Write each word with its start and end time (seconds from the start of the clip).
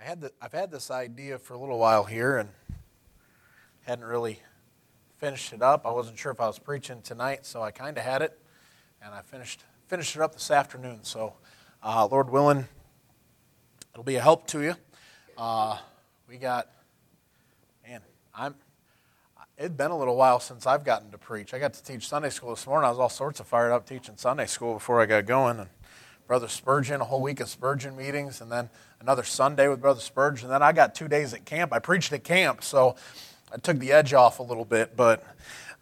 I 0.00 0.04
had 0.04 0.20
the, 0.20 0.32
I've 0.40 0.52
had 0.52 0.70
this 0.70 0.90
idea 0.90 1.38
for 1.38 1.54
a 1.54 1.58
little 1.58 1.78
while 1.78 2.04
here 2.04 2.38
and 2.38 2.50
hadn't 3.82 4.04
really 4.04 4.40
finished 5.16 5.52
it 5.52 5.60
up. 5.60 5.84
I 5.86 5.90
wasn't 5.90 6.18
sure 6.18 6.30
if 6.30 6.40
I 6.40 6.46
was 6.46 6.58
preaching 6.58 7.02
tonight, 7.02 7.44
so 7.44 7.62
I 7.62 7.72
kind 7.72 7.98
of 7.98 8.04
had 8.04 8.22
it, 8.22 8.38
and 9.02 9.12
I 9.12 9.22
finished 9.22 9.64
finished 9.88 10.14
it 10.14 10.22
up 10.22 10.34
this 10.34 10.50
afternoon. 10.50 11.00
So, 11.02 11.34
uh, 11.82 12.06
Lord 12.06 12.30
willing, 12.30 12.68
it'll 13.92 14.04
be 14.04 14.16
a 14.16 14.20
help 14.20 14.46
to 14.48 14.62
you. 14.62 14.74
Uh, 15.36 15.78
we 16.28 16.36
got, 16.36 16.68
man, 17.86 18.02
I'm. 18.34 18.54
It's 19.56 19.74
been 19.74 19.90
a 19.90 19.98
little 19.98 20.14
while 20.14 20.38
since 20.38 20.68
I've 20.68 20.84
gotten 20.84 21.10
to 21.10 21.18
preach. 21.18 21.52
I 21.52 21.58
got 21.58 21.72
to 21.72 21.82
teach 21.82 22.06
Sunday 22.06 22.30
school 22.30 22.50
this 22.50 22.64
morning. 22.64 22.86
I 22.86 22.90
was 22.90 23.00
all 23.00 23.08
sorts 23.08 23.40
of 23.40 23.48
fired 23.48 23.72
up 23.72 23.88
teaching 23.88 24.16
Sunday 24.16 24.46
school 24.46 24.74
before 24.74 25.00
I 25.00 25.06
got 25.06 25.26
going, 25.26 25.58
and 25.58 25.68
Brother 26.28 26.46
Spurgeon, 26.46 27.00
a 27.00 27.04
whole 27.04 27.22
week 27.22 27.40
of 27.40 27.48
Spurgeon 27.48 27.96
meetings, 27.96 28.42
and 28.42 28.52
then 28.52 28.68
another 29.00 29.22
Sunday 29.22 29.66
with 29.66 29.80
Brother 29.80 30.00
Spurgeon. 30.00 30.44
And 30.44 30.52
then 30.52 30.62
I 30.62 30.72
got 30.72 30.94
two 30.94 31.08
days 31.08 31.32
at 31.32 31.46
camp. 31.46 31.72
I 31.72 31.78
preached 31.78 32.12
at 32.12 32.22
camp, 32.22 32.62
so 32.62 32.96
I 33.50 33.56
took 33.56 33.78
the 33.78 33.92
edge 33.92 34.12
off 34.12 34.38
a 34.38 34.42
little 34.42 34.66
bit. 34.66 34.94
But 34.94 35.24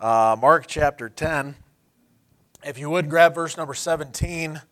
uh, 0.01 0.37
Mark 0.41 0.69
chapter 0.69 1.09
10, 1.09 1.57
if 2.65 2.79
you 2.79 2.89
would 2.91 3.11
grab 3.11 3.35
verse 3.35 3.57
number 3.57 3.75
17, 3.75 4.63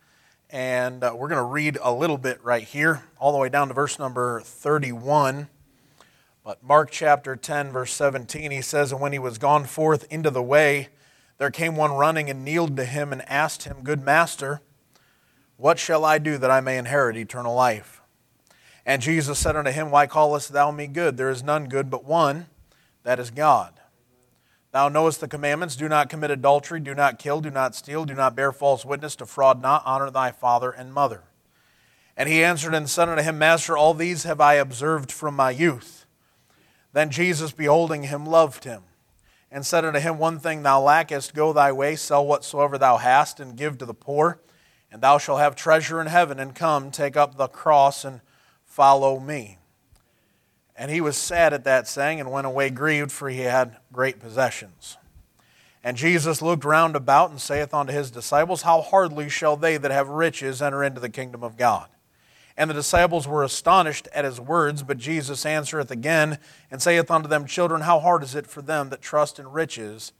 and 0.49 1.03
uh, 1.03 1.13
we're 1.13 1.27
going 1.27 1.41
to 1.41 1.43
read 1.43 1.77
a 1.83 1.93
little 1.93 2.19
bit 2.19 2.39
right 2.45 2.63
here, 2.63 3.03
all 3.19 3.33
the 3.33 3.39
way 3.39 3.49
down 3.49 3.67
to 3.67 3.75
verse 3.75 3.99
number 3.99 4.43
31. 4.43 5.49
But 6.45 6.63
Mark 6.63 6.93
chapter 6.93 7.35
10, 7.35 7.73
verse 7.73 7.93
17, 7.93 8.53
he 8.53 8.63
says, 8.63 8.93
And 8.93 9.01
when 9.01 9.13
he 9.13 9.19
was 9.19 9.39
gone 9.39 9.65
forth 9.65 10.07
into 10.09 10.31
the 10.31 10.41
way, 10.41 10.91
there 11.39 11.51
came 11.51 11.75
one 11.75 11.91
running 11.91 12.31
and 12.31 12.45
kneeled 12.45 12.77
to 12.77 12.85
him 12.85 13.13
and 13.13 13.29
asked 13.29 13.65
him, 13.65 13.79
Good 13.83 14.05
master, 14.05 14.61
what 15.57 15.79
shall 15.79 16.05
I 16.05 16.19
do 16.19 16.39
that 16.39 16.51
I 16.51 16.61
may 16.61 16.79
inherit 16.79 17.17
eternal 17.17 17.55
life? 17.55 18.03
And 18.87 19.01
Jesus 19.01 19.39
said 19.39 19.57
unto 19.57 19.71
him, 19.71 19.91
Why 19.91 20.07
callest 20.07 20.53
thou 20.53 20.71
me 20.71 20.87
good? 20.87 21.17
There 21.17 21.31
is 21.31 21.43
none 21.43 21.69
good 21.69 21.91
but 21.91 22.05
one, 22.05 22.47
that 23.03 23.19
is 23.19 23.31
God. 23.31 23.81
Thou 24.73 24.89
knowest 24.89 25.21
the 25.21 25.29
commandments 25.29 25.77
do 25.77 25.89
not 25.89 26.09
commit 26.09 26.33
adultery, 26.33 26.81
do 26.81 26.95
not 26.95 27.19
kill, 27.19 27.41
do 27.41 27.51
not 27.51 27.77
steal, 27.77 28.05
do 28.05 28.15
not 28.15 28.35
bear 28.35 28.51
false 28.51 28.85
witness, 28.85 29.15
defraud 29.15 29.63
not, 29.63 29.83
honor 29.87 30.11
thy 30.11 30.33
father 30.33 30.71
and 30.71 30.93
mother. 30.93 31.23
And 32.17 32.29
he 32.29 32.43
answered 32.43 32.75
and 32.75 32.91
said 32.91 33.09
unto 33.09 33.23
him, 33.23 33.39
Master, 33.39 33.77
all 33.77 33.95
these 33.95 34.25
have 34.25 34.41
I 34.41 34.55
observed 34.55 35.13
from 35.13 35.37
my 35.37 35.51
youth. 35.51 36.07
Then 36.93 37.11
Jesus, 37.11 37.53
beholding 37.53 38.05
him, 38.05 38.27
loved 38.27 38.65
him, 38.65 38.83
and 39.51 39.65
said 39.65 39.85
unto 39.85 40.01
him, 40.01 40.19
One 40.19 40.41
thing 40.41 40.63
thou 40.63 40.81
lackest, 40.81 41.35
go 41.35 41.53
thy 41.53 41.71
way, 41.73 41.97
sell 41.97 42.27
whatsoever 42.27 42.77
thou 42.77 42.99
hast, 42.99 43.41
and 43.41 43.57
give 43.57 43.79
to 43.79 43.87
the 43.87 43.95
poor 43.95 44.41
and 44.95 45.03
thou 45.03 45.19
shalt 45.19 45.41
have 45.41 45.57
treasure 45.57 46.01
in 46.01 46.07
heaven, 46.07 46.39
and 46.39 46.55
come, 46.55 46.93
take 46.93 47.17
up 47.17 47.37
the 47.37 47.49
cross, 47.49 48.05
and 48.05 48.21
follow 48.65 49.19
me. 49.19 49.59
And 50.77 50.89
he 50.89 51.01
was 51.01 51.17
sad 51.17 51.53
at 51.53 51.65
that 51.65 51.89
saying, 51.89 52.21
and 52.21 52.31
went 52.31 52.47
away 52.47 52.71
grieved, 52.71 53.11
for 53.11 53.29
he 53.29 53.41
had 53.41 53.79
great 53.93 54.21
possessions. 54.21 54.97
And 55.83 55.97
Jesus 55.97 56.41
looked 56.41 56.65
round 56.65 56.95
about, 56.95 57.31
and 57.31 57.41
saith 57.41 57.75
unto 57.75 57.93
his 57.93 58.13
disciples, 58.13 58.63
How 58.63 58.83
hardly 58.83 59.29
shall 59.29 59.57
they 59.57 59.77
that 59.79 59.91
have 59.91 60.09
riches 60.11 60.63
enter 60.63 60.85
into 60.85 61.01
the 61.01 61.09
kingdom 61.09 61.43
of 61.43 61.57
God? 61.57 61.89
And 62.57 62.71
the 62.71 62.75
disciples 62.75 63.27
were 63.27 63.43
astonished 63.43 64.07
at 64.15 64.25
his 64.25 64.41
words, 64.41 64.85
but 64.85 64.99
Jesus 64.99 65.45
answereth 65.45 65.91
again, 65.91 66.39
and 66.71 66.81
saith 66.81 67.11
unto 67.11 67.29
them, 67.29 67.47
Children, 67.47 67.81
how 67.81 67.99
hard 67.99 68.23
is 68.23 68.37
it 68.37 68.47
for 68.47 68.63
them 68.63 68.91
that 68.91 69.03
trust 69.03 69.41
in 69.41 69.51
riches 69.51 70.13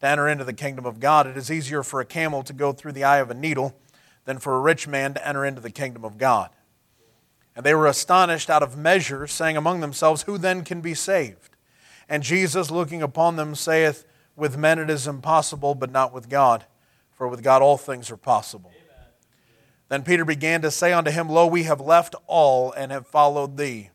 to 0.00 0.06
enter 0.06 0.26
into 0.26 0.44
the 0.44 0.54
kingdom 0.54 0.86
of 0.86 1.00
God? 1.00 1.26
It 1.26 1.36
is 1.36 1.50
easier 1.50 1.82
for 1.82 2.00
a 2.00 2.06
camel 2.06 2.42
to 2.44 2.54
go 2.54 2.72
through 2.72 2.92
the 2.92 3.04
eye 3.04 3.18
of 3.18 3.30
a 3.30 3.34
needle 3.34 3.76
than 4.24 4.38
for 4.38 4.56
a 4.56 4.60
rich 4.60 4.86
man 4.86 5.14
to 5.14 5.26
enter 5.26 5.44
into 5.44 5.60
the 5.60 5.70
kingdom 5.70 6.04
of 6.04 6.18
God. 6.18 6.50
And 7.54 7.66
they 7.66 7.74
were 7.74 7.86
astonished 7.86 8.48
out 8.48 8.62
of 8.62 8.78
measure, 8.78 9.26
saying 9.26 9.56
among 9.56 9.80
themselves, 9.80 10.22
Who 10.22 10.38
then 10.38 10.64
can 10.64 10.80
be 10.80 10.94
saved? 10.94 11.56
And 12.08 12.22
Jesus, 12.22 12.70
looking 12.70 13.02
upon 13.02 13.36
them, 13.36 13.54
saith, 13.54 14.06
With 14.36 14.56
men 14.56 14.78
it 14.78 14.88
is 14.88 15.06
impossible, 15.06 15.74
but 15.74 15.90
not 15.90 16.12
with 16.12 16.28
God, 16.28 16.64
for 17.12 17.28
with 17.28 17.42
God 17.42 17.60
all 17.60 17.76
things 17.76 18.10
are 18.10 18.16
possible. 18.16 18.72
Then 19.88 20.02
Peter 20.02 20.24
began 20.24 20.62
to 20.62 20.70
say 20.70 20.92
unto 20.94 21.10
him, 21.10 21.28
Lo, 21.28 21.46
we 21.46 21.64
have 21.64 21.80
left 21.80 22.14
all 22.26 22.72
and 22.72 22.90
have 22.90 23.06
followed 23.06 23.58
thee. 23.58 23.90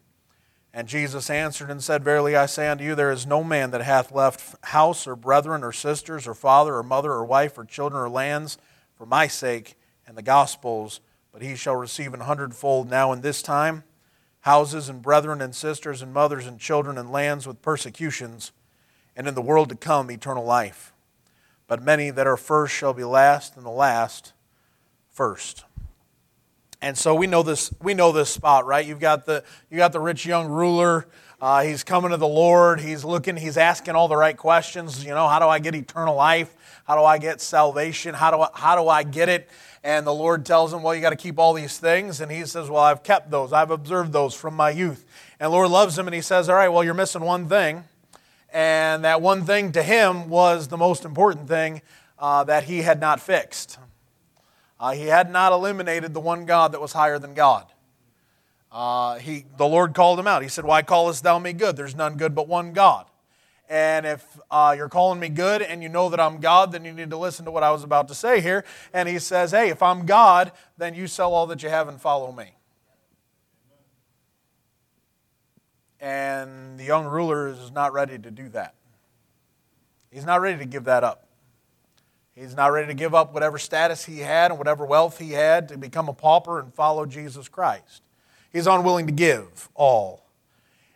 And 0.71 0.87
Jesus 0.87 1.27
answered 1.31 1.71
and 1.71 1.83
said, 1.83 2.03
Verily 2.03 2.35
I 2.35 2.45
say 2.45 2.67
unto 2.67 2.83
you, 2.83 2.93
there 2.93 3.11
is 3.11 3.25
no 3.25 3.43
man 3.43 3.71
that 3.71 3.81
hath 3.81 4.11
left 4.11 4.63
house 4.65 5.07
or 5.07 5.15
brethren 5.15 5.63
or 5.63 5.71
sisters 5.71 6.27
or 6.27 6.35
father 6.35 6.75
or 6.75 6.83
mother 6.83 7.11
or 7.13 7.25
wife 7.25 7.57
or 7.57 7.65
children 7.65 7.99
or 7.99 8.09
lands 8.09 8.59
for 8.95 9.07
my 9.07 9.25
sake 9.25 9.76
and 10.07 10.17
the 10.17 10.23
Gospels, 10.23 11.01
but 11.31 11.41
he 11.41 11.55
shall 11.55 11.75
receive 11.75 12.13
an 12.13 12.21
hundredfold 12.21 12.89
now 12.89 13.11
in 13.11 13.21
this 13.21 13.41
time 13.43 13.83
houses 14.41 14.87
and 14.87 15.01
brethren 15.01 15.41
and 15.41 15.53
sisters 15.53 16.01
and 16.01 16.13
mothers 16.13 16.47
and 16.47 16.57
children 16.57 16.97
and 16.97 17.11
lands 17.11 17.45
with 17.45 17.61
persecutions, 17.61 18.53
and 19.13 19.27
in 19.27 19.35
the 19.35 19.41
world 19.41 19.67
to 19.67 19.75
come 19.75 20.09
eternal 20.09 20.45
life. 20.45 20.93
But 21.67 21.83
many 21.83 22.11
that 22.11 22.25
are 22.25 22.37
first 22.37 22.73
shall 22.73 22.93
be 22.93 23.03
last, 23.03 23.57
and 23.57 23.65
the 23.65 23.69
last 23.69 24.31
first. 25.11 25.65
And 26.81 26.97
so 26.97 27.13
we 27.13 27.27
know 27.27 27.43
this. 27.43 27.73
We 27.81 27.93
know 27.93 28.13
this 28.13 28.29
spot, 28.29 28.65
right? 28.65 28.85
You've 28.85 29.01
got 29.01 29.25
the 29.25 29.43
you 29.69 29.77
got 29.77 29.91
the 29.91 29.99
rich 29.99 30.25
young 30.25 30.47
ruler. 30.47 31.07
Uh, 31.39 31.61
he's 31.61 31.83
coming 31.83 32.09
to 32.09 32.17
the 32.17 32.27
Lord. 32.27 32.79
He's 32.79 33.05
looking. 33.05 33.37
He's 33.37 33.57
asking 33.57 33.95
all 33.95 34.07
the 34.07 34.17
right 34.17 34.35
questions. 34.35 35.05
You 35.05 35.11
know, 35.11 35.27
how 35.27 35.37
do 35.37 35.45
I 35.45 35.59
get 35.59 35.75
eternal 35.75 36.15
life? 36.15 36.55
How 36.85 36.95
do 36.95 37.03
I 37.03 37.19
get 37.19 37.41
salvation? 37.41 38.15
How 38.15 38.31
do 38.31 38.41
I, 38.41 38.49
how 38.55 38.75
do 38.75 38.87
I 38.89 39.03
get 39.03 39.29
it? 39.29 39.47
And 39.83 40.07
the 40.07 40.13
Lord 40.13 40.47
tells 40.47 40.73
him, 40.73 40.81
Well, 40.81 40.95
you 40.95 41.01
got 41.01 41.11
to 41.11 41.15
keep 41.15 41.37
all 41.37 41.53
these 41.53 41.77
things. 41.77 42.21
And 42.21 42.31
he 42.31 42.43
says, 42.45 42.71
Well, 42.71 42.81
I've 42.81 43.03
kept 43.03 43.29
those. 43.29 43.53
I've 43.53 43.69
observed 43.69 44.13
those 44.13 44.33
from 44.33 44.55
my 44.55 44.71
youth. 44.71 45.05
And 45.39 45.51
Lord 45.51 45.69
loves 45.69 45.95
him 45.97 46.07
and 46.07 46.15
he 46.15 46.21
says, 46.21 46.49
All 46.49 46.55
right, 46.55 46.69
well, 46.69 46.83
you're 46.83 46.95
missing 46.95 47.21
one 47.21 47.47
thing. 47.47 47.83
And 48.51 49.05
that 49.05 49.21
one 49.21 49.45
thing 49.45 49.71
to 49.73 49.83
him 49.83 50.29
was 50.29 50.69
the 50.69 50.77
most 50.77 51.05
important 51.05 51.47
thing 51.47 51.83
uh, 52.17 52.45
that 52.45 52.63
he 52.63 52.81
had 52.81 52.99
not 52.99 53.19
fixed. 53.19 53.77
Uh, 54.79 54.93
he 54.93 55.05
had 55.05 55.31
not 55.31 55.51
eliminated 55.51 56.15
the 56.15 56.19
one 56.19 56.45
God 56.45 56.71
that 56.71 56.81
was 56.81 56.93
higher 56.93 57.19
than 57.19 57.35
God. 57.35 57.65
Uh, 58.71 59.17
he, 59.17 59.45
the 59.57 59.67
Lord 59.67 59.93
called 59.93 60.19
him 60.19 60.27
out. 60.27 60.41
He 60.41 60.49
said, 60.49 60.65
Why 60.65 60.81
callest 60.81 61.23
thou 61.23 61.39
me 61.39 61.53
good? 61.53 61.75
There's 61.75 61.95
none 61.95 62.17
good 62.17 62.35
but 62.35 62.47
one 62.47 62.73
God. 62.73 63.05
And 63.69 64.05
if 64.05 64.39
uh, 64.49 64.73
you're 64.77 64.89
calling 64.89 65.19
me 65.19 65.29
good 65.29 65.61
and 65.61 65.83
you 65.83 65.89
know 65.89 66.09
that 66.09 66.19
I'm 66.19 66.39
God, 66.39 66.71
then 66.71 66.85
you 66.85 66.93
need 66.93 67.09
to 67.09 67.17
listen 67.17 67.43
to 67.45 67.51
what 67.51 67.63
I 67.63 67.71
was 67.71 67.83
about 67.83 68.07
to 68.07 68.15
say 68.15 68.39
here. 68.39 68.63
And 68.93 69.09
he 69.09 69.19
says, 69.19 69.51
Hey, 69.51 69.69
if 69.69 69.81
I'm 69.81 70.05
God, 70.05 70.51
then 70.77 70.95
you 70.95 71.07
sell 71.07 71.33
all 71.33 71.47
that 71.47 71.63
you 71.63 71.69
have 71.69 71.87
and 71.87 71.99
follow 71.99 72.31
me. 72.31 72.53
And 75.99 76.79
the 76.79 76.83
young 76.83 77.05
ruler 77.05 77.47
is 77.47 77.71
not 77.71 77.91
ready 77.91 78.17
to 78.19 78.31
do 78.31 78.49
that. 78.49 78.75
He's 80.11 80.25
not 80.25 80.41
ready 80.41 80.59
to 80.59 80.65
give 80.65 80.85
that 80.85 81.03
up. 81.03 81.27
He's 82.35 82.55
not 82.55 82.71
ready 82.71 82.87
to 82.87 82.93
give 82.93 83.15
up 83.15 83.33
whatever 83.33 83.57
status 83.57 84.05
he 84.05 84.19
had 84.19 84.51
and 84.51 84.59
whatever 84.59 84.85
wealth 84.85 85.17
he 85.17 85.31
had 85.31 85.69
to 85.69 85.77
become 85.77 86.07
a 86.07 86.13
pauper 86.13 86.59
and 86.59 86.71
follow 86.73 87.05
Jesus 87.07 87.49
Christ. 87.49 88.03
He's 88.57 88.67
unwilling 88.67 89.05
to 89.05 89.13
give 89.13 89.69
all 89.75 90.27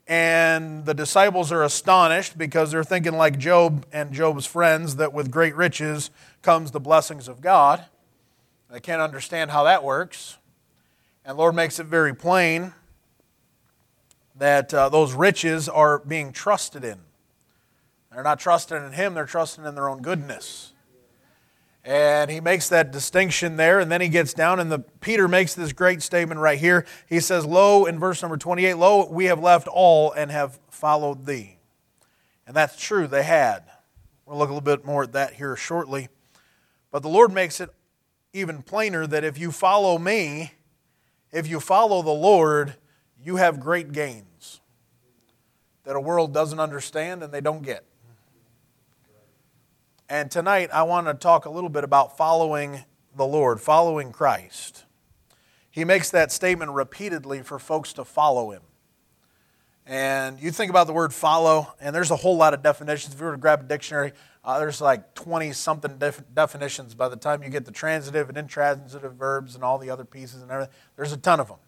and 0.07 0.83
the 0.83 0.93
disciples 0.93 1.53
are 1.53 1.63
astonished 1.63 2.37
because 2.37 2.71
they're 2.71 2.83
thinking, 2.83 3.13
like 3.13 3.37
Job 3.37 3.85
and 3.93 4.11
Job's 4.11 4.45
friends, 4.45 4.97
that 4.97 5.13
with 5.13 5.31
great 5.31 5.55
riches 5.55 6.11
comes 6.41 6.71
the 6.71 6.81
blessings 6.81 7.29
of 7.29 7.39
God. 7.39 7.85
They 8.69 8.81
can't 8.81 9.01
understand 9.01 9.51
how 9.51 9.63
that 9.63 9.85
works. 9.85 10.37
And 11.23 11.37
Lord 11.37 11.55
makes 11.55 11.79
it 11.79 11.85
very 11.85 12.13
plain 12.13 12.73
that 14.35 14.73
uh, 14.73 14.89
those 14.89 15.13
riches 15.13 15.69
are 15.69 15.99
being 15.99 16.33
trusted 16.33 16.83
in. 16.83 16.99
They're 18.11 18.21
not 18.21 18.39
trusting 18.39 18.75
in 18.75 18.91
Him, 18.91 19.13
they're 19.13 19.25
trusting 19.25 19.63
in 19.63 19.75
their 19.75 19.87
own 19.87 20.01
goodness. 20.01 20.73
And 21.83 22.29
he 22.29 22.39
makes 22.39 22.69
that 22.69 22.91
distinction 22.91 23.57
there, 23.57 23.79
and 23.79 23.91
then 23.91 24.01
he 24.01 24.07
gets 24.07 24.33
down, 24.33 24.59
and 24.59 24.71
the 24.71 24.79
Peter 24.79 25.27
makes 25.27 25.55
this 25.55 25.73
great 25.73 26.03
statement 26.03 26.39
right 26.39 26.59
here. 26.59 26.85
He 27.09 27.19
says, 27.19 27.45
Lo, 27.45 27.85
in 27.85 27.97
verse 27.97 28.21
number 28.21 28.37
28, 28.37 28.75
Lo, 28.75 29.09
we 29.09 29.25
have 29.25 29.39
left 29.39 29.67
all 29.67 30.11
and 30.11 30.29
have 30.29 30.59
followed 30.69 31.25
thee. 31.25 31.57
And 32.45 32.55
that's 32.55 32.79
true, 32.79 33.07
they 33.07 33.23
had. 33.23 33.63
We'll 34.25 34.37
look 34.37 34.49
a 34.49 34.53
little 34.53 34.61
bit 34.61 34.85
more 34.85 35.03
at 35.03 35.13
that 35.13 35.33
here 35.33 35.55
shortly. 35.55 36.09
But 36.91 37.01
the 37.01 37.09
Lord 37.09 37.33
makes 37.33 37.59
it 37.59 37.69
even 38.33 38.61
plainer 38.61 39.07
that 39.07 39.23
if 39.23 39.39
you 39.39 39.51
follow 39.51 39.97
me, 39.97 40.53
if 41.31 41.47
you 41.47 41.59
follow 41.59 42.01
the 42.01 42.11
Lord, 42.11 42.75
you 43.23 43.37
have 43.37 43.59
great 43.59 43.91
gains 43.91 44.61
that 45.83 45.95
a 45.95 45.99
world 45.99 46.33
doesn't 46.33 46.59
understand 46.59 47.23
and 47.23 47.33
they 47.33 47.41
don't 47.41 47.63
get. 47.63 47.85
And 50.11 50.29
tonight 50.29 50.69
I 50.73 50.83
want 50.83 51.07
to 51.07 51.13
talk 51.13 51.45
a 51.45 51.49
little 51.49 51.69
bit 51.69 51.85
about 51.85 52.17
following 52.17 52.83
the 53.15 53.25
Lord, 53.25 53.61
following 53.61 54.11
Christ. 54.11 54.83
He 55.69 55.85
makes 55.85 56.09
that 56.09 56.33
statement 56.33 56.71
repeatedly 56.71 57.43
for 57.43 57.57
folks 57.57 57.93
to 57.93 58.03
follow 58.03 58.51
him. 58.51 58.61
And 59.85 60.37
you 60.37 60.51
think 60.51 60.69
about 60.69 60.87
the 60.87 60.91
word 60.91 61.13
follow, 61.13 61.73
and 61.79 61.95
there's 61.95 62.11
a 62.11 62.17
whole 62.17 62.35
lot 62.35 62.53
of 62.53 62.61
definitions. 62.61 63.13
If 63.13 63.21
you 63.21 63.25
were 63.25 63.31
to 63.31 63.37
grab 63.37 63.61
a 63.61 63.63
dictionary, 63.63 64.11
uh, 64.43 64.59
there's 64.59 64.81
like 64.81 65.13
20 65.13 65.53
something 65.53 65.97
def- 65.97 66.25
definitions 66.33 66.93
by 66.93 67.07
the 67.07 67.15
time 67.15 67.41
you 67.41 67.47
get 67.47 67.63
the 67.63 67.71
transitive 67.71 68.27
and 68.27 68.37
intransitive 68.37 69.13
verbs 69.13 69.55
and 69.55 69.63
all 69.63 69.77
the 69.77 69.89
other 69.89 70.03
pieces 70.03 70.41
and 70.41 70.51
everything. 70.51 70.73
There's 70.97 71.13
a 71.13 71.17
ton 71.17 71.39
of 71.39 71.47
them. 71.47 71.59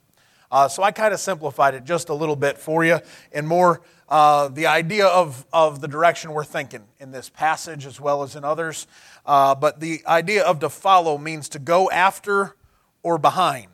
Uh, 0.54 0.68
so 0.68 0.84
I 0.84 0.92
kind 0.92 1.16
of 1.16 1.20
simplified 1.20 1.74
it 1.74 1.84
just 1.84 2.10
a 2.10 2.14
little 2.14 2.36
bit 2.36 2.60
for 2.60 2.86
you 2.86 3.00
and 3.32 3.48
more 3.48 3.82
uh, 4.08 4.50
the 4.50 4.68
idea 4.68 5.08
of, 5.08 5.48
of 5.52 5.82
the 5.82 5.88
direction 5.88 6.32
we're 6.32 6.44
thinking 6.44 6.84
in 7.00 7.10
this 7.10 7.28
passage 7.28 7.88
as 7.88 8.00
well 8.00 8.22
as 8.22 8.36
in 8.36 8.44
others. 8.44 8.86
Uh, 9.26 9.56
but 9.56 9.80
the 9.80 10.04
idea 10.06 10.44
of 10.44 10.60
to 10.60 10.70
follow 10.70 11.18
means 11.18 11.50
to 11.50 11.58
go 11.58 11.90
after 11.90 12.56
or 13.02 13.18
behind, 13.18 13.72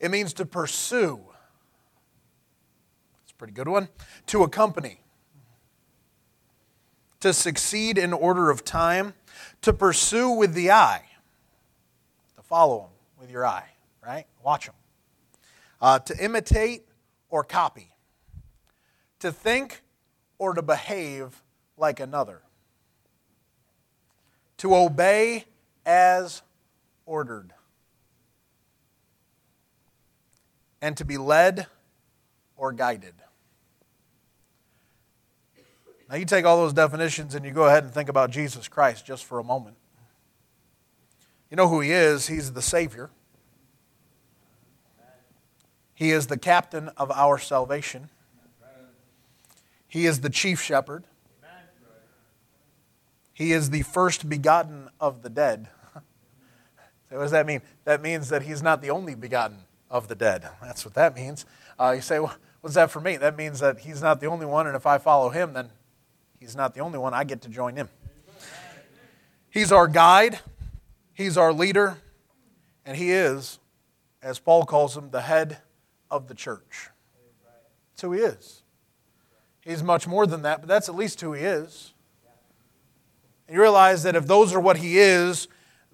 it 0.00 0.10
means 0.10 0.32
to 0.32 0.44
pursue. 0.44 1.20
It's 3.22 3.30
a 3.30 3.36
pretty 3.36 3.52
good 3.52 3.68
one. 3.68 3.88
To 4.26 4.42
accompany, 4.42 5.02
to 7.20 7.32
succeed 7.32 7.96
in 7.96 8.12
order 8.12 8.50
of 8.50 8.64
time, 8.64 9.14
to 9.62 9.72
pursue 9.72 10.30
with 10.30 10.54
the 10.54 10.72
eye, 10.72 11.04
to 12.34 12.42
follow 12.42 12.78
them 12.80 12.90
with 13.20 13.30
your 13.30 13.46
eye, 13.46 13.68
right? 14.02 14.26
Watch 14.42 14.66
them 14.66 14.74
uh, 15.80 15.98
to 16.00 16.24
imitate 16.24 16.86
or 17.28 17.44
copy, 17.44 17.92
to 19.20 19.32
think 19.32 19.82
or 20.38 20.54
to 20.54 20.62
behave 20.62 21.42
like 21.76 22.00
another, 22.00 22.42
to 24.58 24.74
obey 24.74 25.44
as 25.86 26.42
ordered, 27.06 27.52
and 30.80 30.96
to 30.96 31.04
be 31.04 31.16
led 31.16 31.66
or 32.56 32.72
guided. 32.72 33.14
Now, 36.08 36.16
you 36.16 36.24
take 36.24 36.46
all 36.46 36.56
those 36.56 36.72
definitions 36.72 37.34
and 37.34 37.44
you 37.44 37.50
go 37.50 37.66
ahead 37.66 37.84
and 37.84 37.92
think 37.92 38.08
about 38.08 38.30
Jesus 38.30 38.66
Christ 38.66 39.04
just 39.04 39.26
for 39.26 39.38
a 39.38 39.44
moment. 39.44 39.76
You 41.50 41.56
know 41.56 41.68
who 41.68 41.80
he 41.80 41.92
is? 41.92 42.28
He's 42.28 42.52
the 42.52 42.62
Savior. 42.62 43.10
He 45.98 46.12
is 46.12 46.28
the 46.28 46.38
captain 46.38 46.90
of 46.90 47.10
our 47.10 47.38
salvation. 47.38 48.08
He 49.88 50.06
is 50.06 50.20
the 50.20 50.30
chief 50.30 50.62
shepherd. 50.62 51.02
He 53.32 53.50
is 53.50 53.70
the 53.70 53.82
first 53.82 54.28
begotten 54.28 54.90
of 55.00 55.22
the 55.22 55.28
dead. 55.28 55.66
so 55.94 57.16
what 57.16 57.22
does 57.22 57.32
that 57.32 57.46
mean? 57.46 57.62
That 57.84 58.00
means 58.00 58.28
that 58.28 58.42
he's 58.42 58.62
not 58.62 58.80
the 58.80 58.90
only 58.90 59.16
begotten 59.16 59.56
of 59.90 60.06
the 60.06 60.14
dead. 60.14 60.48
That's 60.62 60.84
what 60.84 60.94
that 60.94 61.16
means. 61.16 61.44
Uh, 61.80 61.94
you 61.96 62.00
say, 62.00 62.20
well, 62.20 62.36
what's 62.60 62.76
that 62.76 62.92
for 62.92 63.00
me? 63.00 63.16
That 63.16 63.36
means 63.36 63.58
that 63.58 63.80
he's 63.80 64.00
not 64.00 64.20
the 64.20 64.28
only 64.28 64.46
one, 64.46 64.68
and 64.68 64.76
if 64.76 64.86
I 64.86 64.98
follow 64.98 65.30
him, 65.30 65.52
then 65.52 65.70
he's 66.38 66.54
not 66.54 66.74
the 66.74 66.80
only 66.80 67.00
one. 67.00 67.12
I 67.12 67.24
get 67.24 67.42
to 67.42 67.48
join 67.48 67.74
him. 67.74 67.88
He's 69.50 69.72
our 69.72 69.88
guide, 69.88 70.38
he's 71.12 71.36
our 71.36 71.52
leader, 71.52 71.98
and 72.86 72.96
he 72.96 73.10
is, 73.10 73.58
as 74.22 74.38
Paul 74.38 74.64
calls 74.64 74.96
him, 74.96 75.10
the 75.10 75.22
head 75.22 75.58
of 76.10 76.28
the 76.28 76.34
church. 76.34 76.90
That's 77.92 78.02
who 78.02 78.12
he 78.12 78.20
is. 78.20 78.62
He's 79.60 79.82
much 79.82 80.06
more 80.06 80.26
than 80.26 80.42
that, 80.42 80.60
but 80.60 80.68
that's 80.68 80.88
at 80.88 80.94
least 80.94 81.20
who 81.20 81.32
he 81.32 81.44
is. 81.44 81.92
And 83.46 83.54
you 83.54 83.60
realize 83.60 84.02
that 84.02 84.16
if 84.16 84.26
those 84.26 84.54
are 84.54 84.60
what 84.60 84.78
he 84.78 84.98
is, 84.98 85.48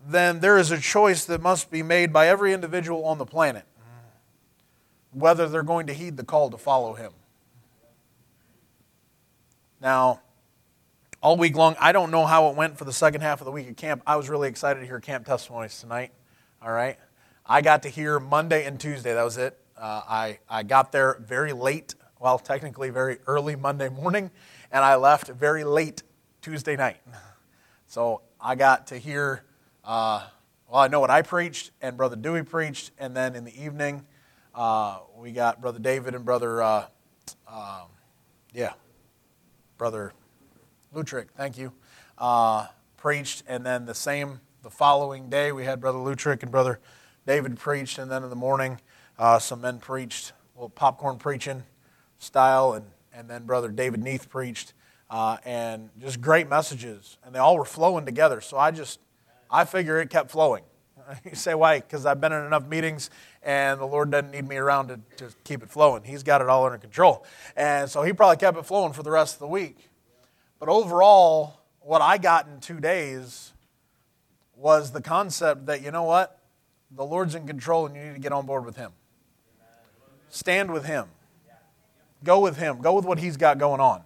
then 0.06 0.40
there 0.40 0.58
is 0.58 0.70
a 0.70 0.78
choice 0.78 1.24
that 1.24 1.40
must 1.40 1.70
be 1.70 1.82
made 1.82 2.12
by 2.12 2.28
every 2.28 2.52
individual 2.52 3.04
on 3.04 3.18
the 3.18 3.26
planet 3.26 3.64
whether 5.14 5.48
they're 5.48 5.62
going 5.62 5.86
to 5.86 5.94
heed 5.94 6.16
the 6.16 6.24
call 6.24 6.50
to 6.50 6.58
follow 6.58 6.94
him. 6.94 7.12
Now, 9.80 10.20
all 11.22 11.36
week 11.36 11.56
long, 11.56 11.76
I 11.80 11.92
don't 11.92 12.10
know 12.10 12.26
how 12.26 12.48
it 12.50 12.56
went 12.56 12.76
for 12.76 12.84
the 12.84 12.92
second 12.92 13.20
half 13.20 13.40
of 13.40 13.44
the 13.44 13.52
week 13.52 13.68
at 13.68 13.76
camp. 13.76 14.02
I 14.06 14.16
was 14.16 14.28
really 14.28 14.48
excited 14.48 14.80
to 14.80 14.86
hear 14.86 15.00
camp 15.00 15.24
testimonies 15.24 15.78
tonight. 15.80 16.12
All 16.60 16.72
right. 16.72 16.98
I 17.46 17.60
got 17.60 17.82
to 17.84 17.88
hear 17.88 18.18
Monday 18.18 18.64
and 18.66 18.78
Tuesday. 18.80 19.14
That 19.14 19.22
was 19.22 19.38
it. 19.38 19.58
Uh, 19.76 20.02
I, 20.08 20.38
I 20.48 20.62
got 20.62 20.92
there 20.92 21.18
very 21.20 21.52
late, 21.52 21.94
well, 22.20 22.38
technically 22.38 22.90
very 22.90 23.18
early 23.26 23.56
Monday 23.56 23.88
morning, 23.88 24.30
and 24.70 24.84
I 24.84 24.94
left 24.94 25.28
very 25.28 25.64
late 25.64 26.02
Tuesday 26.40 26.76
night. 26.76 26.98
So 27.86 28.22
I 28.40 28.54
got 28.54 28.86
to 28.88 28.98
hear, 28.98 29.44
uh, 29.84 30.26
well, 30.68 30.80
I 30.80 30.88
know 30.88 31.00
what 31.00 31.10
I 31.10 31.22
preached, 31.22 31.72
and 31.82 31.96
Brother 31.96 32.16
Dewey 32.16 32.44
preached, 32.44 32.92
and 32.98 33.16
then 33.16 33.34
in 33.34 33.44
the 33.44 33.62
evening, 33.62 34.06
uh, 34.54 34.98
we 35.16 35.32
got 35.32 35.60
Brother 35.60 35.80
David 35.80 36.14
and 36.14 36.24
Brother, 36.24 36.62
uh, 36.62 36.86
um, 37.48 37.88
yeah, 38.52 38.74
Brother 39.76 40.12
Lutrick, 40.94 41.26
thank 41.36 41.58
you, 41.58 41.72
uh, 42.18 42.68
preached, 42.96 43.42
and 43.48 43.66
then 43.66 43.86
the 43.86 43.94
same, 43.94 44.40
the 44.62 44.70
following 44.70 45.28
day, 45.28 45.50
we 45.50 45.64
had 45.64 45.80
Brother 45.80 45.98
Lutrick 45.98 46.42
and 46.42 46.52
Brother 46.52 46.78
David 47.26 47.58
preached, 47.58 47.98
and 47.98 48.10
then 48.10 48.22
in 48.22 48.30
the 48.30 48.36
morning, 48.36 48.80
uh, 49.18 49.38
some 49.38 49.60
men 49.60 49.78
preached, 49.78 50.32
a 50.54 50.58
little 50.58 50.68
popcorn 50.68 51.18
preaching 51.18 51.62
style, 52.18 52.72
and, 52.72 52.86
and 53.12 53.28
then 53.28 53.44
Brother 53.44 53.68
David 53.68 54.02
Neath 54.02 54.28
preached, 54.28 54.72
uh, 55.10 55.36
and 55.44 55.90
just 56.00 56.20
great 56.20 56.48
messages. 56.48 57.18
And 57.24 57.34
they 57.34 57.38
all 57.38 57.56
were 57.56 57.64
flowing 57.64 58.04
together. 58.04 58.40
So 58.40 58.56
I 58.56 58.70
just, 58.70 59.00
I 59.50 59.64
figure 59.64 60.00
it 60.00 60.10
kept 60.10 60.30
flowing. 60.30 60.64
You 61.24 61.34
say, 61.34 61.54
why? 61.54 61.80
Because 61.80 62.06
I've 62.06 62.18
been 62.18 62.32
in 62.32 62.46
enough 62.46 62.66
meetings 62.66 63.10
and 63.42 63.78
the 63.78 63.84
Lord 63.84 64.10
doesn't 64.10 64.30
need 64.30 64.48
me 64.48 64.56
around 64.56 64.88
to, 64.88 65.00
to 65.18 65.34
keep 65.44 65.62
it 65.62 65.70
flowing. 65.70 66.02
He's 66.02 66.22
got 66.22 66.40
it 66.40 66.48
all 66.48 66.64
under 66.64 66.78
control. 66.78 67.26
And 67.56 67.90
so 67.90 68.02
he 68.02 68.14
probably 68.14 68.38
kept 68.38 68.56
it 68.56 68.64
flowing 68.64 68.94
for 68.94 69.02
the 69.02 69.10
rest 69.10 69.34
of 69.34 69.40
the 69.40 69.46
week. 69.48 69.90
But 70.58 70.70
overall, 70.70 71.60
what 71.80 72.00
I 72.00 72.16
got 72.16 72.46
in 72.46 72.58
two 72.60 72.80
days 72.80 73.52
was 74.56 74.92
the 74.92 75.02
concept 75.02 75.66
that, 75.66 75.82
you 75.82 75.90
know 75.90 76.04
what? 76.04 76.40
The 76.90 77.04
Lord's 77.04 77.34
in 77.34 77.46
control 77.46 77.86
and 77.86 77.94
you 77.94 78.02
need 78.02 78.14
to 78.14 78.20
get 78.20 78.32
on 78.32 78.46
board 78.46 78.64
with 78.64 78.76
Him. 78.76 78.92
Stand 80.34 80.72
with 80.72 80.84
Him. 80.84 81.06
Go 82.24 82.40
with 82.40 82.56
Him. 82.56 82.80
Go 82.80 82.94
with 82.94 83.04
what 83.04 83.20
He's 83.20 83.36
got 83.36 83.56
going 83.56 83.80
on. 83.80 84.02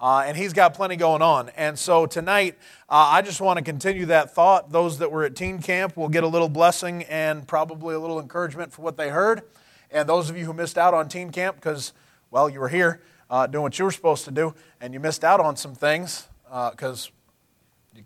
Uh, 0.00 0.24
and 0.26 0.34
He's 0.34 0.54
got 0.54 0.72
plenty 0.72 0.96
going 0.96 1.20
on. 1.20 1.50
And 1.50 1.78
so 1.78 2.06
tonight, 2.06 2.56
uh, 2.88 3.10
I 3.12 3.20
just 3.20 3.42
want 3.42 3.58
to 3.58 3.62
continue 3.62 4.06
that 4.06 4.34
thought. 4.34 4.72
Those 4.72 4.96
that 5.00 5.12
were 5.12 5.22
at 5.22 5.36
teen 5.36 5.60
camp 5.60 5.98
will 5.98 6.08
get 6.08 6.24
a 6.24 6.26
little 6.26 6.48
blessing 6.48 7.02
and 7.04 7.46
probably 7.46 7.94
a 7.94 7.98
little 7.98 8.18
encouragement 8.18 8.72
for 8.72 8.80
what 8.80 8.96
they 8.96 9.10
heard. 9.10 9.42
And 9.90 10.08
those 10.08 10.30
of 10.30 10.38
you 10.38 10.46
who 10.46 10.54
missed 10.54 10.78
out 10.78 10.94
on 10.94 11.10
teen 11.10 11.30
camp 11.30 11.56
because, 11.56 11.92
well, 12.30 12.48
you 12.48 12.58
were 12.58 12.70
here 12.70 13.02
uh, 13.28 13.46
doing 13.46 13.64
what 13.64 13.78
you 13.78 13.84
were 13.84 13.90
supposed 13.90 14.24
to 14.24 14.30
do 14.30 14.54
and 14.80 14.94
you 14.94 15.00
missed 15.00 15.24
out 15.24 15.40
on 15.40 15.56
some 15.56 15.74
things 15.74 16.26
because 16.44 17.08
uh, 17.08 17.98
you, 17.98 18.04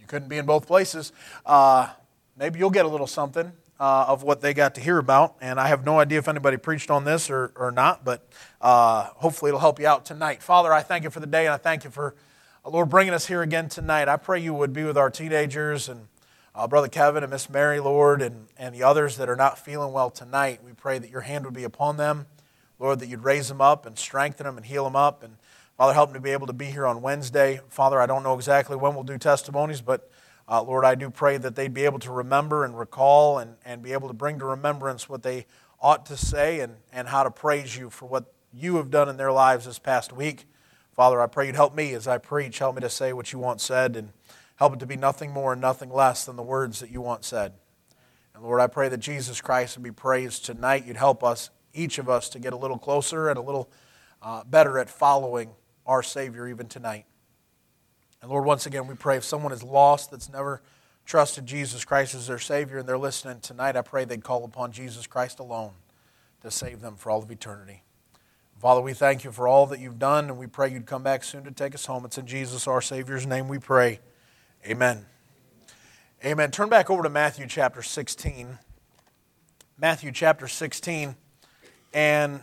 you 0.00 0.06
couldn't 0.08 0.28
be 0.28 0.38
in 0.38 0.44
both 0.46 0.66
places, 0.66 1.12
uh, 1.44 1.88
maybe 2.36 2.58
you'll 2.58 2.68
get 2.68 2.84
a 2.84 2.88
little 2.88 3.06
something 3.06 3.52
uh, 3.78 4.06
of 4.08 4.22
what 4.22 4.40
they 4.40 4.54
got 4.54 4.74
to 4.76 4.80
hear 4.80 4.98
about. 4.98 5.36
And 5.40 5.60
I 5.60 5.68
have 5.68 5.84
no 5.84 5.98
idea 6.00 6.18
if 6.18 6.28
anybody 6.28 6.56
preached 6.56 6.90
on 6.90 7.04
this 7.04 7.30
or, 7.30 7.52
or 7.56 7.70
not, 7.70 8.04
but 8.04 8.26
uh, 8.60 9.04
hopefully 9.16 9.50
it'll 9.50 9.60
help 9.60 9.78
you 9.78 9.86
out 9.86 10.04
tonight. 10.04 10.42
Father, 10.42 10.72
I 10.72 10.82
thank 10.82 11.04
you 11.04 11.10
for 11.10 11.20
the 11.20 11.26
day, 11.26 11.46
and 11.46 11.54
I 11.54 11.58
thank 11.58 11.84
you 11.84 11.90
for, 11.90 12.14
uh, 12.64 12.70
Lord, 12.70 12.88
bringing 12.88 13.14
us 13.14 13.26
here 13.26 13.42
again 13.42 13.68
tonight. 13.68 14.08
I 14.08 14.16
pray 14.16 14.40
you 14.40 14.54
would 14.54 14.72
be 14.72 14.84
with 14.84 14.96
our 14.96 15.10
teenagers 15.10 15.88
and 15.88 16.08
uh, 16.54 16.66
Brother 16.66 16.88
Kevin 16.88 17.22
and 17.22 17.30
Miss 17.30 17.50
Mary, 17.50 17.80
Lord, 17.80 18.22
and, 18.22 18.46
and 18.56 18.74
the 18.74 18.82
others 18.82 19.18
that 19.18 19.28
are 19.28 19.36
not 19.36 19.58
feeling 19.58 19.92
well 19.92 20.10
tonight. 20.10 20.60
We 20.64 20.72
pray 20.72 20.98
that 20.98 21.10
your 21.10 21.20
hand 21.20 21.44
would 21.44 21.54
be 21.54 21.64
upon 21.64 21.98
them. 21.98 22.26
Lord, 22.78 23.00
that 23.00 23.08
you'd 23.08 23.24
raise 23.24 23.48
them 23.48 23.60
up 23.60 23.86
and 23.86 23.98
strengthen 23.98 24.44
them 24.44 24.56
and 24.56 24.64
heal 24.64 24.84
them 24.84 24.96
up. 24.96 25.22
And 25.22 25.36
Father, 25.76 25.92
help 25.92 26.10
them 26.10 26.14
to 26.14 26.20
be 26.20 26.30
able 26.30 26.46
to 26.46 26.52
be 26.54 26.66
here 26.66 26.86
on 26.86 27.02
Wednesday. 27.02 27.60
Father, 27.68 28.00
I 28.00 28.06
don't 28.06 28.22
know 28.22 28.34
exactly 28.34 28.76
when 28.76 28.94
we'll 28.94 29.04
do 29.04 29.18
testimonies, 29.18 29.82
but 29.82 30.10
uh, 30.48 30.62
Lord, 30.62 30.84
I 30.84 30.94
do 30.94 31.10
pray 31.10 31.38
that 31.38 31.56
they'd 31.56 31.74
be 31.74 31.84
able 31.84 31.98
to 32.00 32.12
remember 32.12 32.64
and 32.64 32.78
recall 32.78 33.38
and, 33.38 33.56
and 33.64 33.82
be 33.82 33.92
able 33.92 34.08
to 34.08 34.14
bring 34.14 34.38
to 34.38 34.44
remembrance 34.44 35.08
what 35.08 35.22
they 35.22 35.46
ought 35.80 36.06
to 36.06 36.16
say 36.16 36.60
and, 36.60 36.76
and 36.92 37.08
how 37.08 37.24
to 37.24 37.30
praise 37.30 37.76
you 37.76 37.90
for 37.90 38.06
what 38.06 38.32
you 38.52 38.76
have 38.76 38.90
done 38.90 39.08
in 39.08 39.16
their 39.16 39.32
lives 39.32 39.66
this 39.66 39.78
past 39.78 40.12
week. 40.12 40.46
Father, 40.94 41.20
I 41.20 41.26
pray 41.26 41.46
you'd 41.46 41.56
help 41.56 41.74
me 41.74 41.92
as 41.94 42.06
I 42.06 42.18
preach. 42.18 42.58
Help 42.58 42.76
me 42.76 42.80
to 42.80 42.88
say 42.88 43.12
what 43.12 43.32
you 43.32 43.38
want 43.38 43.60
said 43.60 43.96
and 43.96 44.12
help 44.54 44.72
it 44.74 44.80
to 44.80 44.86
be 44.86 44.96
nothing 44.96 45.30
more 45.30 45.52
and 45.52 45.60
nothing 45.60 45.90
less 45.90 46.24
than 46.24 46.36
the 46.36 46.42
words 46.42 46.80
that 46.80 46.90
you 46.90 47.00
want 47.00 47.24
said. 47.24 47.52
And 48.34 48.42
Lord, 48.42 48.60
I 48.60 48.66
pray 48.66 48.88
that 48.88 48.98
Jesus 48.98 49.40
Christ 49.40 49.76
would 49.76 49.84
be 49.84 49.90
praised 49.90 50.44
tonight. 50.44 50.86
You'd 50.86 50.96
help 50.96 51.24
us, 51.24 51.50
each 51.74 51.98
of 51.98 52.08
us, 52.08 52.28
to 52.30 52.38
get 52.38 52.52
a 52.52 52.56
little 52.56 52.78
closer 52.78 53.28
and 53.28 53.38
a 53.38 53.42
little 53.42 53.70
uh, 54.22 54.44
better 54.44 54.78
at 54.78 54.88
following 54.88 55.50
our 55.84 56.02
Savior 56.02 56.48
even 56.48 56.68
tonight. 56.68 57.04
And 58.26 58.32
Lord, 58.32 58.44
once 58.44 58.66
again, 58.66 58.88
we 58.88 58.96
pray 58.96 59.16
if 59.16 59.22
someone 59.22 59.52
is 59.52 59.62
lost 59.62 60.10
that's 60.10 60.28
never 60.28 60.60
trusted 61.04 61.46
Jesus 61.46 61.84
Christ 61.84 62.12
as 62.12 62.26
their 62.26 62.40
Savior 62.40 62.78
and 62.78 62.88
they're 62.88 62.98
listening 62.98 63.38
tonight, 63.38 63.76
I 63.76 63.82
pray 63.82 64.04
they'd 64.04 64.24
call 64.24 64.44
upon 64.44 64.72
Jesus 64.72 65.06
Christ 65.06 65.38
alone 65.38 65.70
to 66.42 66.50
save 66.50 66.80
them 66.80 66.96
for 66.96 67.12
all 67.12 67.22
of 67.22 67.30
eternity. 67.30 67.84
Father, 68.60 68.80
we 68.80 68.94
thank 68.94 69.22
you 69.22 69.30
for 69.30 69.46
all 69.46 69.66
that 69.66 69.78
you've 69.78 70.00
done, 70.00 70.24
and 70.24 70.38
we 70.38 70.48
pray 70.48 70.72
you'd 70.72 70.86
come 70.86 71.04
back 71.04 71.22
soon 71.22 71.44
to 71.44 71.52
take 71.52 71.72
us 71.72 71.86
home. 71.86 72.04
It's 72.04 72.18
in 72.18 72.26
Jesus, 72.26 72.66
our 72.66 72.80
Savior's 72.80 73.28
name, 73.28 73.46
we 73.46 73.60
pray. 73.60 74.00
Amen. 74.66 75.06
Amen. 76.24 76.50
Turn 76.50 76.68
back 76.68 76.90
over 76.90 77.04
to 77.04 77.08
Matthew 77.08 77.46
chapter 77.46 77.80
16. 77.80 78.58
Matthew 79.78 80.10
chapter 80.10 80.48
16. 80.48 81.14
And 81.94 82.40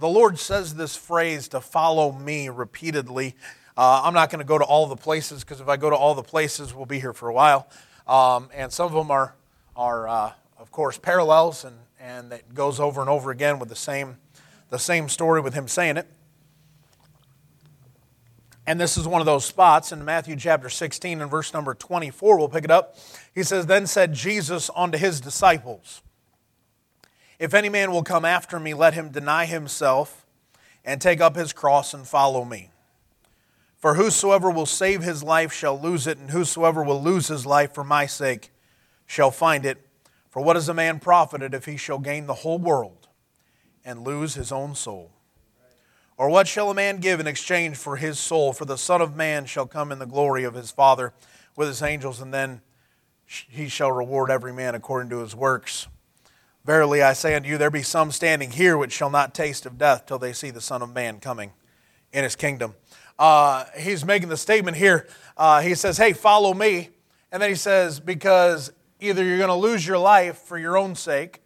the 0.00 0.08
Lord 0.08 0.38
says 0.38 0.76
this 0.76 0.96
phrase 0.96 1.48
to 1.48 1.60
follow 1.60 2.10
me 2.10 2.48
repeatedly. 2.48 3.36
Uh, 3.76 4.02
I'm 4.04 4.12
not 4.12 4.30
going 4.30 4.40
to 4.40 4.46
go 4.46 4.58
to 4.58 4.64
all 4.64 4.86
the 4.86 4.96
places 4.96 5.42
because 5.42 5.60
if 5.60 5.68
I 5.68 5.76
go 5.76 5.88
to 5.88 5.96
all 5.96 6.14
the 6.14 6.22
places, 6.22 6.74
we'll 6.74 6.86
be 6.86 7.00
here 7.00 7.14
for 7.14 7.28
a 7.28 7.32
while. 7.32 7.68
Um, 8.06 8.50
and 8.54 8.70
some 8.70 8.86
of 8.86 8.92
them 8.92 9.10
are, 9.10 9.34
are 9.74 10.08
uh, 10.08 10.32
of 10.58 10.70
course, 10.70 10.98
parallels, 10.98 11.64
and, 11.64 11.76
and 11.98 12.30
that 12.32 12.54
goes 12.54 12.78
over 12.78 13.00
and 13.00 13.08
over 13.08 13.30
again 13.30 13.58
with 13.58 13.70
the 13.70 13.76
same, 13.76 14.18
the 14.68 14.78
same 14.78 15.08
story 15.08 15.40
with 15.40 15.54
him 15.54 15.68
saying 15.68 15.96
it. 15.96 16.06
And 18.66 18.80
this 18.80 18.96
is 18.96 19.08
one 19.08 19.20
of 19.20 19.26
those 19.26 19.44
spots 19.44 19.90
in 19.90 20.04
Matthew 20.04 20.36
chapter 20.36 20.68
16 20.68 21.20
and 21.20 21.30
verse 21.30 21.52
number 21.52 21.74
24. 21.74 22.38
We'll 22.38 22.48
pick 22.48 22.64
it 22.64 22.70
up. 22.70 22.96
He 23.34 23.42
says, 23.42 23.66
Then 23.66 23.86
said 23.86 24.12
Jesus 24.12 24.70
unto 24.76 24.98
his 24.98 25.20
disciples, 25.20 26.02
If 27.38 27.54
any 27.54 27.68
man 27.68 27.90
will 27.90 28.04
come 28.04 28.24
after 28.24 28.60
me, 28.60 28.74
let 28.74 28.94
him 28.94 29.08
deny 29.08 29.46
himself 29.46 30.24
and 30.84 31.00
take 31.00 31.20
up 31.20 31.36
his 31.36 31.52
cross 31.52 31.94
and 31.94 32.06
follow 32.06 32.44
me. 32.44 32.71
For 33.82 33.94
whosoever 33.94 34.48
will 34.48 34.64
save 34.64 35.02
his 35.02 35.24
life 35.24 35.52
shall 35.52 35.78
lose 35.78 36.06
it, 36.06 36.16
and 36.16 36.30
whosoever 36.30 36.84
will 36.84 37.02
lose 37.02 37.26
his 37.26 37.44
life 37.44 37.74
for 37.74 37.82
my 37.82 38.06
sake 38.06 38.52
shall 39.06 39.32
find 39.32 39.66
it. 39.66 39.84
For 40.30 40.40
what 40.40 40.56
is 40.56 40.68
a 40.68 40.74
man 40.74 41.00
profited 41.00 41.52
if 41.52 41.64
he 41.64 41.76
shall 41.76 41.98
gain 41.98 42.28
the 42.28 42.34
whole 42.34 42.60
world 42.60 43.08
and 43.84 44.04
lose 44.04 44.34
his 44.34 44.52
own 44.52 44.76
soul? 44.76 45.10
Or 46.16 46.28
what 46.28 46.46
shall 46.46 46.70
a 46.70 46.74
man 46.74 46.98
give 46.98 47.18
in 47.18 47.26
exchange 47.26 47.76
for 47.76 47.96
his 47.96 48.20
soul? 48.20 48.52
For 48.52 48.64
the 48.64 48.78
Son 48.78 49.02
of 49.02 49.16
Man 49.16 49.46
shall 49.46 49.66
come 49.66 49.90
in 49.90 49.98
the 49.98 50.06
glory 50.06 50.44
of 50.44 50.54
his 50.54 50.70
Father 50.70 51.12
with 51.56 51.66
his 51.66 51.82
angels, 51.82 52.20
and 52.20 52.32
then 52.32 52.60
he 53.26 53.68
shall 53.68 53.90
reward 53.90 54.30
every 54.30 54.52
man 54.52 54.76
according 54.76 55.10
to 55.10 55.18
his 55.18 55.34
works. 55.34 55.88
Verily 56.64 57.02
I 57.02 57.14
say 57.14 57.34
unto 57.34 57.48
you, 57.48 57.58
there 57.58 57.68
be 57.68 57.82
some 57.82 58.12
standing 58.12 58.52
here 58.52 58.78
which 58.78 58.92
shall 58.92 59.10
not 59.10 59.34
taste 59.34 59.66
of 59.66 59.76
death 59.76 60.06
till 60.06 60.20
they 60.20 60.32
see 60.32 60.50
the 60.50 60.60
Son 60.60 60.82
of 60.82 60.94
Man 60.94 61.18
coming 61.18 61.50
in 62.12 62.22
his 62.22 62.36
kingdom 62.36 62.76
uh, 63.18 63.64
he's 63.78 64.04
making 64.04 64.28
the 64.28 64.36
statement 64.36 64.76
here. 64.76 65.06
Uh, 65.36 65.60
he 65.60 65.74
says, 65.74 65.96
Hey, 65.96 66.12
follow 66.12 66.54
me. 66.54 66.90
And 67.30 67.42
then 67.42 67.50
he 67.50 67.56
says, 67.56 68.00
Because 68.00 68.72
either 69.00 69.24
you're 69.24 69.38
going 69.38 69.48
to 69.48 69.54
lose 69.54 69.86
your 69.86 69.98
life 69.98 70.38
for 70.38 70.58
your 70.58 70.76
own 70.76 70.94
sake, 70.94 71.42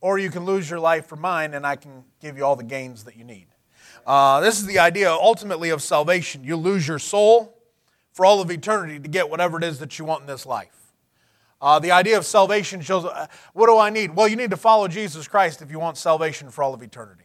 or 0.00 0.18
you 0.18 0.30
can 0.30 0.44
lose 0.44 0.68
your 0.68 0.80
life 0.80 1.06
for 1.06 1.16
mine, 1.16 1.54
and 1.54 1.66
I 1.66 1.76
can 1.76 2.04
give 2.20 2.36
you 2.36 2.44
all 2.44 2.56
the 2.56 2.64
gains 2.64 3.04
that 3.04 3.16
you 3.16 3.24
need. 3.24 3.46
Uh, 4.06 4.40
this 4.40 4.58
is 4.58 4.66
the 4.66 4.78
idea 4.78 5.10
ultimately 5.10 5.70
of 5.70 5.82
salvation. 5.82 6.44
You 6.44 6.56
lose 6.56 6.86
your 6.86 6.98
soul 6.98 7.56
for 8.12 8.26
all 8.26 8.40
of 8.40 8.50
eternity 8.50 9.00
to 9.00 9.08
get 9.08 9.30
whatever 9.30 9.56
it 9.56 9.64
is 9.64 9.78
that 9.78 9.98
you 9.98 10.04
want 10.04 10.20
in 10.20 10.26
this 10.26 10.46
life. 10.46 10.92
Uh, 11.60 11.78
the 11.78 11.90
idea 11.90 12.18
of 12.18 12.26
salvation 12.26 12.82
shows 12.82 13.06
uh, 13.06 13.26
what 13.54 13.66
do 13.66 13.78
I 13.78 13.88
need? 13.88 14.14
Well, 14.14 14.28
you 14.28 14.36
need 14.36 14.50
to 14.50 14.56
follow 14.56 14.86
Jesus 14.88 15.26
Christ 15.26 15.62
if 15.62 15.70
you 15.70 15.78
want 15.78 15.96
salvation 15.96 16.50
for 16.50 16.62
all 16.62 16.74
of 16.74 16.82
eternity. 16.82 17.24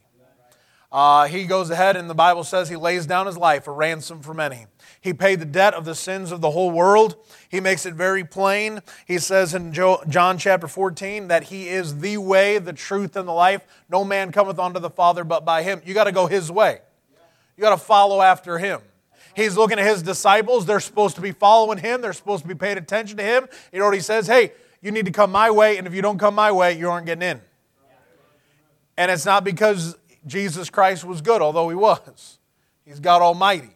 Uh, 0.92 1.28
he 1.28 1.46
goes 1.46 1.70
ahead 1.70 1.96
and 1.96 2.10
the 2.10 2.16
Bible 2.16 2.44
says 2.44 2.68
he 2.68 2.76
lays 2.76 3.06
down 3.06 3.28
his 3.28 3.38
life, 3.38 3.68
a 3.68 3.72
ransom 3.72 4.22
for 4.22 4.34
many. 4.34 4.66
He 5.02 5.14
paid 5.14 5.40
the 5.40 5.46
debt 5.46 5.76
of 5.76 5.86
the 5.86 5.94
sins 5.94 6.32
of 6.32 6.42
the 6.42 6.50
whole 6.50 6.72
world. 6.72 7.16
He 7.48 7.60
makes 7.60 7.86
it 7.86 7.94
very 7.94 8.24
plain. 8.24 8.82
He 9.06 9.20
says 9.20 9.54
in 9.54 9.72
John 9.72 10.38
chapter 10.40 10.68
14 10.68 11.28
that 11.28 11.44
he 11.46 11.70
is 11.70 12.00
the 12.00 12.18
way, 12.18 12.58
the 12.58 12.74
truth, 12.74 13.16
and 13.16 13.28
the 13.28 13.34
life. 13.34 13.62
No 13.88 14.04
man 14.04 14.32
cometh 14.32 14.58
unto 14.58 14.80
the 14.80 14.90
Father 14.90 15.24
but 15.24 15.46
by 15.46 15.62
him. 15.62 15.82
You 15.86 15.94
got 15.94 16.06
to 16.06 16.12
go 16.12 16.26
his 16.26 16.52
way. 16.52 16.80
You 17.56 17.62
got 17.62 17.72
to 17.72 17.78
follow 17.78 18.22
after 18.22 18.58
him. 18.58 18.82
He's 19.36 19.56
looking 19.56 19.80
at 19.80 19.86
his 19.86 20.02
disciples. 20.02 20.66
They're 20.66 20.80
supposed 20.80 21.16
to 21.16 21.22
be 21.22 21.32
following 21.32 21.78
him. 21.78 22.02
They're 22.02 22.14
supposed 22.14 22.44
to 22.44 22.48
be 22.48 22.56
paying 22.56 22.78
attention 22.78 23.18
to 23.18 23.24
him. 23.24 23.48
You 23.72 23.80
know 23.80 23.86
what 23.86 23.94
he 23.94 24.02
says? 24.02 24.26
Hey, 24.26 24.54
you 24.82 24.92
need 24.92 25.06
to 25.06 25.12
come 25.12 25.32
my 25.32 25.52
way, 25.52 25.78
and 25.78 25.86
if 25.86 25.94
you 25.94 26.02
don't 26.02 26.18
come 26.18 26.34
my 26.34 26.52
way, 26.52 26.78
you 26.78 26.90
aren't 26.90 27.06
getting 27.06 27.30
in. 27.30 27.42
And 28.98 29.12
it's 29.12 29.26
not 29.26 29.44
because 29.44 29.96
Jesus 30.26 30.70
Christ 30.70 31.06
was 31.06 31.22
good, 31.22 31.42
although 31.42 31.70
he 31.70 31.76
was. 31.76 32.40
He's 32.86 33.00
God 33.00 33.22
Almighty. 33.22 33.76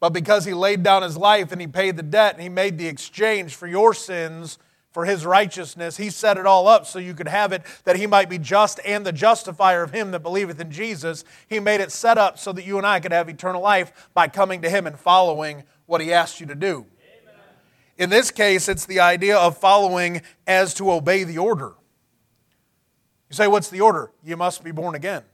But 0.00 0.10
because 0.10 0.44
he 0.44 0.54
laid 0.54 0.82
down 0.82 1.02
his 1.02 1.16
life 1.16 1.52
and 1.52 1.60
he 1.60 1.66
paid 1.66 1.96
the 1.96 2.02
debt 2.02 2.34
and 2.34 2.42
he 2.42 2.48
made 2.48 2.78
the 2.78 2.86
exchange 2.86 3.54
for 3.54 3.66
your 3.66 3.94
sins 3.94 4.58
for 4.92 5.04
his 5.04 5.26
righteousness, 5.26 5.96
he 5.96 6.10
set 6.10 6.36
it 6.36 6.46
all 6.46 6.68
up 6.68 6.86
so 6.86 6.98
you 6.98 7.14
could 7.14 7.28
have 7.28 7.52
it 7.52 7.62
that 7.84 7.96
he 7.96 8.06
might 8.06 8.28
be 8.28 8.38
just 8.38 8.80
and 8.84 9.04
the 9.04 9.12
justifier 9.12 9.82
of 9.82 9.90
him 9.90 10.12
that 10.12 10.20
believeth 10.20 10.60
in 10.60 10.70
Jesus. 10.70 11.24
He 11.48 11.60
made 11.60 11.80
it 11.80 11.92
set 11.92 12.16
up 12.16 12.38
so 12.38 12.52
that 12.52 12.64
you 12.64 12.78
and 12.78 12.86
I 12.86 13.00
could 13.00 13.12
have 13.12 13.28
eternal 13.28 13.60
life 13.60 14.08
by 14.14 14.28
coming 14.28 14.62
to 14.62 14.70
him 14.70 14.86
and 14.86 14.98
following 14.98 15.64
what 15.86 16.00
he 16.00 16.12
asked 16.12 16.40
you 16.40 16.46
to 16.46 16.54
do. 16.54 16.86
In 17.96 18.10
this 18.10 18.30
case, 18.30 18.68
it's 18.68 18.86
the 18.86 19.00
idea 19.00 19.36
of 19.36 19.58
following 19.58 20.22
as 20.46 20.72
to 20.74 20.92
obey 20.92 21.24
the 21.24 21.38
order. 21.38 21.74
You 23.28 23.34
say, 23.34 23.48
What's 23.48 23.68
the 23.68 23.80
order? 23.80 24.12
You 24.22 24.36
must 24.36 24.62
be 24.62 24.70
born 24.70 24.94
again. 24.94 25.24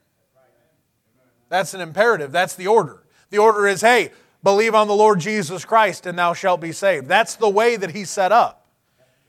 That's 1.55 1.73
an 1.73 1.81
imperative. 1.81 2.33
That's 2.33 2.57
the 2.57 2.67
order. 2.67 3.05
The 3.31 3.39
order 3.39 3.69
is, 3.69 3.81
hey, 3.81 4.11
believe 4.43 4.75
on 4.75 4.89
the 4.89 4.95
Lord 4.97 5.21
Jesus 5.21 5.65
Christ 5.65 6.05
and 6.05 6.19
thou 6.19 6.35
shalt 6.35 6.61
be 6.61 6.73
saved. 6.73 7.07
That's 7.07 7.37
the 7.37 7.49
way 7.49 7.77
that 7.77 7.93
He 7.93 8.05
set 8.05 8.33
up. 8.33 8.67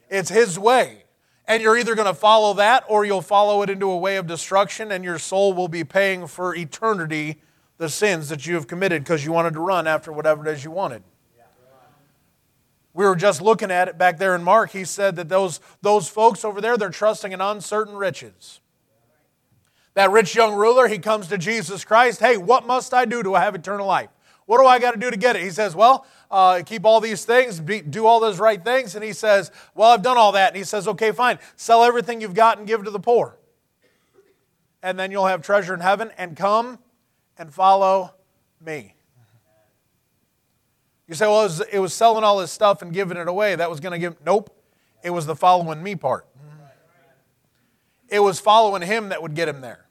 It's 0.09 0.29
His 0.29 0.57
way. 0.57 1.03
And 1.47 1.61
you're 1.61 1.77
either 1.77 1.93
going 1.93 2.07
to 2.07 2.15
follow 2.15 2.55
that 2.55 2.83
or 2.89 3.05
you'll 3.05 3.21
follow 3.21 3.61
it 3.61 3.69
into 3.69 3.91
a 3.91 3.97
way 3.97 4.15
of 4.15 4.25
destruction 4.25 4.91
and 4.91 5.03
your 5.03 5.19
soul 5.19 5.53
will 5.53 5.67
be 5.67 5.83
paying 5.83 6.25
for 6.25 6.55
eternity 6.55 7.37
the 7.77 7.89
sins 7.89 8.29
that 8.29 8.47
you 8.47 8.55
have 8.55 8.65
committed 8.65 9.03
because 9.03 9.23
you 9.23 9.31
wanted 9.31 9.53
to 9.53 9.59
run 9.59 9.85
after 9.85 10.11
whatever 10.11 10.47
it 10.47 10.51
is 10.51 10.63
you 10.63 10.71
wanted. 10.71 11.03
We 12.95 13.05
were 13.05 13.15
just 13.15 13.39
looking 13.39 13.69
at 13.69 13.87
it 13.87 13.99
back 13.99 14.17
there 14.17 14.33
in 14.33 14.43
Mark. 14.43 14.71
He 14.71 14.83
said 14.83 15.15
that 15.17 15.29
those, 15.29 15.59
those 15.83 16.07
folks 16.07 16.43
over 16.43 16.59
there, 16.59 16.75
they're 16.75 16.89
trusting 16.89 17.33
in 17.33 17.39
uncertain 17.39 17.95
riches. 17.95 18.61
That 19.95 20.11
rich 20.11 20.35
young 20.35 20.55
ruler, 20.55 20.87
he 20.87 20.99
comes 20.99 21.27
to 21.27 21.37
Jesus 21.37 21.83
Christ. 21.83 22.19
Hey, 22.19 22.37
what 22.37 22.67
must 22.67 22.93
I 22.93 23.05
do 23.05 23.23
to 23.23 23.33
have 23.33 23.55
eternal 23.55 23.87
life? 23.87 24.09
What 24.45 24.59
do 24.59 24.67
I 24.67 24.77
got 24.77 24.91
to 24.91 24.99
do 24.99 25.09
to 25.09 25.17
get 25.17 25.35
it? 25.35 25.41
He 25.41 25.49
says, 25.49 25.75
Well, 25.75 26.05
uh, 26.29 26.61
keep 26.65 26.85
all 26.85 27.01
these 27.01 27.25
things, 27.25 27.59
be, 27.59 27.81
do 27.81 28.05
all 28.05 28.19
those 28.19 28.39
right 28.39 28.63
things. 28.63 28.95
And 28.95 29.03
he 29.03 29.13
says, 29.13 29.51
Well, 29.73 29.89
I've 29.89 30.03
done 30.03 30.17
all 30.17 30.33
that. 30.33 30.49
And 30.49 30.57
he 30.57 30.63
says, 30.63 30.87
Okay, 30.87 31.11
fine. 31.11 31.39
Sell 31.55 31.83
everything 31.83 32.21
you've 32.21 32.33
got 32.33 32.57
and 32.57 32.67
give 32.67 32.83
to 32.83 32.91
the 32.91 32.99
poor. 32.99 33.37
And 34.83 34.99
then 34.99 35.11
you'll 35.11 35.25
have 35.25 35.41
treasure 35.41 35.73
in 35.73 35.79
heaven 35.79 36.11
and 36.17 36.37
come 36.37 36.77
and 37.37 37.51
follow 37.51 38.13
me. 38.63 38.95
You 41.07 41.15
say, 41.15 41.25
Well, 41.25 41.41
it 41.41 41.45
was, 41.45 41.61
it 41.61 41.79
was 41.79 41.93
selling 41.93 42.23
all 42.23 42.37
this 42.37 42.51
stuff 42.51 42.81
and 42.81 42.93
giving 42.93 43.17
it 43.17 43.27
away. 43.27 43.55
That 43.55 43.69
was 43.69 43.79
going 43.79 43.93
to 43.93 43.99
give. 43.99 44.17
Nope. 44.23 44.51
It 45.03 45.11
was 45.11 45.25
the 45.25 45.35
following 45.35 45.81
me 45.81 45.95
part. 45.95 46.27
It 48.09 48.19
was 48.19 48.39
following 48.39 48.83
him 48.83 49.09
that 49.09 49.21
would 49.21 49.33
get 49.33 49.47
him 49.47 49.61
there. 49.61 49.84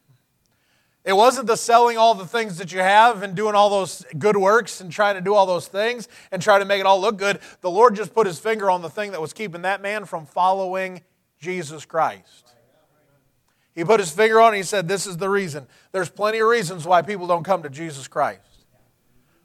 It 1.04 1.12
wasn't 1.12 1.46
the 1.46 1.56
selling 1.56 1.98
all 1.98 2.14
the 2.14 2.26
things 2.26 2.56
that 2.58 2.72
you 2.72 2.78
have 2.78 3.22
and 3.22 3.34
doing 3.34 3.54
all 3.54 3.68
those 3.68 4.06
good 4.18 4.38
works 4.38 4.80
and 4.80 4.90
trying 4.90 5.16
to 5.16 5.20
do 5.20 5.34
all 5.34 5.44
those 5.44 5.68
things 5.68 6.08
and 6.32 6.40
try 6.40 6.58
to 6.58 6.64
make 6.64 6.80
it 6.80 6.86
all 6.86 6.98
look 6.98 7.18
good. 7.18 7.40
The 7.60 7.70
Lord 7.70 7.94
just 7.94 8.14
put 8.14 8.26
his 8.26 8.38
finger 8.38 8.70
on 8.70 8.80
the 8.80 8.88
thing 8.88 9.12
that 9.12 9.20
was 9.20 9.34
keeping 9.34 9.62
that 9.62 9.82
man 9.82 10.06
from 10.06 10.24
following 10.24 11.02
Jesus 11.38 11.84
Christ. 11.84 12.52
He 13.74 13.84
put 13.84 14.00
his 14.00 14.10
finger 14.10 14.40
on 14.40 14.46
it 14.46 14.48
and 14.48 14.56
he 14.56 14.62
said, 14.62 14.88
This 14.88 15.06
is 15.06 15.18
the 15.18 15.28
reason. 15.28 15.66
There's 15.92 16.08
plenty 16.08 16.38
of 16.38 16.48
reasons 16.48 16.86
why 16.86 17.02
people 17.02 17.26
don't 17.26 17.44
come 17.44 17.62
to 17.64 17.70
Jesus 17.70 18.08
Christ. 18.08 18.53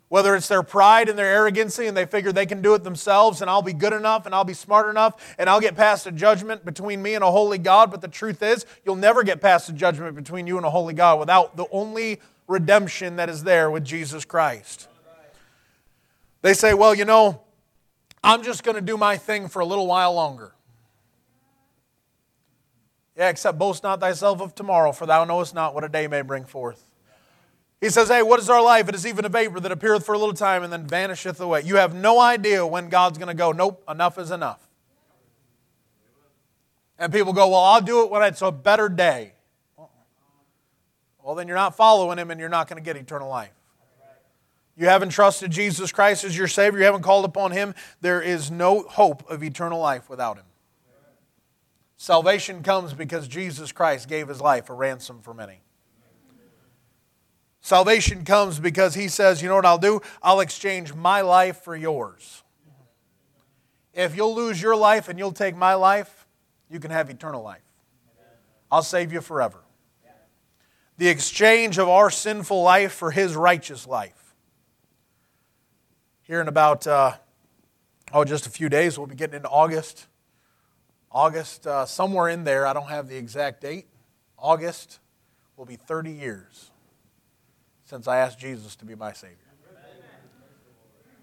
Whether 0.09 0.35
it's 0.35 0.47
their 0.47 0.63
pride 0.63 1.07
and 1.07 1.17
their 1.17 1.27
arrogancy 1.27 1.85
and 1.85 1.95
they 1.95 2.05
figure 2.05 2.31
they 2.31 2.47
can 2.47 2.63
do 2.63 2.73
it 2.73 2.83
themselves 2.83 3.41
and 3.41 3.49
I'll 3.49 3.61
be 3.61 3.73
good 3.73 3.93
enough 3.93 4.25
and 4.25 4.33
I'll 4.33 4.43
be 4.43 4.55
smart 4.55 4.89
enough 4.89 5.35
and 5.37 5.47
I'll 5.47 5.61
get 5.61 5.75
past 5.75 6.07
a 6.07 6.11
judgment 6.11 6.65
between 6.65 7.01
me 7.01 7.13
and 7.13 7.23
a 7.23 7.29
holy 7.29 7.59
God. 7.59 7.91
But 7.91 8.01
the 8.01 8.07
truth 8.07 8.41
is, 8.41 8.65
you'll 8.83 8.95
never 8.95 9.23
get 9.23 9.39
past 9.39 9.69
a 9.69 9.73
judgment 9.73 10.15
between 10.15 10.47
you 10.47 10.57
and 10.57 10.65
a 10.65 10.69
holy 10.71 10.95
God 10.95 11.19
without 11.19 11.55
the 11.55 11.67
only 11.71 12.19
redemption 12.47 13.17
that 13.17 13.29
is 13.29 13.43
there 13.43 13.69
with 13.69 13.85
Jesus 13.85 14.25
Christ. 14.25 14.87
They 16.41 16.55
say, 16.55 16.73
well, 16.73 16.95
you 16.95 17.05
know, 17.05 17.41
I'm 18.23 18.41
just 18.41 18.63
going 18.63 18.75
to 18.75 18.81
do 18.81 18.97
my 18.97 19.15
thing 19.17 19.47
for 19.47 19.59
a 19.59 19.65
little 19.65 19.85
while 19.85 20.13
longer. 20.13 20.53
Yeah, 23.15 23.29
except 23.29 23.59
boast 23.59 23.83
not 23.83 23.99
thyself 23.99 24.41
of 24.41 24.55
tomorrow, 24.55 24.91
for 24.91 25.05
thou 25.05 25.25
knowest 25.25 25.53
not 25.53 25.75
what 25.75 25.83
a 25.83 25.89
day 25.89 26.07
may 26.07 26.21
bring 26.21 26.45
forth. 26.45 26.88
He 27.81 27.89
says, 27.89 28.09
Hey, 28.09 28.21
what 28.21 28.39
is 28.39 28.49
our 28.49 28.61
life? 28.61 28.89
It 28.89 28.95
is 28.95 29.05
even 29.05 29.25
a 29.25 29.29
vapor 29.29 29.59
that 29.59 29.71
appeareth 29.71 30.05
for 30.05 30.13
a 30.13 30.17
little 30.17 30.33
time 30.33 30.63
and 30.63 30.71
then 30.71 30.85
vanisheth 30.85 31.39
away. 31.39 31.61
You 31.63 31.77
have 31.77 31.95
no 31.95 32.19
idea 32.19 32.65
when 32.65 32.89
God's 32.89 33.17
going 33.17 33.29
to 33.29 33.33
go, 33.33 33.51
Nope, 33.51 33.83
enough 33.89 34.17
is 34.17 34.31
enough. 34.31 34.67
And 36.97 37.13
people 37.13 37.31
go, 37.31 37.49
Well, 37.49 37.59
I'll 37.59 37.81
do 37.81 38.03
it 38.03 38.11
when 38.11 38.21
it's 38.23 38.41
a 38.41 38.51
better 38.51 38.89
day. 38.89 39.33
Well, 41.23 41.35
then 41.35 41.47
you're 41.47 41.57
not 41.57 41.75
following 41.75 42.17
Him 42.17 42.31
and 42.31 42.39
you're 42.39 42.49
not 42.49 42.67
going 42.67 42.81
to 42.81 42.85
get 42.85 42.97
eternal 42.97 43.29
life. 43.29 43.53
You 44.75 44.87
haven't 44.87 45.09
trusted 45.09 45.51
Jesus 45.51 45.91
Christ 45.91 46.23
as 46.23 46.37
your 46.37 46.47
Savior, 46.47 46.79
you 46.79 46.85
haven't 46.85 47.01
called 47.01 47.25
upon 47.25 47.51
Him, 47.51 47.75
there 48.01 48.21
is 48.21 48.49
no 48.49 48.81
hope 48.83 49.29
of 49.29 49.43
eternal 49.43 49.79
life 49.79 50.09
without 50.09 50.37
Him. 50.37 50.45
Salvation 51.97 52.63
comes 52.63 52.93
because 52.93 53.27
Jesus 53.27 53.73
Christ 53.73 54.07
gave 54.07 54.29
His 54.29 54.39
life 54.39 54.69
a 54.69 54.73
ransom 54.73 55.19
for 55.21 55.33
many. 55.33 55.61
Salvation 57.61 58.23
comes 58.23 58.59
because 58.59 58.95
he 58.95 59.07
says, 59.07 59.41
You 59.41 59.49
know 59.49 59.55
what 59.55 59.65
I'll 59.65 59.77
do? 59.77 60.01
I'll 60.23 60.39
exchange 60.39 60.93
my 60.93 61.21
life 61.21 61.61
for 61.61 61.75
yours. 61.75 62.43
If 63.93 64.15
you'll 64.15 64.35
lose 64.35 64.61
your 64.61 64.75
life 64.75 65.09
and 65.09 65.19
you'll 65.19 65.33
take 65.33 65.55
my 65.55 65.73
life, 65.73 66.27
you 66.69 66.79
can 66.79 66.91
have 66.91 67.09
eternal 67.09 67.43
life. 67.43 67.61
I'll 68.71 68.83
save 68.83 69.11
you 69.11 69.19
forever. 69.19 69.59
The 70.97 71.07
exchange 71.07 71.77
of 71.77 71.89
our 71.89 72.09
sinful 72.09 72.61
life 72.61 72.93
for 72.93 73.11
his 73.11 73.35
righteous 73.35 73.87
life. 73.87 74.35
Here 76.21 76.41
in 76.41 76.47
about, 76.47 76.85
uh, 76.85 77.13
oh, 78.13 78.23
just 78.23 78.45
a 78.45 78.49
few 78.49 78.69
days, 78.69 78.97
we'll 78.97 79.07
be 79.07 79.15
getting 79.15 79.37
into 79.37 79.49
August. 79.49 80.07
August, 81.11 81.65
uh, 81.65 81.85
somewhere 81.85 82.29
in 82.29 82.43
there, 82.43 82.67
I 82.67 82.73
don't 82.73 82.89
have 82.89 83.07
the 83.07 83.17
exact 83.17 83.61
date. 83.61 83.87
August 84.37 84.99
will 85.57 85.65
be 85.65 85.75
30 85.75 86.11
years 86.11 86.69
since 87.89 88.07
I 88.07 88.17
asked 88.17 88.37
Jesus 88.37 88.75
to 88.77 88.85
be 88.85 88.93
my 88.93 89.13
Savior. 89.13 89.35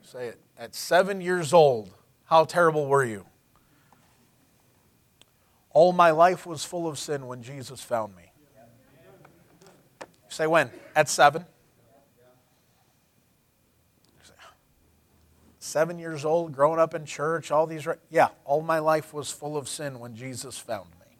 Say 0.03 0.29
it. 0.29 0.41
At 0.59 0.75
seven 0.75 1.21
years 1.21 1.53
old, 1.53 1.91
how 2.25 2.45
terrible 2.45 2.87
were 2.87 3.05
you? 3.05 3.25
All 5.71 5.93
my 5.93 6.11
life 6.11 6.45
was 6.45 6.65
full 6.65 6.89
of 6.89 6.99
sin 6.99 7.29
when 7.29 7.43
Jesus 7.43 7.81
found 7.83 8.17
me. 8.17 8.33
say 10.29 10.49
when? 10.49 10.71
At 10.97 11.09
seven. 11.09 11.45
Seven 15.61 15.99
years 16.01 16.25
old, 16.25 16.53
growing 16.53 16.81
up 16.81 16.95
in 16.95 17.05
church, 17.05 17.53
all 17.53 17.67
these. 17.67 17.87
Yeah, 18.11 18.29
all 18.45 18.63
my 18.63 18.81
life 18.81 19.15
was 19.15 19.31
full 19.31 19.57
of 19.57 19.69
sin 19.69 20.01
when 20.01 20.17
Jesus 20.17 20.59
found 20.59 20.91
me. 20.91 21.17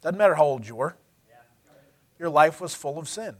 Doesn't 0.00 0.18
matter 0.18 0.34
how 0.34 0.44
old 0.44 0.66
you 0.66 0.76
were, 0.76 0.96
your 2.18 2.28
life 2.28 2.60
was 2.60 2.74
full 2.74 2.98
of 2.98 3.08
sin. 3.08 3.36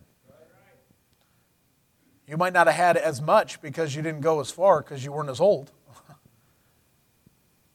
You 2.27 2.37
might 2.37 2.53
not 2.53 2.67
have 2.67 2.77
had 2.77 2.97
as 2.97 3.21
much 3.21 3.61
because 3.61 3.95
you 3.95 4.03
didn't 4.03 4.23
go 4.23 4.41
as 4.41 4.51
far 4.51 4.81
because 4.81 5.05
you 5.05 5.13
weren't 5.13 5.29
as 5.29 5.41
old. 5.41 5.71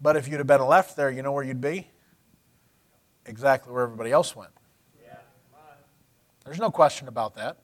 but 0.02 0.16
if 0.16 0.28
you'd 0.28 0.38
have 0.38 0.48
been 0.48 0.66
left 0.66 0.96
there, 0.96 1.12
you 1.12 1.22
know 1.22 1.32
where 1.32 1.44
you'd 1.44 1.62
be? 1.62 1.88
Exactly 3.26 3.72
where 3.72 3.84
everybody 3.84 4.12
else 4.12 4.36
went. 4.36 4.52
There's 6.46 6.60
no 6.60 6.72
question 6.72 7.08
about 7.08 7.36
that. 7.36 7.58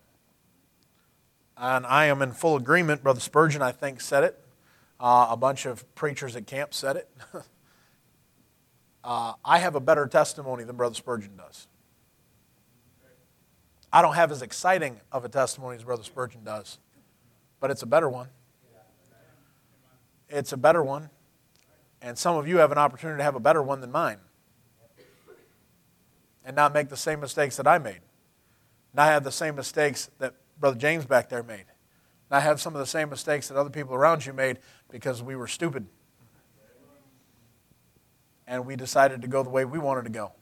And 1.58 1.88
I 1.88 2.06
am 2.06 2.22
in 2.22 2.34
full 2.34 2.56
agreement. 2.56 3.02
Brother 3.02 3.20
Spurgeon, 3.20 3.64
I 3.64 3.72
think, 3.72 4.00
said 4.00 4.24
it. 4.24 4.40
Uh, 5.00 5.28
a 5.32 5.38
bunch 5.38 5.66
of 5.66 5.96
preachers 5.96 6.36
at 6.36 6.46
camp 6.46 6.72
said 6.72 6.98
it. 6.98 7.10
uh, 9.04 9.34
I 9.44 9.58
have 9.58 9.74
a 9.74 9.80
better 9.80 10.06
testimony 10.06 10.66
than 10.66 10.76
Brother 10.76 10.94
Spurgeon 10.94 11.36
does. 11.36 11.68
I 13.96 14.02
don't 14.02 14.16
have 14.16 14.30
as 14.30 14.42
exciting 14.42 15.00
of 15.10 15.24
a 15.24 15.30
testimony 15.30 15.78
as 15.78 15.86
Brother 15.86 16.04
Spurgeon 16.04 16.44
does, 16.44 16.80
but 17.62 17.72
it's 17.72 17.82
a 17.82 17.86
better 17.86 18.10
one. 18.10 18.28
It's 20.28 20.52
a 20.52 20.58
better 20.58 20.84
one. 20.84 21.10
And 22.02 22.18
some 22.18 22.36
of 22.36 22.46
you 22.46 22.58
have 22.58 22.74
an 22.74 22.78
opportunity 22.78 23.20
to 23.20 23.24
have 23.24 23.36
a 23.36 23.40
better 23.40 23.64
one 23.64 23.80
than 23.80 23.94
mine 23.94 24.18
and 26.44 26.58
not 26.58 26.74
make 26.74 26.90
the 26.90 26.98
same 26.98 27.22
mistakes 27.22 27.56
that 27.56 27.68
I 27.68 27.78
made, 27.78 28.02
not 28.94 29.06
have 29.06 29.24
the 29.24 29.32
same 29.32 29.56
mistakes 29.56 30.10
that 30.20 30.34
Brother 30.60 30.78
James 30.78 31.06
back 31.06 31.30
there 31.30 31.42
made, 31.42 31.64
not 32.30 32.44
have 32.44 32.60
some 32.60 32.76
of 32.76 32.80
the 32.80 32.86
same 32.86 33.10
mistakes 33.10 33.48
that 33.48 33.56
other 33.56 33.70
people 33.70 33.96
around 33.96 34.26
you 34.26 34.34
made 34.34 34.60
because 34.92 35.24
we 35.24 35.38
were 35.38 35.48
stupid. 35.48 35.88
And 38.46 38.66
we 38.66 38.76
decided 38.76 39.22
to 39.22 39.30
go 39.30 39.42
the 39.42 39.50
way 39.50 39.64
we 39.64 39.80
wanted 39.80 40.04
to 40.04 40.12
go. 40.12 40.34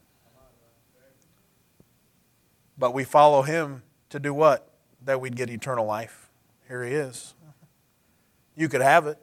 But 2.77 2.93
we 2.93 3.03
follow 3.03 3.41
him 3.41 3.83
to 4.09 4.19
do 4.19 4.33
what? 4.33 4.69
That 5.03 5.21
we'd 5.21 5.35
get 5.35 5.49
eternal 5.49 5.85
life. 5.85 6.29
Here 6.67 6.83
he 6.83 6.93
is. 6.93 7.33
You 8.55 8.69
could 8.69 8.81
have 8.81 9.07
it. 9.07 9.17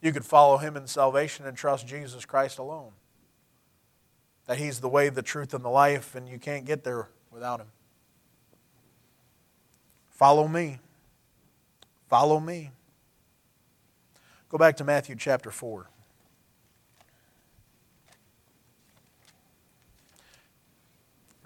You 0.00 0.12
could 0.12 0.24
follow 0.24 0.58
him 0.58 0.76
in 0.76 0.86
salvation 0.86 1.46
and 1.46 1.56
trust 1.56 1.86
Jesus 1.86 2.24
Christ 2.24 2.58
alone. 2.58 2.92
That 4.46 4.58
he's 4.58 4.80
the 4.80 4.88
way, 4.88 5.08
the 5.08 5.22
truth, 5.22 5.52
and 5.54 5.64
the 5.64 5.68
life, 5.68 6.14
and 6.14 6.28
you 6.28 6.38
can't 6.38 6.64
get 6.64 6.84
there 6.84 7.08
without 7.30 7.60
him. 7.60 7.66
Follow 10.10 10.46
me. 10.46 10.78
Follow 12.08 12.38
me. 12.38 12.70
Go 14.48 14.58
back 14.58 14.76
to 14.76 14.84
Matthew 14.84 15.16
chapter 15.16 15.50
4. 15.50 15.90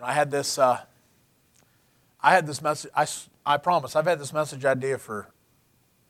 I 0.03 0.13
had 0.13 0.31
this 0.31 0.59
uh, 0.59 0.81
I 2.23 2.33
had 2.33 2.47
this 2.47 2.61
message, 2.61 2.91
I, 2.95 3.07
I 3.47 3.57
promise, 3.57 3.97
I've 3.97 4.07
had 4.07 4.19
this 4.19 4.33
message 4.33 4.65
idea 4.65 4.99
for 4.99 5.29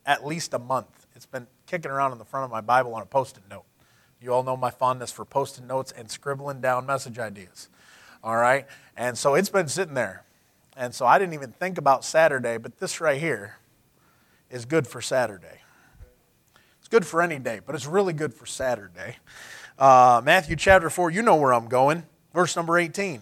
at 0.05 0.25
least 0.25 0.53
a 0.53 0.59
month. 0.59 1.07
It's 1.15 1.25
been 1.25 1.47
kicking 1.67 1.91
around 1.91 2.11
in 2.11 2.17
the 2.17 2.25
front 2.25 2.45
of 2.45 2.51
my 2.51 2.61
Bible 2.61 2.93
on 2.95 3.01
a 3.01 3.05
post 3.05 3.37
it 3.37 3.43
note. 3.49 3.63
You 4.19 4.33
all 4.33 4.43
know 4.43 4.57
my 4.57 4.71
fondness 4.71 5.11
for 5.11 5.25
post 5.25 5.57
it 5.57 5.63
notes 5.63 5.91
and 5.91 6.09
scribbling 6.11 6.61
down 6.61 6.85
message 6.85 7.17
ideas. 7.17 7.69
All 8.23 8.35
right? 8.35 8.65
And 8.95 9.17
so 9.17 9.35
it's 9.35 9.49
been 9.49 9.67
sitting 9.67 9.93
there. 9.93 10.23
And 10.75 10.93
so 10.93 11.05
I 11.05 11.17
didn't 11.17 11.33
even 11.33 11.51
think 11.51 11.77
about 11.77 12.03
Saturday, 12.03 12.57
but 12.57 12.79
this 12.79 13.01
right 13.01 13.19
here 13.19 13.57
is 14.49 14.65
good 14.65 14.87
for 14.87 15.01
Saturday. 15.01 15.61
It's 16.79 16.87
good 16.87 17.05
for 17.05 17.21
any 17.21 17.39
day, 17.39 17.61
but 17.65 17.75
it's 17.75 17.85
really 17.85 18.13
good 18.13 18.33
for 18.33 18.45
Saturday. 18.45 19.17
Uh, 19.79 20.21
Matthew 20.23 20.55
chapter 20.55 20.89
4, 20.89 21.09
you 21.09 21.21
know 21.21 21.35
where 21.35 21.53
I'm 21.53 21.67
going. 21.67 22.03
Verse 22.33 22.55
number 22.55 22.77
18. 22.77 23.21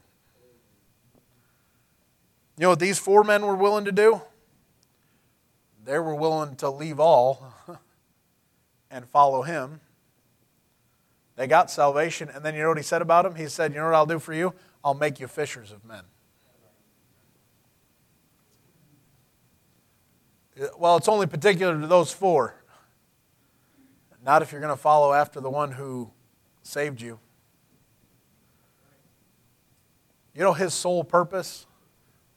You 2.61 2.65
know 2.65 2.69
what 2.69 2.79
these 2.79 2.99
four 2.99 3.23
men 3.23 3.43
were 3.43 3.55
willing 3.55 3.85
to 3.85 3.91
do? 3.91 4.21
They 5.83 5.97
were 5.97 6.13
willing 6.13 6.55
to 6.57 6.69
leave 6.69 6.99
all 6.99 7.55
and 8.91 9.03
follow 9.09 9.41
him. 9.41 9.81
They 11.35 11.47
got 11.47 11.71
salvation, 11.71 12.29
and 12.29 12.45
then 12.45 12.53
you 12.53 12.61
know 12.61 12.67
what 12.67 12.77
he 12.77 12.83
said 12.83 13.01
about 13.01 13.23
them? 13.23 13.33
He 13.33 13.47
said, 13.47 13.71
You 13.71 13.79
know 13.79 13.85
what 13.85 13.95
I'll 13.95 14.05
do 14.05 14.19
for 14.19 14.35
you? 14.35 14.53
I'll 14.83 14.93
make 14.93 15.19
you 15.19 15.25
fishers 15.25 15.71
of 15.71 15.83
men. 15.83 16.03
Well, 20.77 20.97
it's 20.97 21.07
only 21.07 21.25
particular 21.25 21.81
to 21.81 21.87
those 21.87 22.13
four. 22.13 22.63
Not 24.23 24.43
if 24.43 24.51
you're 24.51 24.61
going 24.61 24.71
to 24.71 24.79
follow 24.79 25.13
after 25.13 25.39
the 25.41 25.49
one 25.49 25.71
who 25.71 26.11
saved 26.61 27.01
you. 27.01 27.17
You 30.35 30.43
know 30.43 30.53
his 30.53 30.75
sole 30.75 31.03
purpose? 31.03 31.65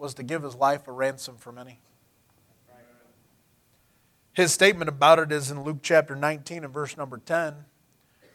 Was 0.05 0.13
to 0.13 0.23
give 0.23 0.43
his 0.43 0.55
life 0.55 0.87
a 0.87 0.93
ransom 0.93 1.35
for 1.39 1.51
many. 1.51 1.81
His 4.35 4.53
statement 4.53 4.91
about 4.91 5.19
it 5.19 5.33
is 5.33 5.51
in 5.51 5.63
Luke 5.63 5.79
chapter 5.81 6.15
19 6.15 6.63
and 6.63 6.75
verse 6.75 6.99
number 6.99 7.17
10. 7.17 7.55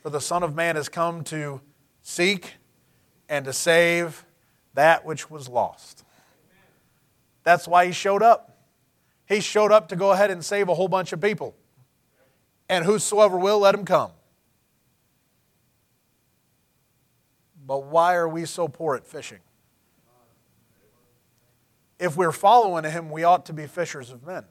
For 0.01 0.09
the 0.09 0.19
Son 0.19 0.41
of 0.41 0.55
Man 0.55 0.77
has 0.77 0.89
come 0.89 1.23
to 1.25 1.61
seek 2.01 2.55
and 3.29 3.45
to 3.45 3.53
save 3.53 4.25
that 4.73 5.05
which 5.05 5.29
was 5.29 5.47
lost. 5.47 6.03
That's 7.43 7.67
why 7.67 7.85
he 7.85 7.91
showed 7.91 8.23
up. 8.23 8.57
He 9.27 9.39
showed 9.39 9.71
up 9.71 9.89
to 9.89 9.95
go 9.95 10.09
ahead 10.09 10.31
and 10.31 10.43
save 10.43 10.69
a 10.69 10.73
whole 10.73 10.87
bunch 10.87 11.13
of 11.13 11.21
people. 11.21 11.55
And 12.67 12.83
whosoever 12.83 13.37
will, 13.37 13.59
let 13.59 13.75
him 13.75 13.85
come. 13.85 14.09
But 17.63 17.83
why 17.83 18.15
are 18.15 18.27
we 18.27 18.45
so 18.45 18.67
poor 18.67 18.95
at 18.95 19.05
fishing? 19.05 19.41
If 21.99 22.15
we're 22.15 22.31
following 22.31 22.85
him, 22.85 23.09
we 23.09 23.23
ought 23.23 23.45
to 23.47 23.53
be 23.53 23.67
fishers 23.67 24.09
of 24.09 24.25
men. 24.25 24.45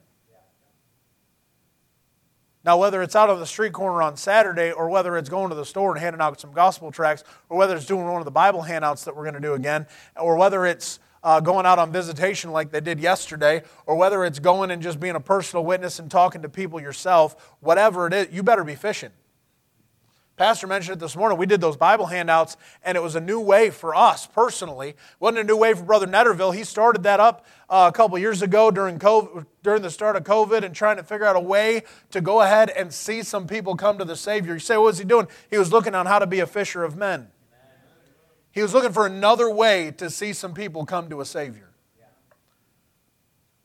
Now, 2.63 2.77
whether 2.77 3.01
it's 3.01 3.15
out 3.15 3.29
on 3.29 3.39
the 3.39 3.47
street 3.47 3.71
corner 3.71 4.01
on 4.01 4.17
Saturday, 4.17 4.71
or 4.71 4.89
whether 4.89 5.17
it's 5.17 5.29
going 5.29 5.49
to 5.49 5.55
the 5.55 5.65
store 5.65 5.91
and 5.91 5.99
handing 5.99 6.21
out 6.21 6.39
some 6.39 6.51
gospel 6.51 6.91
tracts, 6.91 7.23
or 7.47 7.57
whether 7.57 7.75
it's 7.75 7.85
doing 7.85 8.05
one 8.05 8.21
of 8.21 8.25
the 8.25 8.31
Bible 8.31 8.61
handouts 8.61 9.05
that 9.05 9.15
we're 9.15 9.23
going 9.23 9.33
to 9.35 9.39
do 9.39 9.53
again, 9.53 9.87
or 10.17 10.35
whether 10.35 10.65
it's 10.65 10.99
uh, 11.23 11.39
going 11.39 11.65
out 11.65 11.79
on 11.79 11.91
visitation 11.91 12.51
like 12.51 12.71
they 12.71 12.81
did 12.81 12.99
yesterday, 12.99 13.63
or 13.85 13.95
whether 13.95 14.25
it's 14.25 14.39
going 14.39 14.71
and 14.71 14.81
just 14.81 14.99
being 14.99 15.15
a 15.15 15.19
personal 15.19 15.63
witness 15.63 15.99
and 15.99 16.11
talking 16.11 16.41
to 16.41 16.49
people 16.49 16.81
yourself, 16.81 17.55
whatever 17.61 18.07
it 18.07 18.13
is, 18.13 18.27
you 18.31 18.43
better 18.43 18.63
be 18.63 18.75
fishing. 18.75 19.11
Pastor 20.39 20.67
mentioned 20.67 20.95
it 20.95 20.99
this 21.01 21.17
morning. 21.17 21.37
We 21.37 21.45
did 21.45 21.59
those 21.59 21.75
Bible 21.75 22.05
handouts, 22.05 22.55
and 22.81 22.95
it 22.95 23.01
was 23.01 23.17
a 23.17 23.19
new 23.19 23.41
way 23.41 23.69
for 23.69 23.93
us 23.93 24.25
personally. 24.25 24.91
It 24.91 24.97
wasn't 25.19 25.39
a 25.39 25.43
new 25.43 25.57
way 25.57 25.73
for 25.73 25.83
Brother 25.83 26.07
Netterville. 26.07 26.55
He 26.55 26.63
started 26.63 27.03
that 27.03 27.19
up 27.19 27.45
uh, 27.69 27.91
a 27.93 27.95
couple 27.95 28.17
years 28.17 28.41
ago 28.41 28.71
during 28.71 28.99
COVID, 28.99 29.45
during 29.63 29.81
the 29.81 29.89
start 29.91 30.15
of 30.15 30.23
COVID, 30.23 30.63
and 30.63 30.73
trying 30.73 30.95
to 30.95 31.03
figure 31.03 31.25
out 31.25 31.35
a 31.35 31.41
way 31.41 31.83
to 32.11 32.21
go 32.21 32.39
ahead 32.39 32.69
and 32.69 32.93
see 32.93 33.21
some 33.21 33.47
people 33.47 33.75
come 33.75 33.97
to 33.97 34.05
the 34.05 34.15
Savior. 34.15 34.53
You 34.53 34.61
say, 34.61 34.77
what 34.77 34.85
was 34.85 34.97
he 34.97 35.03
doing? 35.03 35.27
He 35.49 35.57
was 35.57 35.73
looking 35.73 35.93
on 35.93 36.05
how 36.05 36.19
to 36.19 36.25
be 36.25 36.39
a 36.39 36.47
fisher 36.47 36.85
of 36.85 36.95
men. 36.95 37.27
He 38.53 38.61
was 38.61 38.73
looking 38.73 38.93
for 38.93 39.05
another 39.05 39.53
way 39.53 39.91
to 39.97 40.09
see 40.09 40.31
some 40.31 40.53
people 40.53 40.85
come 40.85 41.09
to 41.09 41.19
a 41.19 41.25
Savior. 41.25 41.69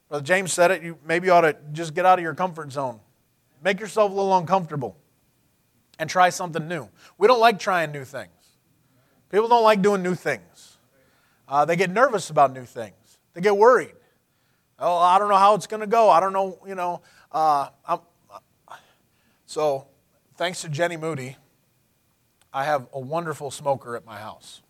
Brother 0.09 0.25
James 0.25 0.53
said 0.53 0.73
it. 0.73 0.83
You 0.83 0.99
maybe 1.07 1.31
ought 1.31 1.43
to 1.43 1.57
just 1.71 1.95
get 1.95 2.05
out 2.05 2.19
of 2.19 2.25
your 2.25 2.35
comfort 2.35 2.73
zone. 2.73 2.99
Make 3.63 3.79
yourself 3.79 4.11
a 4.11 4.15
little 4.15 4.37
uncomfortable. 4.37 4.97
And 5.99 6.09
try 6.09 6.31
something 6.31 6.67
new. 6.67 6.89
We 7.19 7.29
don't 7.29 7.41
like 7.41 7.59
trying 7.59 7.93
new 7.93 8.05
things. 8.05 8.31
People 9.31 9.49
don't 9.49 9.63
like 9.63 9.83
doing 9.83 10.03
new 10.03 10.15
things. 10.15 10.79
Uh, 11.49 11.65
they 11.65 11.77
get 11.77 11.91
nervous 11.91 12.31
about 12.31 12.53
new 12.53 12.65
things. 12.65 12.95
They 13.35 13.41
get 13.41 13.57
worried. 13.57 13.95
Oh, 14.79 14.97
I 14.99 15.19
don't 15.19 15.29
know 15.29 15.37
how 15.37 15.55
it's 15.55 15.67
going 15.67 15.81
to 15.81 15.87
go. 15.87 16.11
I 16.11 16.21
don't 16.21 16.33
know, 16.33 16.59
you 16.67 16.75
know. 16.75 17.03
Uh, 17.31 17.69
so, 19.47 19.87
thanks 20.37 20.63
to 20.63 20.69
Jenny 20.69 20.97
Moody, 20.97 21.37
I 22.53 22.65
have 22.65 22.89
a 22.93 23.01
wonderful 23.01 23.51
smoker 23.51 23.97
at 23.97 24.05
my 24.05 24.19
house. 24.19 24.63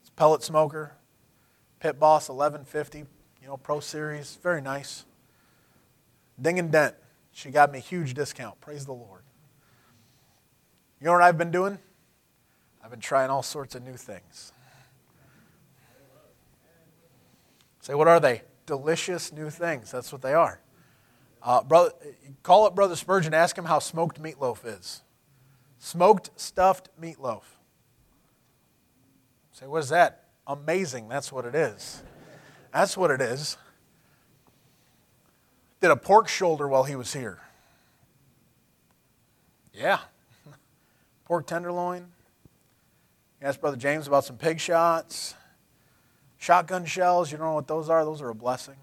It's 0.00 0.10
pellet 0.10 0.42
smoker, 0.42 0.92
Pit 1.80 1.98
Boss 1.98 2.28
1150, 2.28 2.98
you 3.40 3.46
know, 3.46 3.56
Pro 3.56 3.80
Series, 3.80 4.38
very 4.42 4.60
nice. 4.60 5.04
Ding 6.40 6.58
and 6.58 6.70
Dent. 6.70 6.94
She 7.32 7.50
got 7.50 7.72
me 7.72 7.78
a 7.78 7.82
huge 7.82 8.14
discount. 8.14 8.60
Praise 8.60 8.84
the 8.86 8.92
Lord. 8.92 9.21
You 11.02 11.06
know 11.06 11.14
what 11.14 11.22
I've 11.22 11.36
been 11.36 11.50
doing? 11.50 11.78
I've 12.80 12.90
been 12.92 13.00
trying 13.00 13.28
all 13.28 13.42
sorts 13.42 13.74
of 13.74 13.82
new 13.82 13.96
things. 13.96 14.52
Say, 17.80 17.94
what 17.94 18.06
are 18.06 18.20
they? 18.20 18.42
Delicious 18.66 19.32
new 19.32 19.50
things. 19.50 19.90
That's 19.90 20.12
what 20.12 20.22
they 20.22 20.32
are. 20.32 20.60
Uh, 21.42 21.64
brother, 21.64 21.90
call 22.44 22.66
up 22.66 22.76
Brother 22.76 22.94
Spurgeon, 22.94 23.34
and 23.34 23.42
ask 23.42 23.58
him 23.58 23.64
how 23.64 23.80
smoked 23.80 24.22
meatloaf 24.22 24.64
is. 24.64 25.02
Smoked 25.80 26.30
stuffed 26.36 26.88
meatloaf. 27.00 27.42
Say, 29.50 29.66
what 29.66 29.82
is 29.82 29.88
that? 29.88 30.28
Amazing. 30.46 31.08
That's 31.08 31.32
what 31.32 31.44
it 31.44 31.56
is. 31.56 32.04
That's 32.72 32.96
what 32.96 33.10
it 33.10 33.20
is. 33.20 33.56
Did 35.80 35.90
a 35.90 35.96
pork 35.96 36.28
shoulder 36.28 36.68
while 36.68 36.84
he 36.84 36.94
was 36.94 37.12
here. 37.12 37.40
Yeah. 39.74 39.98
Pork 41.32 41.46
tenderloin. 41.46 42.08
Asked 43.40 43.62
Brother 43.62 43.78
James 43.78 44.06
about 44.06 44.26
some 44.26 44.36
pig 44.36 44.60
shots. 44.60 45.34
Shotgun 46.36 46.84
shells. 46.84 47.32
You 47.32 47.38
don't 47.38 47.46
know 47.46 47.54
what 47.54 47.66
those 47.66 47.88
are? 47.88 48.04
Those 48.04 48.20
are 48.20 48.28
a 48.28 48.34
blessing. 48.34 48.76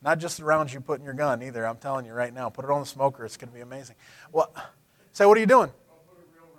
Not 0.00 0.20
just 0.20 0.38
the 0.38 0.44
rounds 0.44 0.72
you 0.72 0.80
put 0.80 1.00
in 1.00 1.04
your 1.04 1.14
gun 1.14 1.42
either. 1.42 1.66
I'm 1.66 1.78
telling 1.78 2.06
you 2.06 2.12
right 2.12 2.32
now. 2.32 2.50
Put 2.50 2.64
it 2.64 2.70
on 2.70 2.82
the 2.82 2.86
smoker. 2.86 3.24
It's 3.24 3.36
going 3.36 3.48
to 3.48 3.54
be 3.54 3.62
amazing. 3.62 3.96
What? 4.30 4.54
Say, 5.10 5.26
what 5.26 5.36
are 5.36 5.40
you 5.40 5.46
doing? 5.46 5.72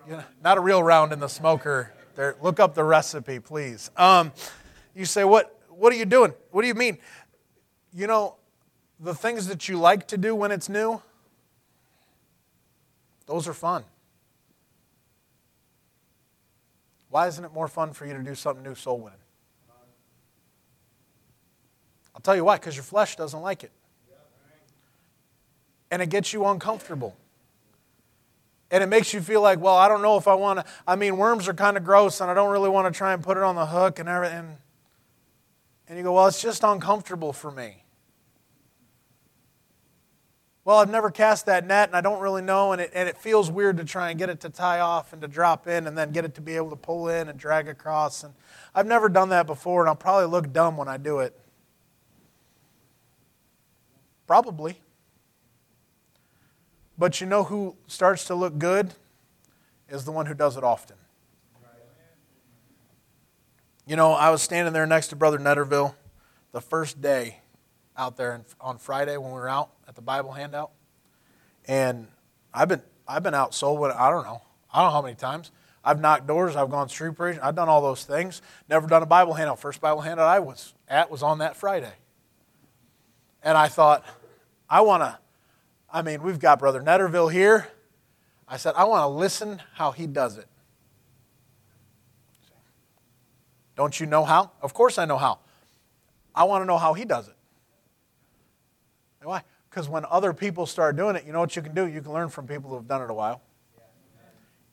Yeah, 0.10 0.24
not 0.44 0.58
a 0.58 0.60
real 0.60 0.84
round 0.84 1.14
in 1.14 1.22
the 1.22 1.30
smoker. 1.30 1.94
There, 2.18 2.36
look 2.42 2.60
up 2.60 2.76
the 2.76 2.84
recipe, 2.84 3.40
please. 3.40 3.92
Um, 3.96 4.34
you 4.94 5.06
say, 5.06 5.24
what? 5.24 5.58
What 5.70 5.94
are 5.94 5.96
you 5.96 6.04
doing? 6.04 6.34
What 6.50 6.64
do 6.64 6.68
you 6.68 6.76
mean? 6.76 6.98
You 7.94 8.08
know, 8.08 8.36
the 9.00 9.16
things 9.16 9.48
that 9.48 9.70
you 9.70 9.80
like 9.80 10.06
to 10.10 10.18
do 10.18 10.36
when 10.36 10.52
it's 10.52 10.68
new, 10.68 11.02
those 13.32 13.48
are 13.48 13.54
fun. 13.54 13.86
Why 17.10 17.28
isn't 17.28 17.44
it 17.44 17.54
more 17.54 17.70
fun 17.70 17.94
for 17.94 18.06
you 18.06 18.14
to 18.14 18.22
do 18.22 18.36
something 18.36 18.62
new 18.62 18.76
soul 18.76 19.00
winning? 19.00 19.18
I'll 22.14 22.20
tell 22.22 22.36
you 22.36 22.44
why, 22.44 22.58
because 22.58 22.76
your 22.76 22.84
flesh 22.84 23.16
doesn't 23.16 23.42
like 23.42 23.64
it. 23.64 23.72
And 25.90 26.02
it 26.02 26.10
gets 26.10 26.34
you 26.34 26.46
uncomfortable. 26.46 27.16
And 28.70 28.84
it 28.84 28.88
makes 28.88 29.14
you 29.14 29.22
feel 29.22 29.42
like, 29.42 29.62
well, 29.62 29.76
I 29.78 29.88
don't 29.88 30.02
know 30.02 30.18
if 30.18 30.28
I 30.28 30.34
want 30.34 30.60
to. 30.60 30.66
I 30.86 30.98
mean, 30.98 31.16
worms 31.16 31.48
are 31.48 31.54
kind 31.54 31.78
of 31.78 31.86
gross, 31.86 32.20
and 32.20 32.30
I 32.30 32.34
don't 32.34 32.52
really 32.52 32.70
want 32.70 32.94
to 32.94 32.98
try 32.98 33.14
and 33.14 33.24
put 33.24 33.38
it 33.38 33.44
on 33.44 33.56
the 33.56 33.66
hook 33.66 34.00
and 34.00 34.10
everything. 34.10 34.58
And 35.88 35.98
you 35.98 36.04
go, 36.04 36.14
well, 36.14 36.28
it's 36.28 36.42
just 36.42 36.64
uncomfortable 36.64 37.32
for 37.32 37.52
me. 37.52 37.81
Well, 40.64 40.78
I've 40.78 40.90
never 40.90 41.10
cast 41.10 41.48
that 41.48 41.66
net 41.66 41.90
and 41.90 41.96
I 41.96 42.02
don't 42.02 42.20
really 42.20 42.44
know, 42.44 42.72
and 42.72 42.82
it, 42.82 42.92
and 42.94 43.10
it 43.10 43.18
feels 43.18 43.50
weird 43.50 43.78
to 43.78 43.84
try 43.84 44.12
and 44.12 44.20
get 44.20 44.30
it 44.30 44.42
to 44.42 44.50
tie 44.50 44.80
off 44.80 45.12
and 45.12 45.22
to 45.24 45.28
drop 45.28 45.68
in 45.68 45.88
and 45.88 45.98
then 45.98 46.12
get 46.12 46.24
it 46.24 46.36
to 46.36 46.42
be 46.42 46.56
able 46.56 46.70
to 46.70 46.76
pull 46.76 47.10
in 47.10 47.30
and 47.30 47.40
drag 47.40 47.68
across. 47.68 48.24
And 48.24 48.34
I've 48.76 48.86
never 48.86 49.10
done 49.10 49.30
that 49.30 49.48
before, 49.48 49.82
and 49.82 49.90
I'll 49.90 49.96
probably 49.96 50.28
look 50.28 50.54
dumb 50.54 50.78
when 50.78 50.88
I 50.88 50.98
do 50.98 51.20
it. 51.20 51.38
Probably. 54.28 54.80
But 56.98 57.20
you 57.20 57.28
know 57.28 57.44
who 57.44 57.76
starts 57.88 58.26
to 58.26 58.36
look 58.36 58.60
good? 58.60 58.94
Is 59.90 60.06
the 60.06 60.12
one 60.12 60.28
who 60.28 60.34
does 60.34 60.56
it 60.56 60.64
often. 60.64 60.96
You 63.88 63.96
know, 63.98 64.14
I 64.14 64.30
was 64.30 64.42
standing 64.42 64.74
there 64.74 64.86
next 64.86 65.08
to 65.08 65.18
Brother 65.18 65.38
Netterville 65.38 65.96
the 66.54 66.62
first 66.62 67.02
day 67.02 67.41
out 68.02 68.18
there 68.18 68.42
on 68.60 68.80
Friday 68.80 69.16
when 69.16 69.32
we 69.32 69.40
were 69.40 69.48
out 69.48 69.70
at 69.88 69.96
the 69.96 70.02
Bible 70.02 70.32
handout. 70.32 70.72
And 71.68 72.08
I've 72.52 72.68
been 72.68 72.82
I've 73.08 73.22
been 73.22 73.36
out 73.36 73.54
soul 73.54 73.84
I 73.86 74.10
don't 74.10 74.24
know. 74.24 74.42
I 74.74 74.82
don't 74.82 74.88
know 74.88 74.94
how 74.94 75.02
many 75.04 75.16
times. 75.16 75.52
I've 75.84 76.00
knocked 76.00 76.28
doors, 76.28 76.56
I've 76.56 76.70
gone 76.70 76.90
street 76.90 77.16
preaching, 77.16 77.42
I've 77.42 77.56
done 77.56 77.70
all 77.70 77.82
those 77.82 78.04
things. 78.04 78.42
Never 78.70 78.88
done 78.88 79.04
a 79.04 79.08
Bible 79.08 79.34
handout. 79.34 79.60
First 79.60 79.82
Bible 79.82 80.02
handout 80.02 80.28
I 80.28 80.40
was 80.40 80.74
at 80.88 81.10
was 81.12 81.24
on 81.24 81.40
that 81.40 81.56
Friday. 81.56 81.94
And 83.44 83.58
I 83.58 83.68
thought, 83.68 84.06
I 84.70 84.82
want 84.82 85.02
to, 85.02 85.18
I 85.92 86.02
mean, 86.02 86.22
we've 86.22 86.40
got 86.40 86.60
Brother 86.60 86.82
Netterville 86.82 87.32
here. 87.32 87.68
I 88.48 88.58
said, 88.58 88.74
I 88.76 88.84
want 88.84 89.04
to 89.04 89.08
listen 89.08 89.62
how 89.74 89.92
he 89.92 90.06
does 90.06 90.38
it. 90.38 90.48
Don't 93.76 94.00
you 94.00 94.06
know 94.06 94.24
how? 94.24 94.52
Of 94.62 94.74
course 94.74 95.00
I 95.00 95.06
know 95.06 95.18
how. 95.18 95.40
I 96.36 96.44
want 96.44 96.62
to 96.62 96.66
know 96.66 96.78
how 96.78 96.94
he 96.94 97.06
does 97.06 97.28
it. 97.28 97.36
Why? 99.24 99.44
Because 99.70 99.88
when 99.88 100.06
other 100.10 100.34
people 100.34 100.66
start 100.66 100.96
doing 100.96 101.16
it, 101.16 101.26
you 101.26 101.32
know 101.32 101.40
what 101.40 101.56
you 101.56 101.62
can 101.62 101.74
do? 101.74 101.88
You 101.88 102.02
can 102.02 102.12
learn 102.12 102.30
from 102.30 102.48
people 102.48 102.70
who 102.70 102.76
have 102.76 102.88
done 102.88 103.02
it 103.02 103.10
a 103.10 103.14
while. 103.14 103.42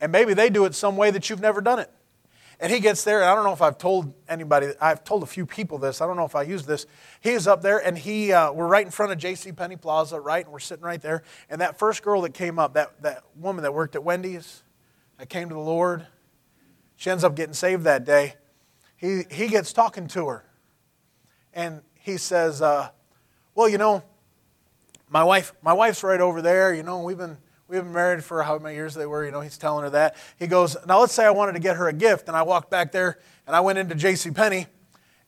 And 0.01 0.13
maybe 0.13 0.35
they 0.35 0.51
do 0.51 0.65
it 0.65 0.75
some 0.75 0.97
way 0.97 1.11
that 1.11 1.29
you've 1.29 1.41
never 1.41 1.61
done 1.61 1.79
it. 1.79 1.91
And 2.61 2.73
he 2.73 2.81
gets 2.81 3.05
there, 3.05 3.21
and 3.21 3.31
I 3.31 3.37
don't 3.37 3.45
know 3.45 3.53
if 3.53 3.63
I've 3.63 3.79
told 3.79 4.13
anybody, 4.29 4.73
I've 4.81 5.05
told 5.05 5.23
a 5.23 5.27
few 5.27 5.47
people 5.47 5.79
this. 5.79 6.01
I 6.01 6.09
don't 6.09 6.17
know 6.17 6.25
if 6.25 6.35
I 6.35 6.43
use 6.43 6.67
this. 6.67 6.87
He 7.21 7.31
is 7.31 7.47
up 7.47 7.63
there, 7.63 7.79
and 7.79 7.97
he, 7.97 8.33
uh, 8.33 8.51
we're 8.51 8.67
right 8.67 8.85
in 8.85 8.91
front 8.91 9.13
of 9.13 9.19
J.C. 9.19 9.53
Penney 9.53 9.77
Plaza, 9.77 10.19
right? 10.19 10.45
And 10.45 10.53
we're 10.53 10.59
sitting 10.59 10.85
right 10.85 11.01
there. 11.01 11.23
And 11.49 11.61
that 11.61 11.79
first 11.79 12.03
girl 12.03 12.23
that 12.23 12.35
came 12.35 12.59
up, 12.59 12.75
that, 12.75 13.01
that 13.03 13.23
woman 13.37 13.63
that 13.63 13.75
worked 13.75 13.95
at 13.95 14.03
Wendy's, 14.03 14.65
that 15.19 15.29
came 15.29 15.49
to 15.49 15.55
the 15.55 15.61
Lord, 15.61 16.05
she 16.97 17.11
ends 17.11 17.23
up 17.23 17.37
getting 17.37 17.55
saved 17.55 17.85
that 17.85 18.05
day. 18.05 18.35
He, 18.97 19.23
he 19.31 19.47
gets 19.47 19.73
talking 19.73 20.09
to 20.09 20.27
her. 20.27 20.45
And 21.55 21.83
he 21.95 22.17
says, 22.17 22.61
uh, 22.61 22.89
Well, 23.55 23.69
you 23.69 23.79
know, 23.79 24.03
my 25.11 25.25
wife, 25.25 25.53
my 25.63 25.73
wife's 25.73 26.03
right 26.03 26.21
over 26.21 26.43
there. 26.43 26.75
You 26.75 26.83
know, 26.83 27.03
we've 27.03 27.19
been 27.19 27.39
We've 27.69 27.83
been 27.83 27.93
married 27.93 28.25
for 28.25 28.43
how 28.43 28.59
many 28.59 28.77
years 28.77 28.95
they 28.95 29.05
were. 29.05 29.27
You 29.27 29.31
know, 29.31 29.43
he's 29.43 29.59
telling 29.59 29.85
her 29.85 29.91
that. 29.91 30.17
He 30.39 30.47
goes, 30.47 30.75
Now 30.87 31.01
let's 31.01 31.13
say 31.13 31.27
I 31.27 31.31
wanted 31.31 31.53
to 31.53 31.59
get 31.59 31.77
her 31.77 31.87
a 31.89 31.93
gift, 31.93 32.27
and 32.27 32.37
I 32.37 32.43
walked 32.43 32.71
back 32.71 32.93
there 32.93 33.19
and 33.47 33.55
I 33.55 33.61
went 33.61 33.79
into 33.79 33.95
J.C. 33.95 34.31
Penney 34.31 34.67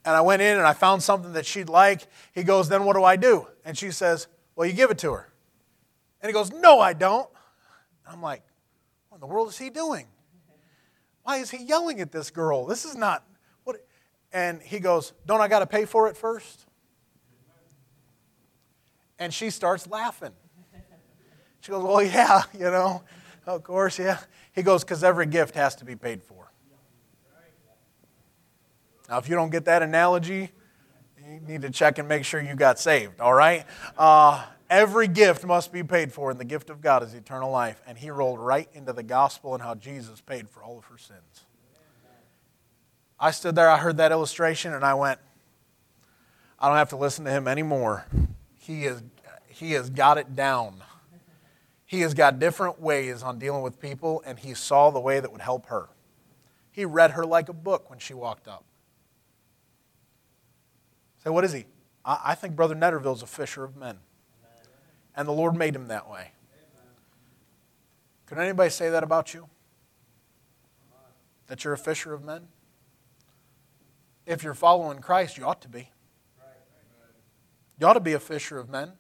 and 0.05 0.17
I 0.17 0.23
went 0.23 0.41
in 0.41 0.57
and 0.57 0.67
I 0.67 0.73
found 0.73 1.03
something 1.03 1.35
that 1.35 1.45
she'd 1.45 1.69
like. 1.69 2.07
He 2.33 2.43
goes, 2.43 2.69
Then 2.69 2.85
what 2.85 2.97
do 2.97 3.05
I 3.05 3.17
do? 3.17 3.47
And 3.65 3.77
she 3.77 3.91
says, 3.91 4.27
Well, 4.57 4.67
you 4.67 4.73
give 4.73 4.91
it 4.91 4.99
to 4.99 5.13
her. 5.13 5.33
And 6.23 6.29
he 6.29 6.33
goes, 6.33 6.51
No, 6.51 6.81
I 6.81 6.95
don't. 6.95 7.29
I'm 8.07 8.23
like, 8.23 8.43
What 9.11 9.17
in 9.17 9.21
the 9.21 9.27
world 9.27 9.51
is 9.51 9.59
he 9.59 9.69
doing? 9.69 10.07
Why 11.23 11.37
is 11.37 11.51
he 11.51 11.63
yelling 11.63 12.01
at 12.01 12.11
this 12.11 12.31
girl? 12.31 12.65
This 12.65 12.87
is 12.87 12.97
not 12.97 13.23
what. 13.65 13.85
And 14.33 14.63
he 14.63 14.81
goes, 14.81 15.13
Don't 15.27 15.43
I 15.43 15.49
got 15.49 15.59
to 15.59 15.67
pay 15.67 15.85
for 15.85 16.09
it 16.09 16.17
first? 16.17 16.65
And 19.21 19.33
she 19.33 19.51
starts 19.51 19.87
laughing. 19.87 20.33
She 21.61 21.71
goes, 21.71 21.85
Well, 21.85 22.03
yeah, 22.03 22.43
you 22.55 22.71
know, 22.71 23.03
of 23.47 23.63
course, 23.63 23.99
yeah. 23.99 24.19
He 24.53 24.63
goes, 24.63 24.83
Because 24.83 25.05
every 25.05 25.27
gift 25.27 25.55
has 25.55 25.77
to 25.77 25.85
be 25.85 25.95
paid 25.95 26.23
for. 26.23 26.51
Now, 29.09 29.19
if 29.19 29.29
you 29.29 29.35
don't 29.35 29.51
get 29.51 29.67
that 29.67 29.83
analogy, 29.83 30.51
you 31.19 31.41
need 31.47 31.63
to 31.63 31.71
check 31.71 31.99
and 31.99 32.09
make 32.09 32.25
sure 32.25 32.41
you 32.41 32.55
got 32.55 32.79
saved, 32.79 33.21
all 33.21 33.35
right? 33.35 33.67
Uh, 33.99 34.45
every 34.71 35.09
gift 35.09 35.45
must 35.45 35.73
be 35.73 35.83
paid 35.83 36.13
for, 36.13 36.31
and 36.31 36.39
the 36.39 36.45
gift 36.45 36.71
of 36.71 36.81
God 36.81 37.03
is 37.03 37.13
eternal 37.13 37.51
life. 37.51 37.83
And 37.87 37.99
he 37.99 38.11
rolled 38.11 38.39
right 38.39 38.69
into 38.73 38.93
the 38.93 39.03
gospel 39.03 39.53
and 39.53 39.63
how 39.63 39.75
Jesus 39.75 40.21
paid 40.21 40.49
for 40.49 40.63
all 40.63 40.79
of 40.79 40.85
her 40.85 40.97
sins. 40.97 41.45
I 43.19 43.33
stood 43.33 43.55
there, 43.55 43.69
I 43.69 43.77
heard 43.77 43.99
that 43.99 44.13
illustration, 44.13 44.73
and 44.73 44.85
I 44.85 44.95
went, 44.95 45.19
I 46.59 46.69
don't 46.69 46.79
have 46.79 46.91
to 46.91 46.97
listen 46.97 47.25
to 47.25 47.31
him 47.31 47.49
anymore. 47.49 48.07
He, 48.71 48.85
is, 48.85 49.03
he 49.49 49.73
has 49.73 49.91
got 49.91 50.17
it 50.17 50.37
down. 50.37 50.77
He 51.85 52.03
has 52.03 52.15
got 52.15 52.39
different 52.39 52.81
ways 52.81 53.21
on 53.21 53.41
dealing 53.41 53.63
with 53.63 53.81
people, 53.81 54.23
and 54.25 54.39
he 54.39 54.55
saw 54.55 54.91
the 54.91 55.01
way 55.01 55.19
that 55.19 55.33
would 55.33 55.41
help 55.41 55.67
her. 55.67 55.89
He 56.71 56.85
read 56.85 57.11
her 57.13 57.27
like 57.27 57.49
a 57.49 57.53
book 57.53 57.91
when 57.91 57.99
she 57.99 58.15
walked 58.15 58.47
up. 58.47 58.63
Say, 61.25 61.31
what 61.31 61.43
is 61.43 61.53
he? 61.53 61.65
I, 62.05 62.21
I 62.27 62.35
think 62.37 62.55
Brother 62.55 62.77
Netterville's 62.77 63.25
a 63.25 63.27
fisher 63.27 63.65
of 63.65 63.77
men. 63.77 63.99
And 65.17 65.27
the 65.27 65.33
Lord 65.33 65.57
made 65.57 65.75
him 65.75 65.89
that 65.89 66.09
way. 66.09 66.31
Could 68.27 68.39
anybody 68.39 68.71
say 68.71 68.89
that 68.91 69.03
about 69.03 69.35
you? 69.35 69.49
That 71.49 71.65
you're 71.65 71.73
a 71.73 71.79
fisher 71.79 72.15
of 72.15 72.23
men? 72.23 72.47
If 74.27 74.45
you're 74.45 74.55
following 74.55 75.01
Christ, 75.01 75.37
you 75.37 75.45
ought 75.45 75.61
to 75.63 75.69
be. 75.69 75.91
You 77.81 77.87
ought 77.87 77.95
to 77.95 78.01
be 78.01 78.13
a 78.13 78.21
fisher 78.21 78.59
of 78.59 78.69
men. 78.69 78.93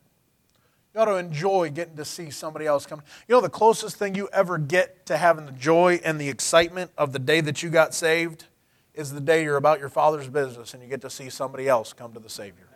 You 0.95 1.01
ought 1.01 1.05
to 1.05 1.17
enjoy 1.17 1.71
getting 1.71 1.97
to 1.97 2.05
see 2.05 2.31
somebody 2.31 2.67
else 2.67 2.87
come. 2.87 3.03
You 3.29 3.37
know, 3.37 3.41
the 3.41 3.51
closest 3.51 3.97
thing 3.97 4.15
you 4.15 4.29
ever 4.33 4.59
get 4.59 5.07
to 5.07 5.17
having 5.17 5.47
the 5.47 5.53
joy 5.53 6.01
and 6.03 6.21
the 6.21 6.29
excitement 6.29 6.91
of 6.99 7.13
the 7.13 7.19
day 7.19 7.41
that 7.43 7.63
you 7.63 7.71
got 7.71 7.95
saved 7.95 8.47
is 8.95 9.13
the 9.13 9.21
day 9.21 9.45
you're 9.45 9.57
about 9.57 9.79
your 9.79 9.91
Father's 9.91 10.29
business 10.29 10.75
and 10.75 10.83
you 10.83 10.89
get 10.89 11.03
to 11.03 11.11
see 11.11 11.29
somebody 11.29 11.69
else 11.69 11.93
come 11.93 12.13
to 12.15 12.21
the 12.21 12.31
Savior. 12.31 12.67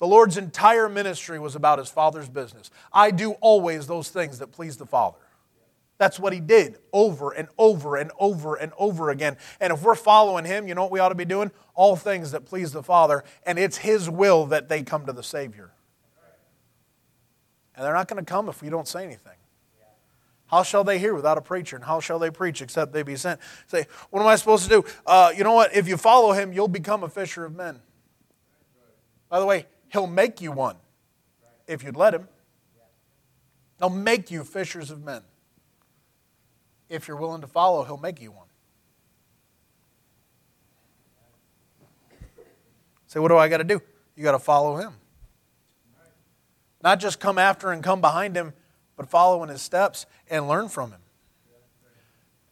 The 0.00 0.06
Lord's 0.06 0.36
entire 0.36 0.88
ministry 0.88 1.38
was 1.38 1.54
about 1.54 1.78
his 1.78 1.88
Father's 1.88 2.28
business. 2.28 2.70
I 2.92 3.10
do 3.10 3.32
always 3.40 3.86
those 3.86 4.08
things 4.08 4.38
that 4.38 4.48
please 4.48 4.76
the 4.76 4.86
Father. 4.86 5.18
That's 6.00 6.18
what 6.18 6.32
he 6.32 6.40
did 6.40 6.78
over 6.94 7.30
and 7.30 7.46
over 7.58 7.96
and 7.96 8.10
over 8.18 8.54
and 8.54 8.72
over 8.78 9.10
again. 9.10 9.36
And 9.60 9.70
if 9.70 9.82
we're 9.82 9.94
following 9.94 10.46
him, 10.46 10.66
you 10.66 10.74
know 10.74 10.84
what 10.84 10.90
we 10.90 10.98
ought 10.98 11.10
to 11.10 11.14
be 11.14 11.26
doing? 11.26 11.50
All 11.74 11.94
things 11.94 12.30
that 12.30 12.46
please 12.46 12.72
the 12.72 12.82
Father, 12.82 13.22
and 13.44 13.58
it's 13.58 13.76
his 13.76 14.08
will 14.08 14.46
that 14.46 14.70
they 14.70 14.82
come 14.82 15.04
to 15.04 15.12
the 15.12 15.22
Savior. 15.22 15.72
And 17.76 17.84
they're 17.84 17.92
not 17.92 18.08
going 18.08 18.24
to 18.24 18.26
come 18.26 18.48
if 18.48 18.62
we 18.62 18.70
don't 18.70 18.88
say 18.88 19.04
anything. 19.04 19.34
How 20.46 20.62
shall 20.62 20.84
they 20.84 20.98
hear 20.98 21.14
without 21.14 21.36
a 21.36 21.42
preacher? 21.42 21.76
And 21.76 21.84
how 21.84 22.00
shall 22.00 22.18
they 22.18 22.30
preach 22.30 22.62
except 22.62 22.94
they 22.94 23.02
be 23.02 23.16
sent? 23.16 23.38
Say, 23.66 23.84
what 24.08 24.20
am 24.20 24.26
I 24.26 24.36
supposed 24.36 24.62
to 24.62 24.70
do? 24.70 24.84
Uh, 25.06 25.34
you 25.36 25.44
know 25.44 25.52
what? 25.52 25.76
If 25.76 25.86
you 25.86 25.98
follow 25.98 26.32
him, 26.32 26.54
you'll 26.54 26.66
become 26.66 27.04
a 27.04 27.10
fisher 27.10 27.44
of 27.44 27.54
men. 27.54 27.78
By 29.28 29.38
the 29.38 29.44
way, 29.44 29.66
he'll 29.88 30.06
make 30.06 30.40
you 30.40 30.50
one 30.50 30.76
if 31.66 31.84
you'd 31.84 31.94
let 31.94 32.14
him. 32.14 32.26
He'll 33.78 33.90
make 33.90 34.30
you 34.30 34.44
fishers 34.44 34.90
of 34.90 35.04
men. 35.04 35.20
If 36.90 37.06
you're 37.08 37.16
willing 37.16 37.40
to 37.40 37.46
follow, 37.46 37.84
he'll 37.84 37.96
make 37.96 38.20
you 38.20 38.32
one. 38.32 38.48
Say, 43.06 43.20
what 43.20 43.28
do 43.28 43.36
I 43.36 43.48
got 43.48 43.58
to 43.58 43.64
do? 43.64 43.80
You 44.16 44.24
got 44.24 44.32
to 44.32 44.38
follow 44.38 44.76
him. 44.76 44.92
Not 46.82 47.00
just 47.00 47.20
come 47.20 47.38
after 47.38 47.70
and 47.70 47.82
come 47.82 48.00
behind 48.00 48.36
him, 48.36 48.52
but 48.96 49.08
follow 49.08 49.42
in 49.42 49.48
his 49.48 49.62
steps 49.62 50.06
and 50.28 50.48
learn 50.48 50.68
from 50.68 50.90
him. 50.90 51.00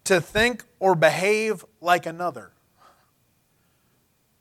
To 0.04 0.20
think 0.20 0.64
or 0.78 0.94
behave 0.94 1.64
like 1.80 2.06
another. 2.06 2.52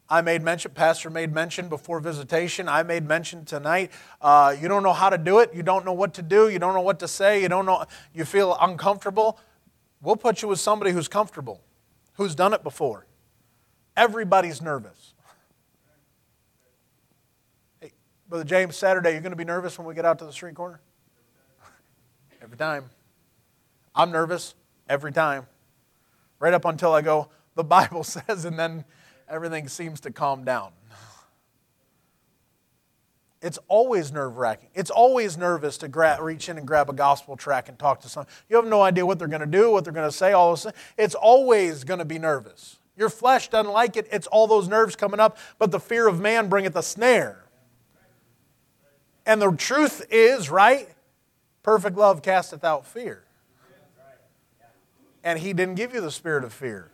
I 0.09 0.21
made 0.21 0.41
mention, 0.41 0.71
Pastor 0.71 1.09
made 1.09 1.33
mention 1.33 1.67
before 1.67 1.99
visitation. 1.99 2.69
I 2.69 2.83
made 2.83 3.05
mention 3.05 3.43
tonight. 3.43 3.91
Uh, 4.21 4.55
you 4.59 4.69
don't 4.69 4.83
know 4.83 4.93
how 4.93 5.09
to 5.09 5.17
do 5.17 5.39
it. 5.39 5.53
You 5.53 5.63
don't 5.63 5.85
know 5.85 5.93
what 5.93 6.13
to 6.13 6.21
do. 6.21 6.47
You 6.47 6.59
don't 6.59 6.73
know 6.73 6.81
what 6.81 6.99
to 6.99 7.07
say. 7.07 7.41
You 7.41 7.49
don't 7.49 7.65
know. 7.65 7.85
You 8.13 8.23
feel 8.23 8.57
uncomfortable. 8.61 9.37
We'll 10.01 10.15
put 10.15 10.41
you 10.41 10.47
with 10.47 10.59
somebody 10.59 10.91
who's 10.91 11.07
comfortable, 11.07 11.61
who's 12.13 12.35
done 12.35 12.53
it 12.53 12.63
before. 12.63 13.05
Everybody's 13.95 14.61
nervous. 14.61 15.13
Hey, 17.81 17.91
Brother 18.29 18.43
James, 18.43 18.75
Saturday, 18.75 19.11
you're 19.11 19.21
going 19.21 19.31
to 19.31 19.35
be 19.35 19.43
nervous 19.43 19.77
when 19.77 19.87
we 19.87 19.93
get 19.93 20.05
out 20.05 20.19
to 20.19 20.25
the 20.25 20.31
street 20.31 20.55
corner? 20.55 20.79
every 22.41 22.57
time. 22.57 22.85
I'm 23.95 24.11
nervous 24.11 24.53
every 24.87 25.11
time. 25.11 25.47
Right 26.39 26.53
up 26.53 26.65
until 26.65 26.93
I 26.93 27.01
go, 27.01 27.29
the 27.55 27.63
Bible 27.63 28.03
says, 28.05 28.45
and 28.45 28.57
then 28.57 28.85
everything 29.27 29.67
seems 29.67 29.99
to 30.01 30.11
calm 30.11 30.43
down. 30.43 30.71
It's 33.47 33.59
always 33.69 34.11
nerve 34.11 34.35
wracking. 34.35 34.67
It's 34.75 34.89
always 34.89 35.37
nervous 35.37 35.77
to 35.77 36.17
reach 36.21 36.49
in 36.49 36.57
and 36.57 36.67
grab 36.67 36.89
a 36.89 36.93
gospel 36.93 37.37
track 37.37 37.69
and 37.69 37.79
talk 37.79 38.01
to 38.01 38.09
someone. 38.09 38.27
You 38.49 38.57
have 38.57 38.65
no 38.65 38.81
idea 38.81 39.05
what 39.05 39.19
they're 39.19 39.29
going 39.29 39.39
to 39.39 39.45
do, 39.45 39.71
what 39.71 39.85
they're 39.85 39.93
going 39.93 40.09
to 40.09 40.15
say, 40.15 40.33
all 40.33 40.49
those 40.49 40.63
things. 40.63 40.75
It's 40.97 41.15
always 41.15 41.85
going 41.85 41.99
to 41.99 42.05
be 42.05 42.19
nervous. 42.19 42.75
Your 42.97 43.07
flesh 43.07 43.47
doesn't 43.47 43.71
like 43.71 43.95
it. 43.95 44.05
It's 44.11 44.27
all 44.27 44.47
those 44.47 44.67
nerves 44.67 44.97
coming 44.97 45.21
up, 45.21 45.37
but 45.59 45.71
the 45.71 45.79
fear 45.79 46.09
of 46.09 46.19
man 46.19 46.49
bringeth 46.49 46.75
a 46.75 46.83
snare. 46.83 47.45
And 49.25 49.41
the 49.41 49.53
truth 49.53 50.05
is, 50.09 50.49
right? 50.49 50.89
Perfect 51.63 51.95
love 51.95 52.21
casteth 52.21 52.65
out 52.65 52.85
fear. 52.85 53.23
And 55.23 55.39
he 55.39 55.53
didn't 55.53 55.75
give 55.75 55.93
you 55.93 56.01
the 56.01 56.11
spirit 56.11 56.43
of 56.43 56.51
fear. 56.51 56.91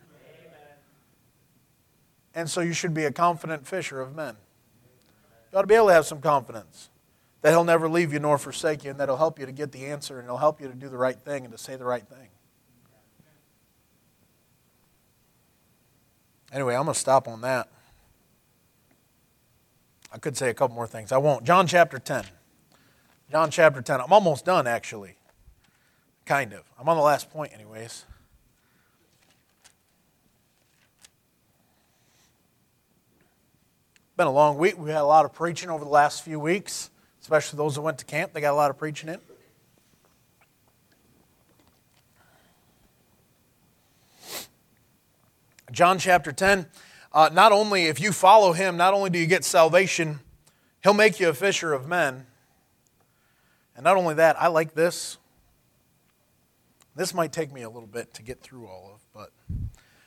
And 2.32 2.48
so 2.48 2.60
you 2.60 2.74
should 2.74 2.94
be 2.94 3.06
a 3.06 3.10
confident 3.10 3.66
fisher 3.66 4.00
of 4.00 4.14
men. 4.14 4.36
You 5.54 5.58
ought 5.58 5.62
to 5.62 5.68
be 5.68 5.76
able 5.76 5.86
to 5.86 5.92
have 5.92 6.04
some 6.04 6.20
confidence 6.20 6.90
that 7.42 7.50
He'll 7.50 7.62
never 7.62 7.88
leave 7.88 8.12
you 8.12 8.18
nor 8.18 8.38
forsake 8.38 8.82
you, 8.82 8.90
and 8.90 8.98
that 8.98 9.08
He'll 9.08 9.16
help 9.16 9.38
you 9.38 9.46
to 9.46 9.52
get 9.52 9.70
the 9.70 9.86
answer, 9.86 10.18
and 10.18 10.26
He'll 10.26 10.36
help 10.36 10.60
you 10.60 10.66
to 10.66 10.74
do 10.74 10.88
the 10.88 10.96
right 10.96 11.16
thing 11.16 11.44
and 11.44 11.52
to 11.52 11.58
say 11.58 11.76
the 11.76 11.84
right 11.84 12.02
thing. 12.02 12.26
Anyway, 16.52 16.74
I'm 16.74 16.82
going 16.82 16.94
to 16.94 16.98
stop 16.98 17.28
on 17.28 17.42
that. 17.42 17.68
I 20.12 20.18
could 20.18 20.36
say 20.36 20.50
a 20.50 20.54
couple 20.54 20.74
more 20.74 20.88
things. 20.88 21.12
I 21.12 21.18
won't. 21.18 21.44
John 21.44 21.68
chapter 21.68 22.00
10. 22.00 22.24
John 23.30 23.48
chapter 23.52 23.80
10. 23.80 24.00
I'm 24.00 24.12
almost 24.12 24.44
done, 24.44 24.66
actually. 24.66 25.14
Kind 26.26 26.52
of. 26.52 26.64
I'm 26.80 26.88
on 26.88 26.96
the 26.96 27.02
last 27.04 27.30
point, 27.30 27.52
anyways. 27.54 28.06
Been 34.16 34.26
a 34.28 34.32
long 34.32 34.58
week. 34.58 34.78
We 34.78 34.90
had 34.90 35.00
a 35.00 35.04
lot 35.04 35.24
of 35.24 35.32
preaching 35.32 35.70
over 35.70 35.84
the 35.84 35.90
last 35.90 36.22
few 36.22 36.38
weeks, 36.38 36.90
especially 37.20 37.56
those 37.56 37.74
that 37.74 37.80
went 37.82 37.98
to 37.98 38.04
camp. 38.04 38.32
They 38.32 38.40
got 38.40 38.52
a 38.52 38.56
lot 38.56 38.70
of 38.70 38.78
preaching 38.78 39.08
in. 39.08 39.18
John 45.72 45.98
chapter 45.98 46.30
10. 46.30 46.66
Uh, 47.12 47.30
not 47.32 47.50
only, 47.50 47.86
if 47.86 48.00
you 48.00 48.12
follow 48.12 48.52
him, 48.52 48.76
not 48.76 48.94
only 48.94 49.10
do 49.10 49.18
you 49.18 49.26
get 49.26 49.44
salvation, 49.44 50.20
he'll 50.82 50.94
make 50.94 51.18
you 51.18 51.28
a 51.28 51.34
fisher 51.34 51.72
of 51.72 51.88
men. 51.88 52.26
And 53.74 53.82
not 53.82 53.96
only 53.96 54.14
that, 54.14 54.40
I 54.40 54.46
like 54.46 54.74
this. 54.74 55.18
This 56.94 57.12
might 57.12 57.32
take 57.32 57.52
me 57.52 57.62
a 57.62 57.70
little 57.70 57.88
bit 57.88 58.14
to 58.14 58.22
get 58.22 58.40
through 58.40 58.68
all 58.68 58.92
of, 58.94 59.00
but 59.12 59.32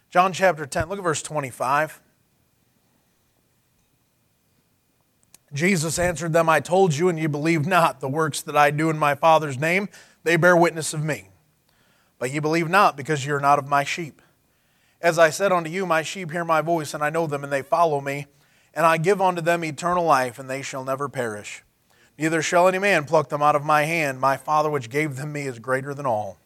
John 0.10 0.32
chapter 0.32 0.65
10, 0.65 0.88
look 0.88 1.00
at 1.00 1.04
verse 1.04 1.22
25. 1.22 2.02
Jesus 5.54 5.98
answered 5.98 6.34
them, 6.34 6.50
I 6.50 6.60
told 6.60 6.96
you, 6.96 7.08
and 7.08 7.18
you 7.18 7.30
believe 7.30 7.66
not. 7.66 8.00
The 8.00 8.10
works 8.10 8.42
that 8.42 8.58
I 8.58 8.70
do 8.72 8.90
in 8.90 8.98
my 8.98 9.16
Father's 9.16 9.58
name, 9.58 9.88
they 10.24 10.36
bear 10.36 10.58
witness 10.58 10.94
of 10.94 11.04
me. 11.04 11.30
But 12.20 12.32
ye 12.32 12.40
believe 12.40 12.70
not, 12.70 12.98
because 12.98 13.26
ye 13.26 13.32
are 13.32 13.40
not 13.40 13.60
of 13.60 13.68
my 13.68 13.84
sheep. 13.84 14.22
As 15.02 15.18
I 15.18 15.30
said 15.30 15.52
unto 15.52 15.70
you, 15.70 15.86
my 15.86 16.02
sheep 16.02 16.32
hear 16.32 16.44
my 16.44 16.62
voice, 16.62 16.94
and 16.94 17.04
I 17.04 17.10
know 17.10 17.28
them, 17.28 17.44
and 17.44 17.54
they 17.54 17.62
follow 17.62 18.02
me. 18.02 18.26
And 18.74 18.86
I 18.86 18.98
give 18.98 19.22
unto 19.22 19.42
them 19.42 19.64
eternal 19.64 20.04
life, 20.04 20.38
and 20.38 20.50
they 20.50 20.62
shall 20.62 20.84
never 20.84 21.08
perish. 21.08 21.64
Neither 22.18 22.42
shall 22.42 22.68
any 22.68 22.80
man 22.80 23.06
pluck 23.06 23.30
them 23.30 23.42
out 23.42 23.56
of 23.56 23.64
my 23.64 23.84
hand. 23.84 24.20
My 24.20 24.38
Father 24.38 24.70
which 24.70 24.90
gave 24.90 25.16
them 25.16 25.32
me 25.32 25.44
is 25.48 25.60
greater 25.60 25.94
than 25.94 26.06
all. 26.06 26.38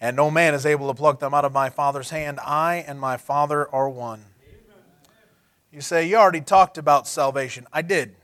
And 0.00 0.16
no 0.16 0.30
man 0.30 0.54
is 0.54 0.66
able 0.66 0.88
to 0.88 0.94
pluck 0.94 1.20
them 1.20 1.34
out 1.34 1.44
of 1.44 1.52
my 1.52 1.70
Father's 1.70 2.10
hand. 2.10 2.40
I 2.40 2.84
and 2.86 2.98
my 2.98 3.16
Father 3.16 3.68
are 3.72 3.88
one. 3.88 4.24
You 5.70 5.80
say, 5.80 6.06
You 6.06 6.16
already 6.16 6.40
talked 6.40 6.78
about 6.78 7.06
salvation. 7.06 7.66
I 7.72 7.82
did. 7.82 8.16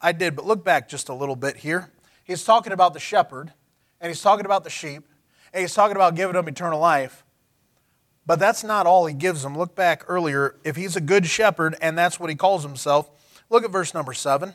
I 0.00 0.12
did, 0.12 0.36
but 0.36 0.46
look 0.46 0.64
back 0.64 0.88
just 0.88 1.08
a 1.08 1.14
little 1.14 1.36
bit 1.36 1.56
here. 1.56 1.90
He's 2.24 2.44
talking 2.44 2.72
about 2.72 2.94
the 2.94 3.00
shepherd, 3.00 3.52
and 4.00 4.08
he's 4.10 4.22
talking 4.22 4.46
about 4.46 4.64
the 4.64 4.70
sheep, 4.70 5.04
and 5.52 5.60
he's 5.60 5.74
talking 5.74 5.96
about 5.96 6.14
giving 6.14 6.34
them 6.34 6.46
eternal 6.46 6.78
life. 6.78 7.24
But 8.26 8.38
that's 8.38 8.62
not 8.62 8.86
all 8.86 9.06
he 9.06 9.14
gives 9.14 9.42
them. 9.42 9.56
Look 9.56 9.74
back 9.74 10.04
earlier. 10.06 10.56
If 10.62 10.76
he's 10.76 10.94
a 10.94 11.00
good 11.00 11.26
shepherd, 11.26 11.76
and 11.80 11.96
that's 11.96 12.20
what 12.20 12.30
he 12.30 12.36
calls 12.36 12.62
himself, 12.62 13.10
look 13.48 13.64
at 13.64 13.70
verse 13.70 13.94
number 13.94 14.12
7. 14.12 14.54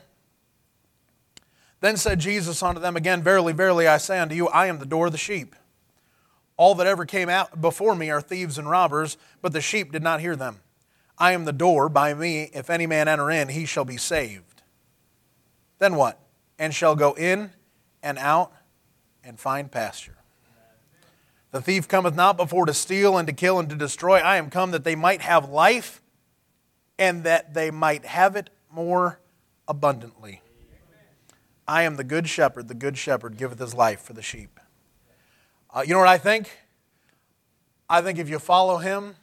Then 1.80 1.96
said 1.96 2.20
Jesus 2.20 2.62
unto 2.62 2.80
them 2.80 2.96
again, 2.96 3.22
Verily, 3.22 3.52
verily, 3.52 3.86
I 3.86 3.98
say 3.98 4.18
unto 4.20 4.34
you, 4.34 4.48
I 4.48 4.66
am 4.66 4.78
the 4.78 4.86
door 4.86 5.06
of 5.06 5.12
the 5.12 5.18
sheep. 5.18 5.54
All 6.56 6.76
that 6.76 6.86
ever 6.86 7.04
came 7.04 7.28
out 7.28 7.60
before 7.60 7.96
me 7.96 8.10
are 8.10 8.20
thieves 8.20 8.56
and 8.56 8.70
robbers, 8.70 9.18
but 9.42 9.52
the 9.52 9.60
sheep 9.60 9.90
did 9.90 10.02
not 10.02 10.20
hear 10.20 10.36
them. 10.36 10.60
I 11.18 11.32
am 11.32 11.44
the 11.44 11.52
door. 11.52 11.88
By 11.88 12.14
me, 12.14 12.50
if 12.54 12.70
any 12.70 12.86
man 12.86 13.08
enter 13.08 13.30
in, 13.30 13.48
he 13.48 13.66
shall 13.66 13.84
be 13.84 13.96
saved 13.96 14.53
then 15.84 15.96
what? 15.96 16.18
And 16.58 16.74
shall 16.74 16.96
go 16.96 17.12
in 17.12 17.50
and 18.02 18.18
out 18.18 18.52
and 19.22 19.38
find 19.38 19.70
pasture. 19.70 20.16
The 21.50 21.60
thief 21.60 21.86
cometh 21.86 22.16
not 22.16 22.36
before 22.36 22.66
to 22.66 22.74
steal 22.74 23.18
and 23.18 23.28
to 23.28 23.34
kill 23.34 23.58
and 23.58 23.68
to 23.68 23.76
destroy. 23.76 24.18
I 24.18 24.38
am 24.38 24.50
come 24.50 24.70
that 24.70 24.82
they 24.82 24.96
might 24.96 25.20
have 25.20 25.50
life 25.50 26.00
and 26.98 27.22
that 27.24 27.54
they 27.54 27.70
might 27.70 28.06
have 28.06 28.34
it 28.34 28.50
more 28.72 29.20
abundantly. 29.68 30.40
I 31.68 31.82
am 31.82 31.96
the 31.96 32.04
good 32.04 32.28
shepherd. 32.28 32.68
The 32.68 32.74
good 32.74 32.96
shepherd 32.96 33.36
giveth 33.36 33.58
his 33.58 33.74
life 33.74 34.00
for 34.00 34.14
the 34.14 34.22
sheep. 34.22 34.58
Uh, 35.72 35.82
you 35.86 35.92
know 35.92 36.00
what 36.00 36.08
I 36.08 36.18
think? 36.18 36.50
I 37.88 38.00
think 38.00 38.18
if 38.18 38.28
you 38.28 38.38
follow 38.38 38.78
him, 38.78 39.16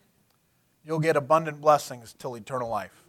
you'll 0.85 0.99
get 0.99 1.15
abundant 1.15 1.59
blessings 1.59 2.13
till 2.17 2.35
eternal 2.35 2.69
life. 2.69 3.03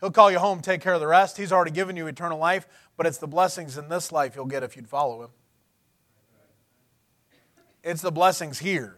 He'll 0.00 0.10
call 0.10 0.30
you 0.30 0.38
home, 0.38 0.60
take 0.60 0.80
care 0.80 0.94
of 0.94 1.00
the 1.00 1.06
rest. 1.06 1.36
He's 1.36 1.52
already 1.52 1.70
given 1.70 1.96
you 1.96 2.06
eternal 2.06 2.38
life, 2.38 2.66
but 2.96 3.06
it's 3.06 3.18
the 3.18 3.26
blessings 3.26 3.78
in 3.78 3.88
this 3.88 4.12
life 4.12 4.36
you'll 4.36 4.44
get 4.46 4.62
if 4.62 4.76
you'd 4.76 4.88
follow 4.88 5.22
Him. 5.22 5.30
It's 7.82 8.02
the 8.02 8.12
blessings 8.12 8.58
here. 8.58 8.96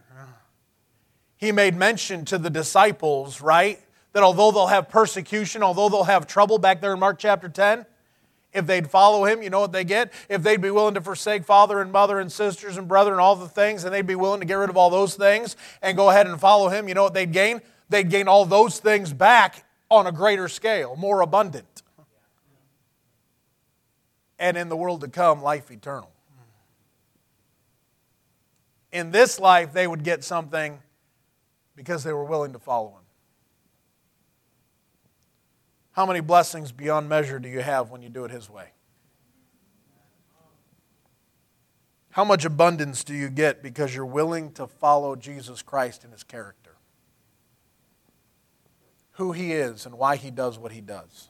He 1.37 1.51
made 1.53 1.75
mention 1.75 2.25
to 2.25 2.37
the 2.37 2.49
disciples, 2.49 3.39
right? 3.39 3.79
That 4.11 4.23
although 4.23 4.51
they'll 4.51 4.67
have 4.67 4.89
persecution, 4.89 5.63
although 5.63 5.87
they'll 5.87 6.03
have 6.03 6.27
trouble 6.27 6.57
back 6.57 6.81
there 6.81 6.93
in 6.93 6.99
Mark 6.99 7.17
chapter 7.17 7.47
10, 7.47 7.85
If 8.51 8.65
they'd 8.65 8.89
follow 8.89 9.25
him, 9.25 9.43
you 9.43 9.49
know 9.49 9.59
what 9.59 9.71
they 9.71 9.83
get? 9.83 10.11
If 10.27 10.41
they'd 10.41 10.61
be 10.61 10.71
willing 10.71 10.95
to 10.95 11.01
forsake 11.01 11.43
father 11.43 11.81
and 11.81 11.91
mother 11.91 12.19
and 12.19 12.31
sisters 12.31 12.77
and 12.77 12.87
brother 12.87 13.11
and 13.11 13.21
all 13.21 13.35
the 13.35 13.47
things, 13.47 13.83
and 13.83 13.93
they'd 13.93 14.07
be 14.07 14.15
willing 14.15 14.39
to 14.39 14.45
get 14.45 14.55
rid 14.55 14.69
of 14.69 14.77
all 14.77 14.89
those 14.89 15.15
things 15.15 15.55
and 15.81 15.95
go 15.95 16.09
ahead 16.09 16.25
and 16.25 16.39
follow 16.39 16.69
him, 16.69 16.87
you 16.87 16.95
know 16.95 17.03
what 17.03 17.13
they'd 17.13 17.31
gain? 17.31 17.61
They'd 17.89 18.09
gain 18.09 18.27
all 18.27 18.45
those 18.45 18.79
things 18.79 19.13
back 19.13 19.63
on 19.89 20.07
a 20.07 20.11
greater 20.11 20.47
scale, 20.47 20.95
more 20.95 21.21
abundant. 21.21 21.83
And 24.37 24.55
in 24.55 24.69
the 24.69 24.77
world 24.77 25.01
to 25.01 25.07
come, 25.07 25.41
life 25.41 25.69
eternal. 25.69 26.11
In 28.91 29.11
this 29.11 29.39
life, 29.39 29.73
they 29.73 29.85
would 29.85 30.03
get 30.03 30.23
something 30.23 30.79
because 31.75 32.03
they 32.03 32.13
were 32.13 32.23
willing 32.23 32.53
to 32.53 32.59
follow 32.59 32.89
him. 32.89 33.03
How 35.91 36.05
many 36.05 36.21
blessings 36.21 36.71
beyond 36.71 37.09
measure 37.09 37.39
do 37.39 37.49
you 37.49 37.59
have 37.59 37.89
when 37.89 38.01
you 38.01 38.07
do 38.09 38.23
it 38.23 38.31
His 38.31 38.49
way? 38.49 38.69
How 42.11 42.23
much 42.23 42.45
abundance 42.45 43.03
do 43.03 43.13
you 43.13 43.29
get 43.29 43.61
because 43.61 43.93
you're 43.93 44.05
willing 44.05 44.51
to 44.53 44.65
follow 44.65 45.15
Jesus 45.15 45.61
Christ 45.61 46.05
in 46.05 46.11
His 46.11 46.23
character? 46.23 46.68
Who 49.19 49.33
He 49.33 49.51
is 49.51 49.85
and 49.85 49.95
why 49.95 50.15
He 50.15 50.31
does 50.31 50.57
what 50.57 50.71
He 50.71 50.79
does. 50.79 51.27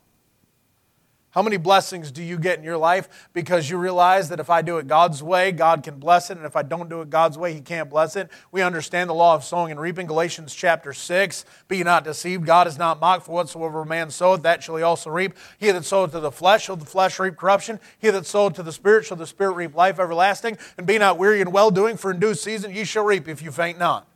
How 1.31 1.41
many 1.41 1.57
blessings 1.57 2.11
do 2.11 2.21
you 2.21 2.37
get 2.37 2.59
in 2.59 2.63
your 2.63 2.77
life 2.77 3.29
because 3.33 3.67
you 3.67 3.77
realize 3.77 4.29
that 4.29 4.39
if 4.39 4.51
I 4.51 4.61
do 4.61 4.77
it 4.77 4.85
God's 4.85 5.23
way, 5.23 5.51
God 5.51 5.81
can 5.81 5.97
bless 5.97 6.29
it, 6.29 6.37
and 6.37 6.45
if 6.45 6.55
I 6.55 6.61
don't 6.61 6.87
do 6.87 7.01
it 7.01 7.09
God's 7.09 7.35
way, 7.35 7.51
He 7.51 7.61
can't 7.61 7.89
bless 7.89 8.15
it? 8.15 8.29
We 8.51 8.61
understand 8.61 9.09
the 9.09 9.15
law 9.15 9.33
of 9.33 9.43
sowing 9.43 9.71
and 9.71 9.79
reaping. 9.79 10.05
Galatians 10.05 10.53
chapter 10.53 10.93
6 10.93 11.45
Be 11.67 11.83
not 11.83 12.03
deceived, 12.03 12.45
God 12.45 12.67
is 12.67 12.77
not 12.77 12.99
mocked, 12.99 13.25
for 13.25 13.31
whatsoever 13.31 13.81
a 13.81 13.85
man 13.87 14.11
soweth, 14.11 14.43
that 14.43 14.61
shall 14.61 14.75
he 14.75 14.83
also 14.83 15.09
reap. 15.09 15.33
He 15.57 15.71
that 15.71 15.83
soweth 15.83 16.11
to 16.11 16.19
the 16.19 16.31
flesh 16.31 16.65
shall 16.65 16.75
the 16.75 16.85
flesh 16.85 17.17
reap 17.17 17.37
corruption. 17.37 17.79
He 17.97 18.11
that 18.11 18.27
soweth 18.27 18.53
to 18.55 18.63
the 18.63 18.71
Spirit 18.71 19.05
shall 19.05 19.17
the 19.17 19.25
Spirit 19.25 19.53
reap 19.53 19.73
life 19.73 19.97
everlasting. 19.97 20.59
And 20.77 20.85
be 20.85 20.99
not 20.99 21.17
weary 21.17 21.41
in 21.41 21.49
well 21.51 21.71
doing, 21.71 21.97
for 21.97 22.11
in 22.11 22.19
due 22.19 22.35
season 22.35 22.71
ye 22.71 22.83
shall 22.83 23.03
reap 23.03 23.27
if 23.27 23.41
you 23.41 23.49
faint 23.49 23.79
not. 23.79 24.08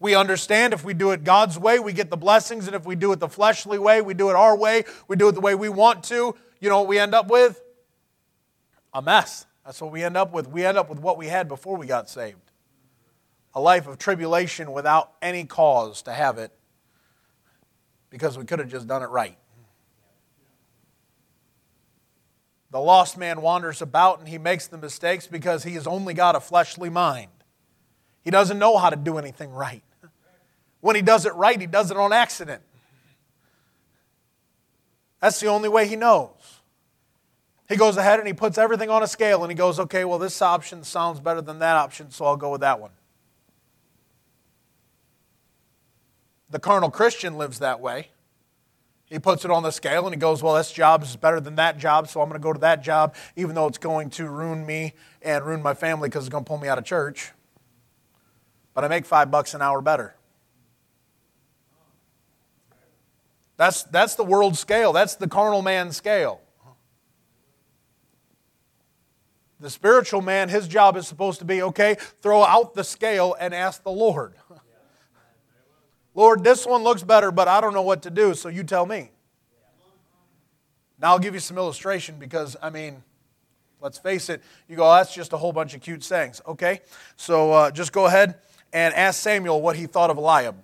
We 0.00 0.14
understand 0.14 0.72
if 0.72 0.84
we 0.84 0.94
do 0.94 1.12
it 1.12 1.22
God's 1.22 1.58
way, 1.58 1.78
we 1.78 1.92
get 1.92 2.10
the 2.10 2.16
blessings, 2.16 2.66
and 2.66 2.74
if 2.74 2.84
we 2.84 2.96
do 2.96 3.12
it 3.12 3.20
the 3.20 3.28
fleshly 3.28 3.78
way, 3.78 4.00
we 4.00 4.14
do 4.14 4.30
it 4.30 4.34
our 4.34 4.56
way, 4.56 4.84
we 5.06 5.14
do 5.14 5.28
it 5.28 5.32
the 5.32 5.40
way 5.40 5.54
we 5.54 5.68
want 5.68 6.02
to, 6.04 6.34
you 6.58 6.68
know 6.68 6.80
what 6.80 6.88
we 6.88 6.98
end 6.98 7.14
up 7.14 7.28
with? 7.28 7.62
A 8.92 9.00
mess. 9.00 9.46
That's 9.64 9.80
what 9.80 9.92
we 9.92 10.02
end 10.02 10.16
up 10.16 10.32
with. 10.32 10.48
We 10.48 10.64
end 10.64 10.78
up 10.78 10.88
with 10.88 10.98
what 10.98 11.16
we 11.16 11.26
had 11.26 11.46
before 11.46 11.76
we 11.76 11.86
got 11.86 12.10
saved 12.10 12.50
a 13.54 13.60
life 13.60 13.86
of 13.86 13.98
tribulation 13.98 14.72
without 14.72 15.12
any 15.20 15.44
cause 15.44 16.02
to 16.02 16.12
have 16.12 16.38
it 16.38 16.52
because 18.08 18.38
we 18.38 18.44
could 18.44 18.58
have 18.58 18.68
just 18.68 18.86
done 18.86 19.02
it 19.02 19.06
right. 19.06 19.36
The 22.70 22.78
lost 22.78 23.18
man 23.18 23.42
wanders 23.42 23.82
about 23.82 24.20
and 24.20 24.28
he 24.28 24.38
makes 24.38 24.68
the 24.68 24.78
mistakes 24.78 25.26
because 25.26 25.64
he 25.64 25.74
has 25.74 25.86
only 25.86 26.14
got 26.14 26.36
a 26.36 26.40
fleshly 26.40 26.90
mind. 26.90 27.30
He 28.22 28.30
doesn't 28.30 28.58
know 28.58 28.78
how 28.78 28.90
to 28.90 28.96
do 28.96 29.18
anything 29.18 29.50
right. 29.50 29.82
When 30.80 30.96
he 30.96 31.02
does 31.02 31.26
it 31.26 31.34
right, 31.34 31.60
he 31.60 31.66
does 31.66 31.90
it 31.90 31.96
on 31.96 32.12
accident. 32.12 32.62
That's 35.20 35.38
the 35.38 35.48
only 35.48 35.68
way 35.68 35.86
he 35.86 35.96
knows. 35.96 36.60
He 37.68 37.76
goes 37.76 37.96
ahead 37.96 38.18
and 38.18 38.26
he 38.26 38.34
puts 38.34 38.58
everything 38.58 38.90
on 38.90 39.02
a 39.02 39.06
scale 39.06 39.42
and 39.42 39.50
he 39.50 39.54
goes, 39.54 39.78
okay, 39.78 40.04
well, 40.04 40.18
this 40.18 40.40
option 40.42 40.82
sounds 40.82 41.20
better 41.20 41.40
than 41.40 41.58
that 41.60 41.76
option, 41.76 42.10
so 42.10 42.24
I'll 42.24 42.36
go 42.36 42.50
with 42.50 42.62
that 42.62 42.80
one. 42.80 42.90
The 46.50 46.58
carnal 46.58 46.90
Christian 46.90 47.38
lives 47.38 47.60
that 47.60 47.80
way. 47.80 48.08
He 49.10 49.18
puts 49.18 49.44
it 49.44 49.50
on 49.50 49.64
the 49.64 49.72
scale 49.72 50.06
and 50.06 50.14
he 50.14 50.18
goes, 50.18 50.40
Well, 50.40 50.54
this 50.54 50.70
job 50.70 51.02
is 51.02 51.16
better 51.16 51.40
than 51.40 51.56
that 51.56 51.78
job, 51.78 52.08
so 52.08 52.20
I'm 52.20 52.28
going 52.28 52.40
to 52.40 52.42
go 52.42 52.52
to 52.52 52.60
that 52.60 52.82
job, 52.82 53.16
even 53.34 53.56
though 53.56 53.66
it's 53.66 53.78
going 53.78 54.08
to 54.10 54.28
ruin 54.28 54.64
me 54.64 54.94
and 55.20 55.44
ruin 55.44 55.62
my 55.62 55.74
family 55.74 56.08
because 56.08 56.24
it's 56.24 56.32
going 56.32 56.44
to 56.44 56.48
pull 56.48 56.58
me 56.58 56.68
out 56.68 56.78
of 56.78 56.84
church. 56.84 57.32
But 58.72 58.84
I 58.84 58.88
make 58.88 59.04
five 59.04 59.30
bucks 59.30 59.52
an 59.52 59.62
hour 59.62 59.80
better. 59.80 60.14
That's, 63.60 63.82
that's 63.82 64.14
the 64.14 64.24
world 64.24 64.56
scale. 64.56 64.94
That's 64.94 65.16
the 65.16 65.28
carnal 65.28 65.60
man 65.60 65.92
scale. 65.92 66.40
The 69.60 69.68
spiritual 69.68 70.22
man, 70.22 70.48
his 70.48 70.66
job 70.66 70.96
is 70.96 71.06
supposed 71.06 71.40
to 71.40 71.44
be 71.44 71.60
okay, 71.60 71.98
throw 72.22 72.42
out 72.42 72.72
the 72.72 72.82
scale 72.82 73.36
and 73.38 73.52
ask 73.52 73.82
the 73.82 73.90
Lord. 73.90 74.32
Lord, 76.14 76.42
this 76.42 76.64
one 76.64 76.82
looks 76.82 77.02
better, 77.02 77.30
but 77.30 77.48
I 77.48 77.60
don't 77.60 77.74
know 77.74 77.82
what 77.82 78.00
to 78.04 78.10
do, 78.10 78.32
so 78.32 78.48
you 78.48 78.64
tell 78.64 78.86
me. 78.86 79.10
Now 80.98 81.08
I'll 81.08 81.18
give 81.18 81.34
you 81.34 81.40
some 81.40 81.58
illustration 81.58 82.14
because, 82.18 82.56
I 82.62 82.70
mean, 82.70 83.02
let's 83.78 83.98
face 83.98 84.30
it, 84.30 84.40
you 84.68 84.76
go, 84.76 84.90
oh, 84.90 84.94
that's 84.94 85.14
just 85.14 85.34
a 85.34 85.36
whole 85.36 85.52
bunch 85.52 85.74
of 85.74 85.82
cute 85.82 86.02
sayings. 86.02 86.40
Okay, 86.48 86.80
so 87.16 87.52
uh, 87.52 87.70
just 87.70 87.92
go 87.92 88.06
ahead 88.06 88.36
and 88.72 88.94
ask 88.94 89.20
Samuel 89.20 89.60
what 89.60 89.76
he 89.76 89.84
thought 89.84 90.08
of 90.08 90.16
Eliab. 90.16 90.56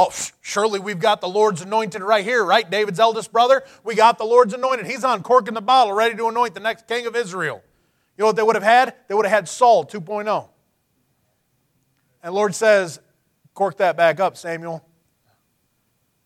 Oh, 0.00 0.12
surely 0.42 0.78
we've 0.78 1.00
got 1.00 1.20
the 1.20 1.28
Lord's 1.28 1.60
anointed 1.60 2.02
right 2.02 2.24
here, 2.24 2.44
right? 2.44 2.70
David's 2.70 3.00
eldest 3.00 3.32
brother. 3.32 3.64
We 3.82 3.96
got 3.96 4.16
the 4.16 4.24
Lord's 4.24 4.54
anointed. 4.54 4.86
He's 4.86 5.02
on 5.02 5.24
cork 5.24 5.48
in 5.48 5.54
the 5.54 5.60
bottle, 5.60 5.92
ready 5.92 6.14
to 6.14 6.28
anoint 6.28 6.54
the 6.54 6.60
next 6.60 6.86
king 6.86 7.06
of 7.06 7.16
Israel. 7.16 7.64
You 8.16 8.22
know 8.22 8.26
what 8.26 8.36
they 8.36 8.44
would 8.44 8.54
have 8.54 8.62
had? 8.62 8.94
They 9.08 9.14
would 9.14 9.26
have 9.26 9.34
had 9.34 9.48
Saul 9.48 9.84
2.0. 9.84 10.48
And 12.22 12.32
Lord 12.32 12.54
says, 12.54 13.00
cork 13.54 13.78
that 13.78 13.96
back 13.96 14.20
up, 14.20 14.36
Samuel. 14.36 14.86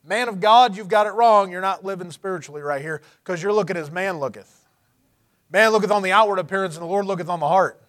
Man 0.05 0.29
of 0.29 0.39
God, 0.39 0.77
you've 0.77 0.89
got 0.89 1.07
it 1.07 1.15
wrong. 1.15 1.51
You're 1.51 1.63
not 1.63 1.83
living 1.83 2.11
spiritually 2.11 2.61
right 2.61 2.83
here 2.83 3.01
because 3.25 3.43
you're 3.43 3.55
looking 3.55 3.79
as 3.79 3.91
man 3.91 4.19
looketh. 4.21 4.69
Man 5.51 5.71
looketh 5.71 5.91
on 5.91 6.03
the 6.03 6.13
outward 6.13 6.41
appearance, 6.41 6.75
and 6.75 6.83
the 6.83 6.89
Lord 6.89 7.07
looketh 7.07 7.31
on 7.31 7.41
the 7.41 7.49
heart. 7.49 7.81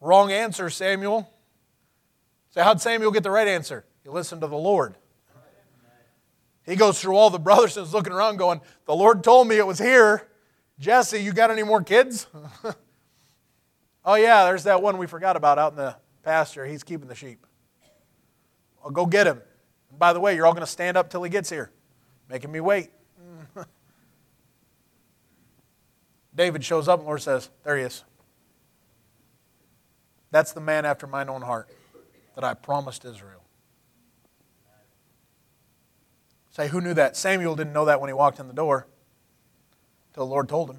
Wrong 0.00 0.32
answer, 0.32 0.68
Samuel. 0.68 1.32
So, 2.50 2.62
how'd 2.62 2.80
Samuel 2.80 3.10
get 3.10 3.22
the 3.22 3.30
right 3.30 3.48
answer? 3.48 3.84
He 4.02 4.08
listened 4.08 4.40
to 4.40 4.46
the 4.46 4.56
Lord. 4.56 4.96
He 6.64 6.76
goes 6.76 7.00
through 7.00 7.16
all 7.16 7.30
the 7.30 7.38
brothers 7.38 7.76
and 7.76 7.86
is 7.86 7.94
looking 7.94 8.12
around 8.12 8.36
going, 8.36 8.60
The 8.84 8.94
Lord 8.94 9.24
told 9.24 9.48
me 9.48 9.56
it 9.56 9.66
was 9.66 9.78
here. 9.78 10.28
Jesse, 10.78 11.18
you 11.18 11.32
got 11.32 11.50
any 11.50 11.62
more 11.62 11.82
kids? 11.82 12.26
oh, 14.04 14.14
yeah, 14.14 14.44
there's 14.44 14.64
that 14.64 14.82
one 14.82 14.98
we 14.98 15.06
forgot 15.06 15.36
about 15.36 15.58
out 15.58 15.72
in 15.72 15.76
the 15.76 15.96
pasture. 16.22 16.66
He's 16.66 16.84
keeping 16.84 17.08
the 17.08 17.14
sheep. 17.14 17.46
I'll 18.84 18.90
go 18.90 19.06
get 19.06 19.26
him. 19.26 19.40
And 19.90 19.98
by 19.98 20.12
the 20.12 20.20
way, 20.20 20.36
you're 20.36 20.46
all 20.46 20.52
going 20.52 20.60
to 20.60 20.70
stand 20.70 20.96
up 20.96 21.10
till 21.10 21.22
he 21.22 21.30
gets 21.30 21.48
here, 21.50 21.70
making 22.28 22.52
me 22.52 22.60
wait. 22.60 22.90
David 26.34 26.62
shows 26.64 26.86
up 26.86 27.00
and 27.00 27.06
Lord 27.06 27.22
says, 27.22 27.48
There 27.64 27.76
he 27.76 27.84
is. 27.84 28.04
That's 30.30 30.52
the 30.52 30.60
man 30.60 30.84
after 30.84 31.06
mine 31.06 31.30
own 31.30 31.42
heart 31.42 31.68
that 32.38 32.44
I 32.44 32.54
promised 32.54 33.04
Israel. 33.04 33.42
Say, 36.50 36.68
who 36.68 36.80
knew 36.80 36.94
that? 36.94 37.16
Samuel 37.16 37.56
didn't 37.56 37.72
know 37.72 37.86
that 37.86 38.00
when 38.00 38.08
he 38.08 38.14
walked 38.14 38.38
in 38.38 38.46
the 38.46 38.54
door 38.54 38.86
until 40.10 40.24
the 40.24 40.30
Lord 40.30 40.48
told 40.48 40.70
him. 40.70 40.78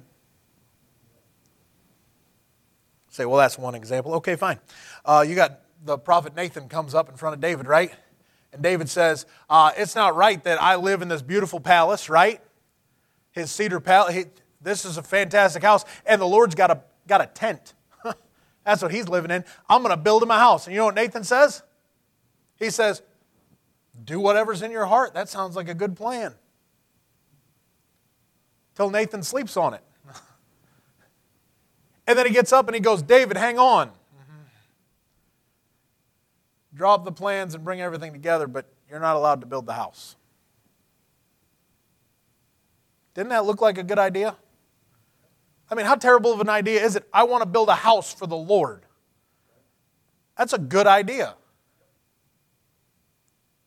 Say, 3.10 3.26
well, 3.26 3.36
that's 3.36 3.58
one 3.58 3.74
example. 3.74 4.14
Okay, 4.14 4.36
fine. 4.36 4.58
Uh, 5.04 5.22
you 5.28 5.34
got 5.34 5.60
the 5.84 5.98
prophet 5.98 6.34
Nathan 6.34 6.66
comes 6.66 6.94
up 6.94 7.10
in 7.10 7.16
front 7.16 7.34
of 7.34 7.42
David, 7.42 7.66
right? 7.66 7.92
And 8.54 8.62
David 8.62 8.88
says, 8.88 9.26
uh, 9.50 9.72
It's 9.76 9.94
not 9.94 10.16
right 10.16 10.42
that 10.44 10.62
I 10.62 10.76
live 10.76 11.02
in 11.02 11.08
this 11.08 11.20
beautiful 11.20 11.60
palace, 11.60 12.08
right? 12.08 12.40
His 13.32 13.50
cedar 13.50 13.80
palace. 13.80 14.24
This 14.62 14.86
is 14.86 14.96
a 14.96 15.02
fantastic 15.02 15.62
house. 15.62 15.84
And 16.06 16.22
the 16.22 16.26
Lord's 16.26 16.54
got 16.54 16.70
a, 16.70 16.80
got 17.06 17.20
a 17.20 17.26
tent. 17.26 17.74
That's 18.64 18.82
what 18.82 18.92
he's 18.92 19.08
living 19.08 19.30
in. 19.30 19.44
I'm 19.68 19.82
going 19.82 19.90
to 19.90 19.96
build 19.96 20.22
him 20.22 20.30
a 20.30 20.38
house. 20.38 20.66
And 20.66 20.74
you 20.74 20.80
know 20.80 20.86
what 20.86 20.94
Nathan 20.94 21.24
says? 21.24 21.62
He 22.58 22.70
says, 22.70 23.02
Do 24.04 24.20
whatever's 24.20 24.62
in 24.62 24.70
your 24.70 24.86
heart. 24.86 25.14
That 25.14 25.28
sounds 25.28 25.56
like 25.56 25.68
a 25.68 25.74
good 25.74 25.96
plan. 25.96 26.34
Till 28.74 28.90
Nathan 28.90 29.22
sleeps 29.22 29.56
on 29.56 29.74
it. 29.74 29.82
and 32.06 32.18
then 32.18 32.26
he 32.26 32.32
gets 32.32 32.52
up 32.52 32.66
and 32.68 32.74
he 32.74 32.80
goes, 32.80 33.02
David, 33.02 33.36
hang 33.36 33.58
on. 33.58 33.88
Mm-hmm. 33.88 34.42
Drop 36.74 37.04
the 37.04 37.12
plans 37.12 37.54
and 37.54 37.64
bring 37.64 37.80
everything 37.80 38.12
together, 38.12 38.46
but 38.46 38.66
you're 38.88 39.00
not 39.00 39.16
allowed 39.16 39.40
to 39.40 39.46
build 39.46 39.66
the 39.66 39.74
house. 39.74 40.16
Didn't 43.14 43.30
that 43.30 43.44
look 43.44 43.60
like 43.60 43.78
a 43.78 43.82
good 43.82 43.98
idea? 43.98 44.36
I 45.70 45.74
mean, 45.74 45.86
how 45.86 45.94
terrible 45.94 46.32
of 46.32 46.40
an 46.40 46.48
idea 46.48 46.82
is 46.82 46.96
it? 46.96 47.08
I 47.12 47.24
want 47.24 47.42
to 47.42 47.48
build 47.48 47.68
a 47.68 47.74
house 47.74 48.12
for 48.12 48.26
the 48.26 48.36
Lord. 48.36 48.84
That's 50.36 50.52
a 50.52 50.58
good 50.58 50.86
idea. 50.86 51.34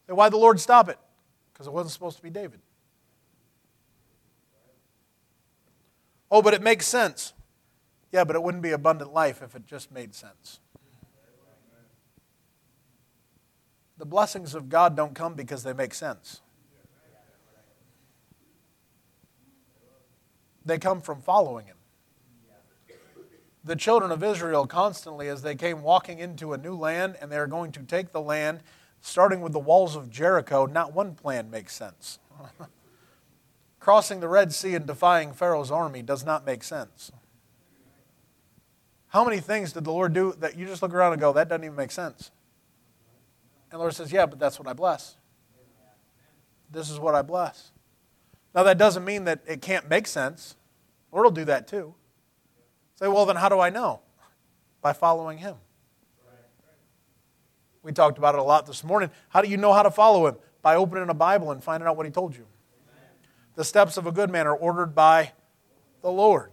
And 0.08 0.18
why 0.18 0.30
the 0.30 0.38
Lord 0.38 0.60
stop 0.60 0.90
it? 0.90 0.98
Because 1.54 1.68
it 1.68 1.74
wasn't 1.74 1.94
supposed 1.94 2.18
to 2.18 2.24
be 2.24 2.30
David. 2.30 2.60
Oh, 6.30 6.42
but 6.42 6.54
it 6.54 6.62
makes 6.62 6.88
sense. 6.88 7.34
Yeah, 8.12 8.24
but 8.24 8.36
it 8.36 8.44
wouldn't 8.44 8.64
be 8.64 8.72
abundant 8.72 9.14
life 9.14 9.42
if 9.42 9.56
it 9.56 9.66
just 9.66 9.92
made 9.92 10.14
sense. 10.14 10.60
the 14.04 14.06
blessings 14.06 14.54
of 14.54 14.68
God 14.68 14.98
don't 14.98 15.16
come 15.16 15.34
because 15.34 15.64
they 15.64 15.72
make 15.72 15.94
sense. 15.94 16.42
They 20.66 20.78
come 20.78 21.00
from 21.00 21.22
following 21.22 21.68
Him. 21.68 21.78
The 23.64 23.76
children 23.76 24.12
of 24.12 24.24
Israel 24.24 24.68
constantly, 24.68 25.30
as 25.30 25.42
they 25.42 25.56
came 25.56 25.84
walking 25.84 26.20
into 26.20 26.54
a 26.54 26.58
new 26.58 26.76
land 26.76 27.16
and 27.22 27.32
they 27.32 27.38
are 27.38 27.48
going 27.48 27.72
to 27.74 27.84
take 27.84 28.12
the 28.12 28.22
land, 28.22 28.62
starting 29.00 29.42
with 29.42 29.54
the 29.54 29.60
walls 29.60 29.96
of 29.96 30.10
Jericho, 30.10 30.66
not 30.66 30.94
one 30.94 31.16
plan 31.16 31.50
makes 31.50 31.74
sense. 31.74 32.20
Crossing 33.80 34.20
the 34.20 34.28
Red 34.28 34.54
Sea 34.54 34.76
and 34.76 34.86
defying 34.86 35.34
Pharaoh's 35.34 35.72
army 35.72 36.02
does 36.02 36.26
not 36.26 36.46
make 36.46 36.64
sense. 36.64 37.12
How 39.08 39.24
many 39.24 39.40
things 39.40 39.74
did 39.74 39.84
the 39.84 39.92
Lord 39.92 40.14
do 40.14 40.34
that 40.40 40.58
you 40.58 40.66
just 40.66 40.82
look 40.82 40.94
around 40.94 41.14
and 41.14 41.22
go, 41.22 41.32
that 41.34 41.48
doesn't 41.48 41.64
even 41.64 41.76
make 41.76 41.92
sense? 41.92 42.32
And 43.72 43.80
the 43.80 43.84
Lord 43.84 43.94
says, 43.94 44.12
yeah, 44.12 44.26
but 44.26 44.40
that's 44.40 44.60
what 44.60 44.68
I 44.68 44.74
bless. 44.74 45.18
This 46.70 46.90
is 46.90 47.00
what 47.00 47.14
I 47.14 47.22
bless. 47.22 47.72
Now, 48.56 48.64
that 48.64 48.78
doesn't 48.78 49.06
mean 49.06 49.26
that 49.26 49.42
it 49.48 49.62
can't 49.62 49.90
make 49.90 50.08
sense. 50.08 50.56
The 51.10 51.16
Lord 51.16 51.26
will 51.26 51.32
do 51.32 51.46
that 51.46 51.68
too. 51.68 51.96
Say, 52.96 53.08
well, 53.08 53.26
then 53.26 53.36
how 53.36 53.50
do 53.50 53.60
I 53.60 53.70
know? 53.70 54.02
By 54.82 54.94
following 54.94 55.38
Him. 55.38 55.56
We 57.82 57.92
talked 57.92 58.18
about 58.18 58.36
it 58.36 58.40
a 58.40 58.44
lot 58.44 58.66
this 58.66 58.84
morning. 58.84 59.12
How 59.30 59.42
do 59.42 59.50
you 59.50 59.58
know 59.58 59.74
how 59.74 59.84
to 59.84 59.92
follow 59.92 60.28
Him? 60.28 60.36
By 60.62 60.76
opening 60.76 61.10
a 61.10 61.14
Bible 61.14 61.52
and 61.52 61.64
finding 61.64 61.88
out 61.88 61.98
what 61.98 62.06
He 62.06 62.12
told 62.12 62.36
you. 62.36 62.46
The 63.56 63.64
steps 63.64 63.98
of 63.98 64.08
a 64.08 64.12
good 64.12 64.30
man 64.30 64.48
are 64.48 64.56
ordered 64.56 64.96
by 64.96 65.34
the 66.02 66.10
Lord. 66.10 66.52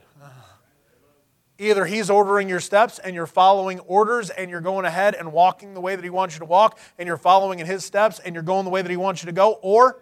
Either 1.58 1.84
He's 1.84 2.08
ordering 2.10 2.48
your 2.48 2.58
steps 2.58 2.98
and 2.98 3.14
you're 3.14 3.26
following 3.26 3.80
orders 3.80 4.30
and 4.30 4.50
you're 4.50 4.62
going 4.62 4.86
ahead 4.86 5.14
and 5.14 5.32
walking 5.32 5.74
the 5.74 5.80
way 5.80 5.94
that 5.94 6.02
He 6.02 6.10
wants 6.10 6.34
you 6.34 6.40
to 6.40 6.46
walk 6.46 6.78
and 6.98 7.06
you're 7.06 7.16
following 7.16 7.58
in 7.58 7.66
His 7.66 7.84
steps 7.84 8.18
and 8.18 8.34
you're 8.34 8.42
going 8.42 8.64
the 8.64 8.70
way 8.70 8.82
that 8.82 8.90
He 8.90 8.96
wants 8.96 9.22
you 9.22 9.26
to 9.26 9.32
go, 9.32 9.58
or 9.62 10.00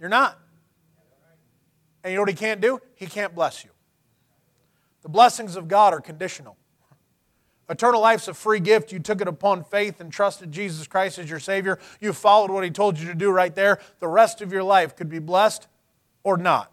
you're 0.00 0.08
not. 0.08 0.38
And 2.02 2.10
you 2.12 2.16
know 2.16 2.22
what 2.22 2.28
He 2.28 2.34
can't 2.34 2.60
do? 2.60 2.80
He 2.96 3.06
can't 3.06 3.34
bless 3.34 3.64
you. 3.64 3.70
The 5.02 5.08
blessings 5.08 5.56
of 5.56 5.68
God 5.68 5.92
are 5.92 6.00
conditional. 6.00 6.56
Eternal 7.68 8.00
life's 8.00 8.28
a 8.28 8.34
free 8.34 8.60
gift. 8.60 8.92
You 8.92 8.98
took 8.98 9.20
it 9.20 9.28
upon 9.28 9.64
faith 9.64 10.00
and 10.00 10.12
trusted 10.12 10.52
Jesus 10.52 10.86
Christ 10.86 11.18
as 11.18 11.30
your 11.30 11.40
Savior. 11.40 11.78
You 12.00 12.12
followed 12.12 12.50
what 12.50 12.64
He 12.64 12.70
told 12.70 12.98
you 12.98 13.06
to 13.06 13.14
do 13.14 13.30
right 13.30 13.54
there. 13.54 13.78
The 13.98 14.08
rest 14.08 14.42
of 14.42 14.52
your 14.52 14.62
life 14.62 14.94
could 14.94 15.08
be 15.08 15.18
blessed 15.18 15.68
or 16.22 16.36
not, 16.36 16.72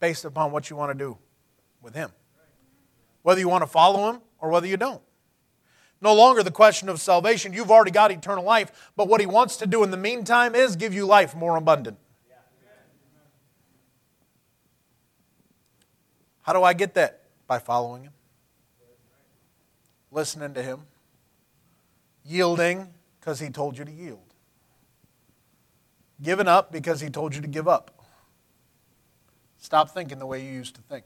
based 0.00 0.24
upon 0.24 0.52
what 0.52 0.70
you 0.70 0.76
want 0.76 0.90
to 0.90 0.98
do 0.98 1.18
with 1.80 1.94
Him. 1.94 2.10
Whether 3.22 3.40
you 3.40 3.48
want 3.48 3.62
to 3.62 3.68
follow 3.68 4.12
Him 4.12 4.20
or 4.38 4.50
whether 4.50 4.66
you 4.66 4.76
don't. 4.76 5.02
No 6.02 6.14
longer 6.14 6.42
the 6.42 6.50
question 6.50 6.88
of 6.88 7.00
salvation. 7.00 7.52
You've 7.52 7.70
already 7.70 7.90
got 7.90 8.10
eternal 8.10 8.44
life, 8.44 8.90
but 8.96 9.08
what 9.08 9.20
He 9.20 9.26
wants 9.26 9.56
to 9.56 9.66
do 9.66 9.82
in 9.82 9.90
the 9.90 9.96
meantime 9.96 10.54
is 10.54 10.76
give 10.76 10.94
you 10.94 11.06
life 11.06 11.34
more 11.34 11.56
abundant. 11.56 11.98
How 16.42 16.52
do 16.52 16.62
I 16.62 16.72
get 16.72 16.94
that? 16.94 17.22
By 17.46 17.58
following 17.58 18.04
Him, 18.04 18.12
listening 20.10 20.54
to 20.54 20.62
Him, 20.62 20.80
yielding 22.24 22.88
because 23.18 23.40
He 23.40 23.50
told 23.50 23.76
you 23.76 23.84
to 23.84 23.90
yield, 23.90 24.34
giving 26.22 26.46
up 26.48 26.70
because 26.70 27.00
He 27.00 27.10
told 27.10 27.34
you 27.34 27.42
to 27.42 27.48
give 27.48 27.66
up. 27.66 28.04
Stop 29.58 29.90
thinking 29.90 30.18
the 30.18 30.26
way 30.26 30.44
you 30.44 30.52
used 30.52 30.76
to 30.76 30.82
think. 30.82 31.04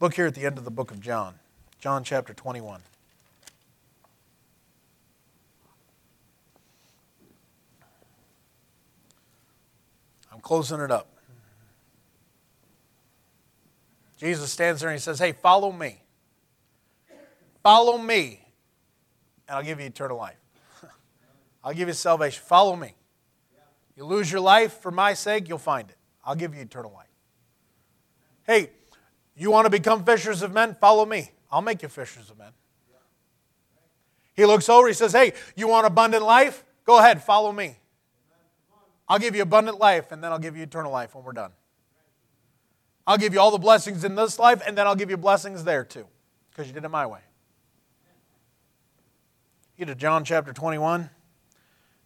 Look 0.00 0.14
here 0.14 0.26
at 0.26 0.34
the 0.34 0.46
end 0.46 0.58
of 0.58 0.64
the 0.64 0.70
book 0.70 0.90
of 0.92 1.00
John, 1.00 1.34
John 1.80 2.04
chapter 2.04 2.32
21. 2.32 2.80
I'm 10.32 10.40
closing 10.40 10.80
it 10.80 10.92
up. 10.92 11.17
Jesus 14.18 14.52
stands 14.52 14.80
there 14.80 14.90
and 14.90 14.98
he 14.98 15.00
says, 15.00 15.18
Hey, 15.18 15.32
follow 15.32 15.72
me. 15.72 16.02
Follow 17.62 17.98
me, 17.98 18.40
and 19.46 19.56
I'll 19.56 19.64
give 19.64 19.80
you 19.80 19.86
eternal 19.86 20.16
life. 20.16 20.38
I'll 21.64 21.74
give 21.74 21.88
you 21.88 21.94
salvation. 21.94 22.42
Follow 22.46 22.76
me. 22.76 22.94
You 23.96 24.04
lose 24.04 24.30
your 24.30 24.40
life 24.40 24.74
for 24.74 24.90
my 24.90 25.14
sake, 25.14 25.48
you'll 25.48 25.58
find 25.58 25.90
it. 25.90 25.96
I'll 26.24 26.36
give 26.36 26.54
you 26.54 26.60
eternal 26.60 26.92
life. 26.92 27.08
Hey, 28.46 28.70
you 29.36 29.50
want 29.50 29.66
to 29.66 29.70
become 29.70 30.04
fishers 30.04 30.42
of 30.42 30.52
men? 30.52 30.76
Follow 30.80 31.04
me. 31.04 31.32
I'll 31.50 31.62
make 31.62 31.82
you 31.82 31.88
fishers 31.88 32.30
of 32.30 32.38
men. 32.38 32.52
He 34.34 34.46
looks 34.46 34.68
over, 34.68 34.86
he 34.86 34.94
says, 34.94 35.12
Hey, 35.12 35.32
you 35.56 35.66
want 35.66 35.86
abundant 35.86 36.22
life? 36.22 36.64
Go 36.84 36.98
ahead, 36.98 37.22
follow 37.22 37.50
me. 37.50 37.76
I'll 39.08 39.18
give 39.18 39.34
you 39.34 39.42
abundant 39.42 39.78
life, 39.78 40.12
and 40.12 40.22
then 40.22 40.32
I'll 40.32 40.38
give 40.38 40.56
you 40.56 40.62
eternal 40.62 40.92
life 40.92 41.14
when 41.14 41.24
we're 41.24 41.32
done. 41.32 41.50
I'll 43.08 43.16
give 43.16 43.32
you 43.32 43.40
all 43.40 43.50
the 43.50 43.56
blessings 43.56 44.04
in 44.04 44.16
this 44.16 44.38
life, 44.38 44.60
and 44.66 44.76
then 44.76 44.86
I'll 44.86 44.94
give 44.94 45.08
you 45.08 45.16
blessings 45.16 45.64
there 45.64 45.82
too, 45.82 46.06
because 46.50 46.66
you 46.66 46.74
did 46.74 46.84
it 46.84 46.90
my 46.90 47.06
way. 47.06 47.20
You 49.78 49.86
to 49.86 49.94
John 49.94 50.24
chapter 50.24 50.52
21. 50.52 51.08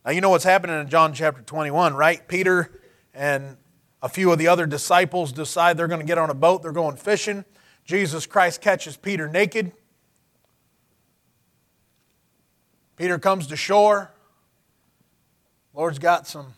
Now, 0.04 0.12
you 0.12 0.20
know 0.20 0.30
what's 0.30 0.44
happening 0.44 0.80
in 0.80 0.88
John 0.88 1.12
chapter 1.12 1.42
21, 1.42 1.94
right? 1.94 2.26
Peter 2.28 2.80
and 3.12 3.56
a 4.00 4.08
few 4.08 4.30
of 4.30 4.38
the 4.38 4.46
other 4.46 4.64
disciples 4.64 5.32
decide 5.32 5.76
they're 5.76 5.88
going 5.88 5.98
to 5.98 6.06
get 6.06 6.18
on 6.18 6.30
a 6.30 6.34
boat, 6.34 6.62
they're 6.62 6.70
going 6.70 6.94
fishing. 6.94 7.44
Jesus 7.84 8.24
Christ 8.24 8.60
catches 8.60 8.96
Peter 8.96 9.26
naked. 9.26 9.72
Peter 12.94 13.18
comes 13.18 13.48
to 13.48 13.56
shore. 13.56 14.12
Lord's 15.74 15.98
got 15.98 16.28
some 16.28 16.54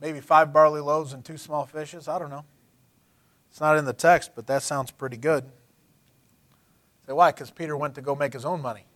maybe 0.00 0.20
five 0.20 0.52
barley 0.52 0.80
loaves 0.80 1.12
and 1.12 1.24
two 1.24 1.36
small 1.36 1.66
fishes. 1.66 2.08
I 2.08 2.18
don't 2.18 2.30
know. 2.30 2.44
It's 3.50 3.60
not 3.60 3.76
in 3.76 3.84
the 3.84 3.92
text, 3.92 4.32
but 4.34 4.46
that 4.46 4.62
sounds 4.62 4.90
pretty 4.90 5.16
good. 5.16 5.44
Say, 7.06 7.12
why? 7.12 7.32
Because 7.32 7.50
Peter 7.50 7.76
went 7.76 7.94
to 7.96 8.00
go 8.00 8.14
make 8.14 8.32
his 8.32 8.44
own 8.44 8.62
money. 8.62 8.86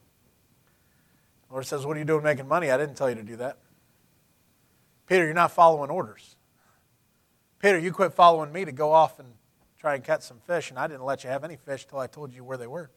The 1.49 1.55
Lord 1.55 1.67
says, 1.67 1.85
What 1.85 1.97
are 1.97 2.01
you 2.01 2.05
doing 2.05 2.23
making 2.23 2.49
money? 2.49 2.71
I 2.71 2.77
didn't 2.77 2.97
tell 2.97 3.09
you 3.09 3.17
to 3.17 3.23
do 3.23 3.37
that. 3.37 3.59
Peter, 5.07 5.25
you're 5.25 5.35
not 5.35 5.51
following 5.51 5.91
orders. 5.91 6.37
Peter, 7.59 7.79
you 7.79 7.93
quit 7.93 8.13
following 8.13 8.53
me 8.53 8.65
to 8.65 8.73
go 8.73 8.93
off 8.93 9.19
and 9.19 9.29
try 9.79 9.95
and 9.95 10.05
catch 10.05 10.23
some 10.23 10.39
fish, 10.47 10.71
and 10.71 10.79
I 10.79 10.87
didn't 10.87 11.05
let 11.05 11.25
you 11.25 11.31
have 11.31 11.45
any 11.45 11.57
fish 11.57 11.87
till 11.87 11.99
I 11.99 12.07
told 12.07 12.33
you 12.33 12.45
where 12.45 12.57
they 12.57 12.67
were. 12.67 12.91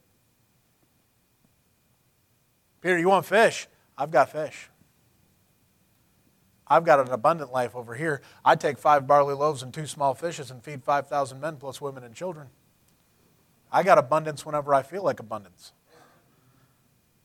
Peter, 2.82 2.97
you 2.97 3.10
want 3.10 3.26
fish? 3.26 3.68
I've 3.97 4.12
got 4.12 4.32
fish. 4.32 4.70
I've 6.70 6.84
got 6.84 6.99
an 6.99 7.09
abundant 7.09 7.51
life 7.51 7.76
over 7.76 7.95
here. 7.95 8.22
I 8.43 8.55
take 8.55 8.78
five 8.78 9.07
barley 9.07 9.34
loaves 9.34 9.63
and 9.63 9.74
two 9.74 9.86
small 9.86 10.13
fishes 10.13 10.51
and 10.51 10.63
feed 10.63 10.84
5,000 10.84 11.39
men 11.39 11.57
plus 11.57 11.80
women 11.80 12.03
and 12.03 12.13
children. 12.13 12.47
I 13.72 13.84
got 13.84 13.97
abundance 13.97 14.45
whenever 14.45 14.74
I 14.74 14.84
feel 14.84 15.03
like 15.03 15.20
abundance. 15.20 15.74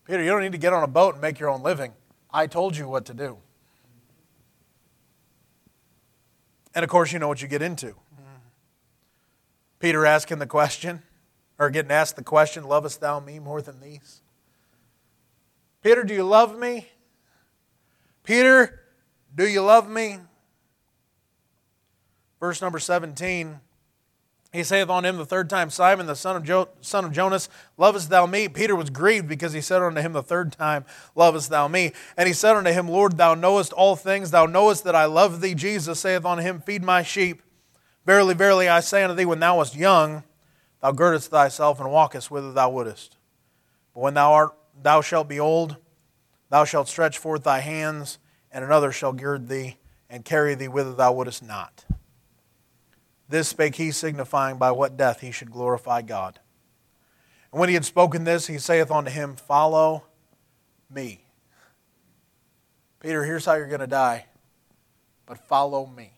Peter, 0.04 0.22
you 0.22 0.30
don't 0.30 0.42
need 0.42 0.52
to 0.52 0.58
get 0.58 0.72
on 0.72 0.82
a 0.82 0.88
boat 0.88 1.14
and 1.14 1.22
make 1.22 1.38
your 1.38 1.48
own 1.48 1.62
living. 1.62 1.92
I 2.32 2.46
told 2.46 2.76
you 2.76 2.88
what 2.88 3.04
to 3.06 3.14
do. 3.14 3.38
And 6.74 6.84
of 6.84 6.90
course, 6.90 7.12
you 7.12 7.18
know 7.18 7.28
what 7.28 7.42
you 7.42 7.48
get 7.48 7.62
into. 7.62 7.94
Peter 9.78 10.06
asking 10.06 10.38
the 10.38 10.46
question, 10.46 11.02
or 11.58 11.68
getting 11.68 11.90
asked 11.90 12.16
the 12.16 12.22
question, 12.22 12.64
Lovest 12.64 13.00
thou 13.00 13.18
me 13.20 13.38
more 13.38 13.60
than 13.60 13.80
these? 13.80 14.22
Peter, 15.82 16.04
do 16.04 16.14
you 16.14 16.22
love 16.22 16.56
me? 16.56 16.88
Peter, 18.22 18.81
do 19.34 19.48
you 19.48 19.62
love 19.62 19.88
me? 19.88 20.18
Verse 22.40 22.60
number 22.60 22.78
17. 22.78 23.60
He 24.52 24.64
saith 24.64 24.90
on 24.90 25.06
him 25.06 25.16
the 25.16 25.24
third 25.24 25.48
time, 25.48 25.70
Simon, 25.70 26.04
the 26.04 26.14
son 26.14 26.36
of, 26.36 26.44
jo- 26.44 26.68
son 26.82 27.06
of 27.06 27.12
Jonas, 27.12 27.48
lovest 27.78 28.10
thou 28.10 28.26
me? 28.26 28.48
Peter 28.48 28.76
was 28.76 28.90
grieved 28.90 29.26
because 29.26 29.54
he 29.54 29.62
said 29.62 29.80
unto 29.80 30.02
him 30.02 30.12
the 30.12 30.22
third 30.22 30.52
time, 30.52 30.84
Lovest 31.14 31.48
thou 31.48 31.68
me? 31.68 31.92
And 32.18 32.26
he 32.26 32.34
said 32.34 32.56
unto 32.56 32.70
him, 32.70 32.86
Lord, 32.86 33.16
thou 33.16 33.34
knowest 33.34 33.72
all 33.72 33.96
things. 33.96 34.30
Thou 34.30 34.44
knowest 34.44 34.84
that 34.84 34.94
I 34.94 35.06
love 35.06 35.40
thee. 35.40 35.54
Jesus 35.54 36.00
saith 36.00 36.26
unto 36.26 36.42
him, 36.42 36.60
Feed 36.60 36.84
my 36.84 37.02
sheep. 37.02 37.40
Verily, 38.04 38.34
verily, 38.34 38.68
I 38.68 38.80
say 38.80 39.02
unto 39.02 39.14
thee, 39.14 39.24
when 39.24 39.40
thou 39.40 39.56
wast 39.56 39.74
young, 39.74 40.22
thou 40.82 40.92
girdest 40.92 41.30
thyself 41.30 41.80
and 41.80 41.90
walkest 41.90 42.30
whither 42.30 42.52
thou 42.52 42.68
wouldest. 42.68 43.16
But 43.94 44.00
when 44.00 44.14
thou 44.14 44.32
art, 44.32 44.54
thou 44.82 45.00
shalt 45.00 45.28
be 45.28 45.40
old, 45.40 45.76
thou 46.50 46.64
shalt 46.64 46.88
stretch 46.88 47.16
forth 47.16 47.44
thy 47.44 47.60
hands, 47.60 48.18
and 48.52 48.64
another 48.64 48.92
shall 48.92 49.12
gird 49.12 49.48
thee 49.48 49.76
and 50.10 50.24
carry 50.24 50.54
thee 50.54 50.68
whither 50.68 50.92
thou 50.92 51.12
wouldest 51.12 51.42
not. 51.42 51.84
This 53.28 53.48
spake 53.48 53.76
he, 53.76 53.90
signifying 53.90 54.58
by 54.58 54.72
what 54.72 54.96
death 54.96 55.20
he 55.20 55.30
should 55.30 55.50
glorify 55.50 56.02
God. 56.02 56.38
And 57.50 57.58
when 57.58 57.70
he 57.70 57.74
had 57.74 57.84
spoken 57.84 58.24
this, 58.24 58.46
he 58.46 58.58
saith 58.58 58.90
unto 58.90 59.10
him, 59.10 59.36
Follow 59.36 60.04
me. 60.90 61.24
Peter, 63.00 63.24
here's 63.24 63.46
how 63.46 63.54
you're 63.54 63.66
going 63.66 63.80
to 63.80 63.86
die, 63.86 64.26
but 65.26 65.38
follow 65.38 65.86
me. 65.86 66.12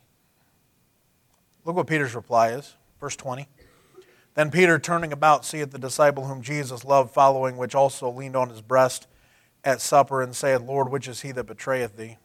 Look 1.65 1.77
what 1.77 1.87
Peter's 1.87 2.15
reply 2.15 2.51
is. 2.51 2.75
Verse 3.01 3.17
20. 3.17 3.49
Then 4.35 4.51
Peter, 4.51 4.79
turning 4.79 5.13
about, 5.13 5.45
seeth 5.45 5.71
the 5.71 5.79
disciple 5.79 6.27
whom 6.27 6.43
Jesus 6.43 6.85
loved 6.85 7.15
following, 7.15 7.57
which 7.57 7.75
also 7.75 8.11
leaned 8.11 8.37
on 8.37 8.51
his 8.51 8.61
breast 8.61 9.07
at 9.63 9.81
supper, 9.81 10.21
and 10.21 10.35
saith, 10.35 10.61
Lord, 10.63 10.91
which 10.91 11.07
is 11.07 11.21
he 11.21 11.31
that 11.33 11.45
betrayeth 11.45 11.97
thee? 11.97 12.19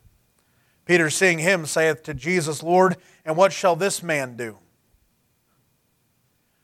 Peter, 0.90 1.12
seeing 1.12 1.38
him, 1.38 1.68
saith 1.68 2.02
to 2.02 2.16
Jesus, 2.16 2.64
Lord, 2.64 2.98
and 3.24 3.38
what 3.38 3.54
shall 3.54 3.76
this 3.76 4.02
man 4.02 4.36
do? 4.36 4.58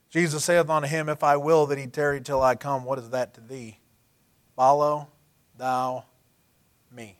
Jesus 0.09 0.43
saith 0.43 0.67
unto 0.67 0.87
him, 0.87 1.09
If 1.09 1.23
I 1.23 1.37
will 1.37 1.67
that 1.67 1.77
he 1.77 1.85
tarry 1.85 2.21
till 2.21 2.41
I 2.41 2.55
come, 2.55 2.85
what 2.85 2.97
is 2.97 3.11
that 3.11 3.35
to 3.35 3.41
thee? 3.41 3.77
Follow 4.55 5.09
thou 5.59 6.05
me. 6.91 7.19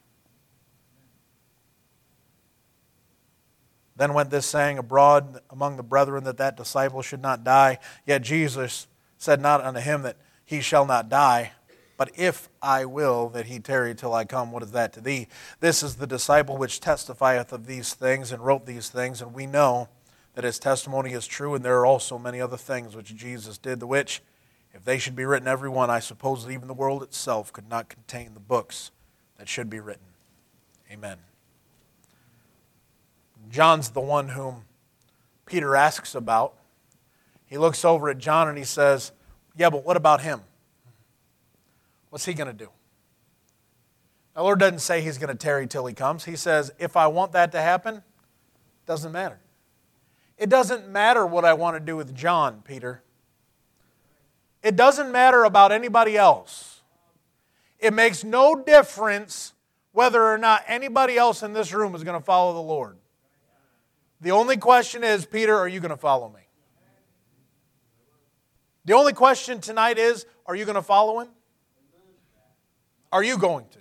Then 3.95 4.15
went 4.15 4.31
this 4.31 4.47
saying 4.47 4.79
abroad 4.79 5.41
among 5.51 5.77
the 5.77 5.83
brethren 5.83 6.23
that 6.23 6.37
that 6.37 6.57
disciple 6.57 7.03
should 7.03 7.21
not 7.21 7.43
die. 7.43 7.77
Yet 8.07 8.23
Jesus 8.23 8.87
said 9.19 9.39
not 9.39 9.61
unto 9.61 9.79
him 9.79 10.01
that 10.01 10.17
he 10.43 10.59
shall 10.59 10.87
not 10.87 11.07
die, 11.07 11.51
but 11.97 12.11
if 12.15 12.49
I 12.61 12.85
will 12.85 13.29
that 13.29 13.45
he 13.45 13.59
tarry 13.59 13.95
till 13.95 14.13
I 14.13 14.25
come, 14.25 14.51
what 14.51 14.63
is 14.63 14.71
that 14.71 14.93
to 14.93 15.01
thee? 15.01 15.27
This 15.59 15.81
is 15.81 15.95
the 15.95 16.07
disciple 16.07 16.57
which 16.57 16.79
testifieth 16.79 17.53
of 17.53 17.67
these 17.67 17.93
things 17.93 18.31
and 18.31 18.43
wrote 18.43 18.65
these 18.65 18.89
things, 18.89 19.21
and 19.21 19.33
we 19.33 19.45
know 19.45 19.87
that 20.33 20.43
his 20.43 20.59
testimony 20.59 21.13
is 21.13 21.25
true, 21.25 21.55
and 21.55 21.63
there 21.63 21.79
are 21.79 21.85
also 21.85 22.17
many 22.17 22.41
other 22.41 22.57
things 22.57 22.95
which 22.95 23.15
Jesus 23.15 23.57
did, 23.57 23.79
the 23.79 23.87
which, 23.87 24.21
if 24.73 24.83
they 24.83 24.97
should 24.97 25.15
be 25.15 25.23
written 25.23 25.47
every 25.47 25.69
one, 25.69 25.89
I 25.89 25.99
suppose 25.99 26.45
that 26.45 26.51
even 26.51 26.67
the 26.67 26.73
world 26.73 27.01
itself 27.01 27.53
could 27.53 27.69
not 27.69 27.87
contain 27.87 28.33
the 28.33 28.41
books 28.41 28.91
that 29.37 29.47
should 29.47 29.69
be 29.69 29.79
written. 29.79 30.03
Amen. 30.91 31.17
John's 33.49 33.89
the 33.89 34.01
one 34.01 34.29
whom 34.29 34.65
Peter 35.45 35.75
asks 35.75 36.13
about. 36.13 36.55
He 37.45 37.57
looks 37.57 37.85
over 37.85 38.09
at 38.09 38.17
John 38.17 38.49
and 38.49 38.57
he 38.57 38.63
says, 38.65 39.13
Yeah, 39.55 39.69
but 39.69 39.85
what 39.85 39.95
about 39.95 40.21
him? 40.21 40.41
What's 42.15 42.23
he 42.23 42.33
going 42.33 42.47
to 42.47 42.53
do? 42.53 42.69
The 44.35 44.41
Lord 44.41 44.57
doesn't 44.57 44.79
say 44.79 45.01
he's 45.01 45.17
going 45.17 45.27
to 45.27 45.35
tarry 45.35 45.67
till 45.67 45.85
he 45.85 45.93
comes. 45.93 46.23
He 46.23 46.37
says, 46.37 46.71
If 46.79 46.95
I 46.95 47.07
want 47.07 47.33
that 47.33 47.51
to 47.51 47.61
happen, 47.61 48.03
doesn't 48.85 49.11
matter. 49.11 49.41
It 50.37 50.47
doesn't 50.47 50.87
matter 50.87 51.25
what 51.25 51.43
I 51.43 51.51
want 51.55 51.75
to 51.75 51.81
do 51.81 51.97
with 51.97 52.15
John, 52.15 52.61
Peter. 52.65 53.03
It 54.63 54.77
doesn't 54.77 55.11
matter 55.11 55.43
about 55.43 55.73
anybody 55.73 56.15
else. 56.15 56.83
It 57.79 57.93
makes 57.93 58.23
no 58.23 58.63
difference 58.63 59.51
whether 59.91 60.23
or 60.23 60.37
not 60.37 60.63
anybody 60.67 61.17
else 61.17 61.43
in 61.43 61.51
this 61.51 61.73
room 61.73 61.95
is 61.95 62.05
going 62.05 62.17
to 62.17 62.25
follow 62.25 62.53
the 62.53 62.61
Lord. 62.61 62.95
The 64.21 64.31
only 64.31 64.55
question 64.55 65.03
is, 65.03 65.25
Peter, 65.25 65.53
are 65.53 65.67
you 65.67 65.81
going 65.81 65.89
to 65.89 65.97
follow 65.97 66.29
me? 66.29 66.47
The 68.85 68.93
only 68.93 69.11
question 69.11 69.59
tonight 69.59 69.97
is, 69.97 70.25
are 70.45 70.55
you 70.55 70.63
going 70.63 70.75
to 70.75 70.81
follow 70.81 71.19
him? 71.19 71.27
Are 73.15 73.23
you 73.23 73.37
going 73.37 73.63
to? 73.69 73.79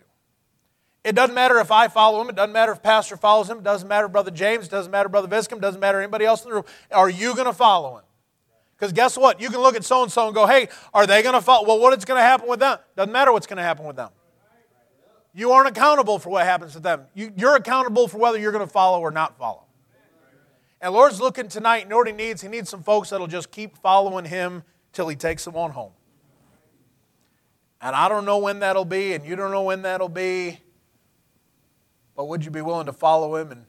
It 1.02 1.16
doesn't 1.16 1.34
matter 1.34 1.58
if 1.58 1.72
I 1.72 1.88
follow 1.88 2.20
him. 2.20 2.28
It 2.28 2.36
doesn't 2.36 2.52
matter 2.52 2.70
if 2.70 2.84
Pastor 2.84 3.16
follows 3.16 3.50
him. 3.50 3.58
It 3.58 3.64
doesn't 3.64 3.88
matter 3.88 4.06
Brother 4.06 4.30
James. 4.30 4.66
It 4.66 4.70
doesn't 4.70 4.92
matter 4.92 5.08
Brother 5.08 5.26
Viscom. 5.26 5.54
It 5.54 5.60
doesn't 5.60 5.80
matter 5.80 6.00
anybody 6.00 6.24
else 6.24 6.44
in 6.44 6.50
the 6.50 6.54
room. 6.54 6.64
Are 6.92 7.10
you 7.10 7.34
going 7.34 7.46
to 7.46 7.52
follow 7.52 7.96
him? 7.96 8.04
Because 8.76 8.92
guess 8.92 9.18
what? 9.18 9.40
You 9.40 9.50
can 9.50 9.58
look 9.58 9.74
at 9.74 9.84
so 9.84 10.04
and 10.04 10.12
so 10.12 10.26
and 10.26 10.36
go, 10.36 10.46
hey, 10.46 10.68
are 10.94 11.04
they 11.04 11.20
going 11.24 11.34
to 11.34 11.40
follow? 11.40 11.66
Well, 11.66 11.80
what 11.80 11.98
is 11.98 12.04
going 12.04 12.20
to 12.20 12.22
happen 12.22 12.48
with 12.48 12.60
them? 12.60 12.78
Doesn't 12.96 13.12
matter 13.12 13.32
what's 13.32 13.48
going 13.48 13.56
to 13.56 13.64
happen 13.64 13.84
with 13.86 13.96
them. 13.96 14.10
You 15.34 15.50
aren't 15.50 15.68
accountable 15.68 16.20
for 16.20 16.30
what 16.30 16.44
happens 16.44 16.74
to 16.74 16.78
them. 16.78 17.02
You, 17.12 17.32
you're 17.36 17.56
accountable 17.56 18.06
for 18.06 18.18
whether 18.18 18.38
you're 18.38 18.52
going 18.52 18.64
to 18.64 18.72
follow 18.72 19.00
or 19.00 19.10
not 19.10 19.36
follow. 19.36 19.64
And 20.80 20.94
Lord's 20.94 21.20
looking 21.20 21.48
tonight, 21.48 21.82
you 21.82 21.88
know 21.88 21.96
what 21.96 22.06
He 22.06 22.12
needs? 22.12 22.40
He 22.40 22.46
needs 22.46 22.70
some 22.70 22.84
folks 22.84 23.10
that'll 23.10 23.26
just 23.26 23.50
keep 23.50 23.76
following 23.78 24.26
Him 24.26 24.62
till 24.92 25.08
He 25.08 25.16
takes 25.16 25.44
them 25.44 25.56
on 25.56 25.72
home. 25.72 25.90
And 27.84 27.94
I 27.94 28.08
don't 28.08 28.24
know 28.24 28.38
when 28.38 28.60
that'll 28.60 28.86
be, 28.86 29.12
and 29.12 29.26
you 29.26 29.36
don't 29.36 29.50
know 29.50 29.62
when 29.62 29.82
that'll 29.82 30.08
be, 30.08 30.58
but 32.16 32.24
would 32.28 32.42
you 32.42 32.50
be 32.50 32.62
willing 32.62 32.86
to 32.86 32.94
follow 32.94 33.36
Him? 33.36 33.52
And 33.52 33.66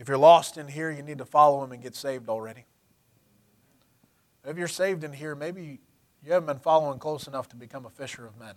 if 0.00 0.08
you're 0.08 0.18
lost 0.18 0.58
in 0.58 0.66
here, 0.66 0.90
you 0.90 1.04
need 1.04 1.18
to 1.18 1.24
follow 1.24 1.62
Him 1.62 1.70
and 1.70 1.80
get 1.80 1.94
saved 1.94 2.28
already. 2.28 2.64
If 4.44 4.58
you're 4.58 4.66
saved 4.66 5.04
in 5.04 5.12
here, 5.12 5.36
maybe 5.36 5.78
you 6.26 6.32
haven't 6.32 6.48
been 6.48 6.58
following 6.58 6.98
close 6.98 7.28
enough 7.28 7.48
to 7.50 7.56
become 7.56 7.86
a 7.86 7.90
fisher 7.90 8.26
of 8.26 8.36
men. 8.40 8.56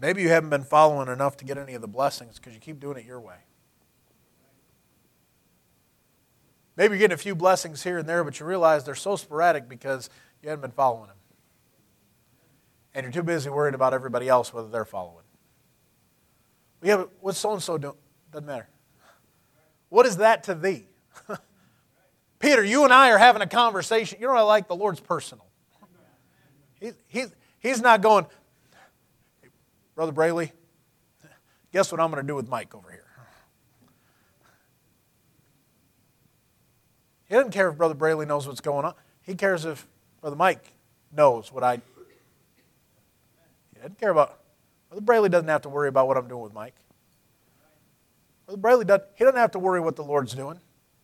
Maybe 0.00 0.22
you 0.22 0.30
haven't 0.30 0.48
been 0.48 0.64
following 0.64 1.08
enough 1.08 1.36
to 1.36 1.44
get 1.44 1.58
any 1.58 1.74
of 1.74 1.82
the 1.82 1.88
blessings 1.88 2.36
because 2.36 2.54
you 2.54 2.58
keep 2.58 2.80
doing 2.80 2.96
it 2.96 3.04
your 3.04 3.20
way. 3.20 3.36
Maybe 6.80 6.92
you're 6.94 7.00
getting 7.00 7.14
a 7.14 7.18
few 7.18 7.34
blessings 7.34 7.82
here 7.82 7.98
and 7.98 8.08
there, 8.08 8.24
but 8.24 8.40
you 8.40 8.46
realize 8.46 8.84
they're 8.84 8.94
so 8.94 9.14
sporadic 9.14 9.68
because 9.68 10.08
you 10.42 10.48
haven't 10.48 10.62
been 10.62 10.70
following 10.70 11.08
them. 11.08 11.16
And 12.94 13.04
you're 13.04 13.12
too 13.12 13.22
busy 13.22 13.50
worried 13.50 13.74
about 13.74 13.92
everybody 13.92 14.30
else, 14.30 14.54
whether 14.54 14.68
they're 14.68 14.86
following. 14.86 15.24
We 16.80 16.88
have 16.88 17.06
what's 17.20 17.36
so 17.36 17.52
and 17.52 17.62
so 17.62 17.76
doing? 17.76 17.96
Doesn't 18.32 18.46
matter. 18.46 18.66
What 19.90 20.06
is 20.06 20.16
that 20.16 20.44
to 20.44 20.54
thee? 20.54 20.86
Peter, 22.38 22.64
you 22.64 22.84
and 22.84 22.94
I 22.94 23.10
are 23.10 23.18
having 23.18 23.42
a 23.42 23.46
conversation. 23.46 24.16
You 24.18 24.28
know 24.28 24.32
I 24.32 24.40
like? 24.40 24.66
The 24.66 24.74
Lord's 24.74 25.00
personal. 25.00 25.44
He's, 26.80 26.94
he's, 27.08 27.30
he's 27.58 27.82
not 27.82 28.00
going, 28.00 28.24
Brother 29.94 30.12
Brayley, 30.12 30.52
guess 31.74 31.92
what 31.92 32.00
I'm 32.00 32.10
going 32.10 32.24
to 32.24 32.26
do 32.26 32.36
with 32.36 32.48
Mike 32.48 32.74
over 32.74 32.90
here? 32.90 33.09
He 37.30 37.36
doesn't 37.36 37.52
care 37.52 37.68
if 37.68 37.76
Brother 37.76 37.94
Brayley 37.94 38.26
knows 38.26 38.48
what's 38.48 38.60
going 38.60 38.84
on. 38.84 38.94
He 39.22 39.36
cares 39.36 39.64
if 39.64 39.86
Brother 40.20 40.34
Mike 40.34 40.72
knows 41.16 41.52
what 41.52 41.62
I. 41.62 41.76
He 41.76 41.80
doesn't 43.76 44.00
care 44.00 44.10
about. 44.10 44.40
Brother 44.88 45.02
Brayley 45.02 45.28
doesn't 45.28 45.48
have 45.48 45.62
to 45.62 45.68
worry 45.68 45.88
about 45.88 46.08
what 46.08 46.16
I'm 46.16 46.26
doing 46.26 46.42
with 46.42 46.52
Mike. 46.52 46.74
Brother 48.46 48.60
Brayley 48.60 48.84
doesn't. 48.84 49.06
He 49.14 49.22
doesn't 49.22 49.38
have 49.38 49.52
to 49.52 49.60
worry 49.60 49.80
what 49.80 49.94
the 49.94 50.02
Lord's 50.02 50.34
doing 50.34 50.58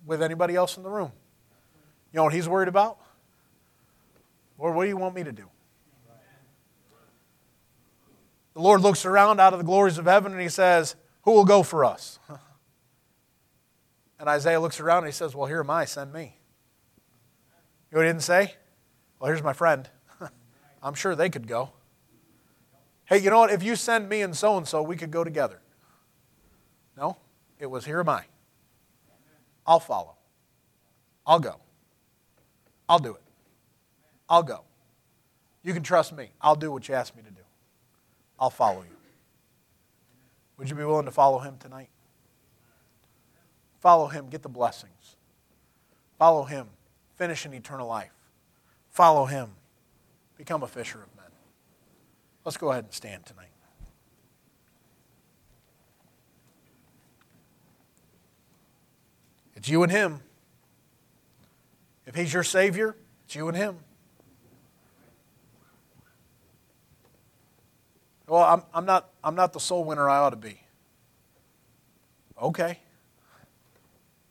with 0.05 0.21
anybody 0.21 0.57
else 0.57 0.77
in 0.77 0.83
the 0.83 0.91
room. 0.91 1.13
You 2.13 2.17
know 2.17 2.25
what 2.25 2.35
he's 2.35 2.49
worried 2.49 2.69
about? 2.69 2.99
Lord, 4.59 4.75
what 4.75 4.83
do 4.83 4.89
you 4.89 4.97
want 4.97 5.15
me 5.15 5.23
to 5.23 5.33
do? 5.33 5.49
The 8.55 8.61
Lord 8.63 8.81
looks 8.81 9.05
around 9.05 9.39
out 9.39 9.53
of 9.53 9.61
the 9.61 9.65
glories 9.65 9.97
of 9.97 10.07
heaven 10.07 10.33
and 10.33 10.41
he 10.41 10.49
says, 10.49 10.97
Who 11.23 11.33
will 11.33 11.45
go 11.45 11.63
for 11.63 11.85
us? 11.85 12.19
And 14.19 14.29
Isaiah 14.29 14.61
looks 14.61 14.81
around 14.81 14.99
and 14.99 15.07
he 15.07 15.13
says, 15.13 15.35
Well, 15.35 15.47
here 15.47 15.61
am 15.61 15.71
I, 15.71 15.85
send 15.85 16.13
me. 16.13 16.37
You 17.91 17.97
know 17.97 17.99
what 17.99 18.07
he 18.07 18.09
didn't 18.09 18.23
say? 18.23 18.55
Well, 19.19 19.29
here's 19.29 19.43
my 19.43 19.53
friend. 19.53 19.89
I'm 20.83 20.95
sure 20.95 21.15
they 21.15 21.31
could 21.31 21.47
go. 21.47 21.71
Hey, 23.05 23.19
you 23.19 23.31
know 23.31 23.39
what? 23.39 23.51
If 23.51 23.63
you 23.63 23.77
send 23.77 24.09
me 24.09 24.23
and 24.23 24.37
so 24.37 24.57
and 24.57 24.67
so, 24.67 24.83
we 24.83 24.97
could 24.97 25.11
go 25.11 25.23
together. 25.23 25.61
No, 26.97 27.17
it 27.59 27.67
was, 27.67 27.85
Here 27.85 28.01
am 28.01 28.09
I. 28.09 28.25
I'll 29.67 29.81
follow. 29.81 30.17
I'll 31.27 31.41
go. 31.41 31.57
I'll 32.89 32.99
do 32.99 33.15
it. 33.15 33.23
I'll 34.29 34.43
go. 34.43 34.63
You 35.63 35.75
can 35.75 35.83
trust 35.83 36.13
me. 36.13 36.31
I'll 36.41 36.55
do 36.55 36.71
what 36.71 36.89
you 36.89 36.95
ask 36.95 37.17
me 37.17 37.23
to 37.23 37.31
do. 37.31 37.43
I'll 38.39 38.51
follow 38.51 38.83
you. 38.83 38.97
Would 40.59 40.71
you 40.71 40.77
be 40.77 40.85
willing 40.85 41.07
to 41.07 41.11
follow 41.11 41.39
him 41.39 41.57
tonight? 41.59 41.89
Follow 43.87 44.09
him, 44.09 44.27
get 44.29 44.43
the 44.43 44.49
blessings. 44.49 45.15
Follow 46.19 46.43
him, 46.43 46.67
finish 47.15 47.45
an 47.45 47.55
eternal 47.55 47.87
life. 47.87 48.11
Follow 48.91 49.27
him, 49.27 49.51
become 50.37 50.65
a 50.65 50.67
fisher 50.67 50.99
of 50.99 51.07
men. 51.15 51.31
Let's 52.45 52.57
go 52.57 52.73
ahead 52.73 52.83
and 52.83 52.93
stand 52.93 53.25
tonight. 53.27 53.53
It's 59.55 59.69
you 59.69 59.85
and 59.85 59.93
him. 59.93 60.21
If 62.07 62.17
he's 62.17 62.35
your 62.35 62.43
Savior, 62.43 62.97
it's 63.25 63.37
you 63.37 63.47
and 63.47 63.57
him. 63.57 63.79
Well, 68.27 68.43
I'm, 68.43 68.63
I'm, 68.75 68.85
not, 68.85 69.11
I'm 69.23 69.37
not 69.37 69.53
the 69.53 69.61
soul 69.61 69.85
winner 69.85 70.11
I 70.11 70.19
ought 70.19 70.31
to 70.31 70.37
be. 70.37 70.61
Okay. 72.43 72.81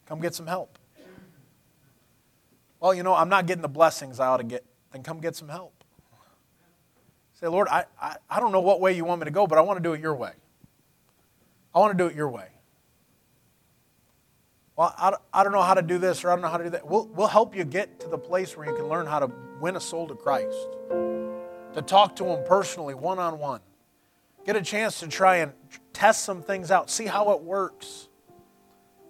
Come 0.06 0.22
get 0.22 0.36
some 0.36 0.48
help. 0.48 0.78
Well, 2.80 2.94
you 2.94 3.04
know, 3.04 3.16
I'm 3.16 3.30
not 3.30 3.48
getting 3.48 3.62
the 3.62 3.68
blessings 3.68 4.20
I 4.20 4.28
ought 4.28 4.38
to 4.38 4.44
get. 4.44 4.64
Then 4.92 5.02
come 5.02 5.20
get 5.20 5.36
some 5.36 5.50
help. 5.50 5.84
Say, 7.34 7.48
Lord, 7.48 7.68
I, 7.70 7.86
I, 8.00 8.16
I 8.30 8.40
don't 8.40 8.52
know 8.52 8.62
what 8.62 8.80
way 8.80 8.94
you 8.94 9.04
want 9.06 9.22
me 9.22 9.26
to 9.26 9.32
go, 9.32 9.48
but 9.48 9.58
I 9.58 9.62
want 9.62 9.78
to 9.78 9.84
do 9.84 9.94
it 9.94 10.02
your 10.02 10.16
way. 10.16 10.32
I 11.74 11.80
want 11.80 11.98
to 11.98 11.98
do 11.98 12.08
it 12.08 12.16
your 12.16 12.30
way. 12.30 12.48
Well, 14.76 14.94
I, 14.98 15.14
I 15.34 15.44
don't 15.44 15.52
know 15.52 15.62
how 15.62 15.74
to 15.74 15.82
do 15.82 15.98
this 15.98 16.24
or 16.24 16.30
I 16.30 16.36
don't 16.36 16.42
know 16.42 16.50
how 16.50 16.58
to 16.58 16.66
do 16.66 16.70
that. 16.72 16.88
We'll, 16.88 17.08
we'll 17.08 17.28
help 17.28 17.56
you 17.56 17.64
get 17.64 18.00
to 18.02 18.08
the 18.08 18.18
place 18.18 18.56
where 18.56 18.68
you 18.68 18.76
can 18.76 18.88
learn 18.88 19.06
how 19.06 19.20
to 19.20 19.32
win 19.60 19.76
a 19.76 19.82
soul 19.82 20.08
to 20.08 20.16
Christ, 20.16 20.68
to 21.74 21.82
talk 21.86 22.16
to 22.18 22.26
Him 22.26 22.44
personally, 22.46 22.94
one 22.94 23.20
on 23.20 23.40
one. 23.40 23.62
Get 24.46 24.56
a 24.56 24.62
chance 24.62 25.00
to 25.00 25.08
try 25.08 25.38
and 25.38 25.54
test 25.92 26.24
some 26.24 26.42
things 26.42 26.72
out, 26.72 26.90
see 26.90 27.06
how 27.06 27.32
it 27.32 27.42
works. 27.42 28.10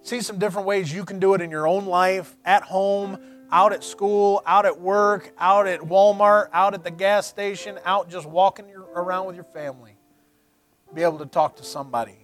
See 0.05 0.21
some 0.21 0.37
different 0.37 0.67
ways 0.67 0.93
you 0.93 1.03
can 1.03 1.19
do 1.19 1.33
it 1.33 1.41
in 1.41 1.49
your 1.49 1.67
own 1.67 1.87
life, 1.87 2.35
at 2.45 2.61
home, 2.61 3.17
out 3.51 3.73
at 3.73 3.83
school, 3.83 4.43
out 4.45 4.67
at 4.67 4.79
work, 4.79 5.33
out 5.39 5.65
at 5.65 5.79
Walmart, 5.79 6.49
out 6.53 6.75
at 6.75 6.83
the 6.83 6.91
gas 6.91 7.25
station, 7.25 7.79
out 7.83 8.07
just 8.07 8.27
walking 8.27 8.69
your, 8.69 8.81
around 8.81 9.25
with 9.25 9.35
your 9.35 9.45
family. 9.45 9.97
Be 10.93 11.01
able 11.01 11.17
to 11.17 11.25
talk 11.25 11.55
to 11.55 11.63
somebody. 11.63 12.19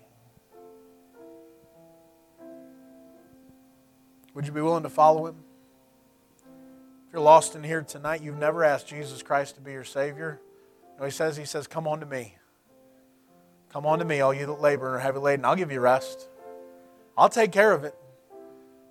Would 4.35 4.45
you 4.45 4.51
be 4.51 4.61
willing 4.61 4.83
to 4.83 4.89
follow 4.89 5.25
him? 5.25 5.37
If 7.07 7.13
you're 7.13 7.21
lost 7.23 7.55
in 7.55 7.63
here 7.63 7.81
tonight, 7.81 8.21
you've 8.21 8.37
never 8.37 8.63
asked 8.63 8.87
Jesus 8.87 9.23
Christ 9.23 9.55
to 9.55 9.61
be 9.61 9.71
your 9.71 9.83
Savior. 9.83 10.39
You 10.93 10.99
know, 10.99 11.05
he 11.05 11.11
says, 11.11 11.35
He 11.35 11.45
says, 11.45 11.65
Come 11.65 11.87
on 11.87 11.99
to 12.01 12.05
me. 12.05 12.35
Come 13.73 13.87
on 13.87 13.97
to 13.97 14.05
me, 14.05 14.21
all 14.21 14.35
you 14.35 14.45
that 14.45 14.61
labor 14.61 14.85
and 14.85 14.97
are 14.97 14.99
heavy 14.99 15.17
laden. 15.17 15.45
I'll 15.45 15.55
give 15.55 15.71
you 15.71 15.79
rest. 15.79 16.27
I'll 17.21 17.29
take 17.29 17.51
care 17.51 17.71
of 17.71 17.83
it. 17.83 17.95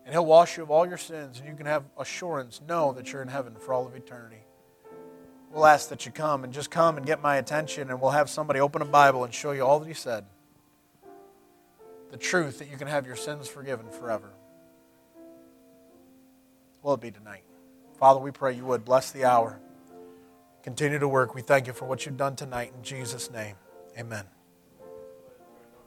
And 0.04 0.14
He'll 0.14 0.24
wash 0.24 0.56
you 0.56 0.62
of 0.62 0.70
all 0.70 0.86
your 0.86 0.98
sins, 0.98 1.40
and 1.40 1.48
you 1.48 1.56
can 1.56 1.66
have 1.66 1.82
assurance, 1.98 2.60
know 2.66 2.92
that 2.92 3.12
you're 3.12 3.22
in 3.22 3.28
heaven 3.28 3.56
for 3.58 3.74
all 3.74 3.88
of 3.88 3.96
eternity. 3.96 4.44
We'll 5.50 5.66
ask 5.66 5.88
that 5.88 6.06
you 6.06 6.12
come 6.12 6.44
and 6.44 6.52
just 6.52 6.70
come 6.70 6.96
and 6.96 7.04
get 7.04 7.20
my 7.20 7.38
attention, 7.38 7.90
and 7.90 8.00
we'll 8.00 8.12
have 8.12 8.30
somebody 8.30 8.60
open 8.60 8.82
a 8.82 8.84
Bible 8.84 9.24
and 9.24 9.34
show 9.34 9.50
you 9.50 9.66
all 9.66 9.80
that 9.80 9.88
He 9.88 9.94
said. 9.94 10.26
The 12.12 12.18
truth 12.18 12.60
that 12.60 12.70
you 12.70 12.76
can 12.76 12.86
have 12.86 13.04
your 13.04 13.16
sins 13.16 13.48
forgiven 13.48 13.90
forever. 13.90 14.30
Will 16.84 16.94
it 16.94 17.00
be 17.00 17.10
tonight? 17.10 17.42
Father, 17.98 18.20
we 18.20 18.30
pray 18.30 18.54
you 18.54 18.64
would 18.64 18.84
bless 18.84 19.10
the 19.10 19.24
hour. 19.24 19.58
Continue 20.62 21.00
to 21.00 21.08
work. 21.08 21.34
We 21.34 21.42
thank 21.42 21.66
you 21.66 21.72
for 21.72 21.86
what 21.86 22.06
you've 22.06 22.16
done 22.16 22.36
tonight. 22.36 22.72
In 22.76 22.84
Jesus' 22.84 23.28
name, 23.28 23.56
amen. 23.98 24.24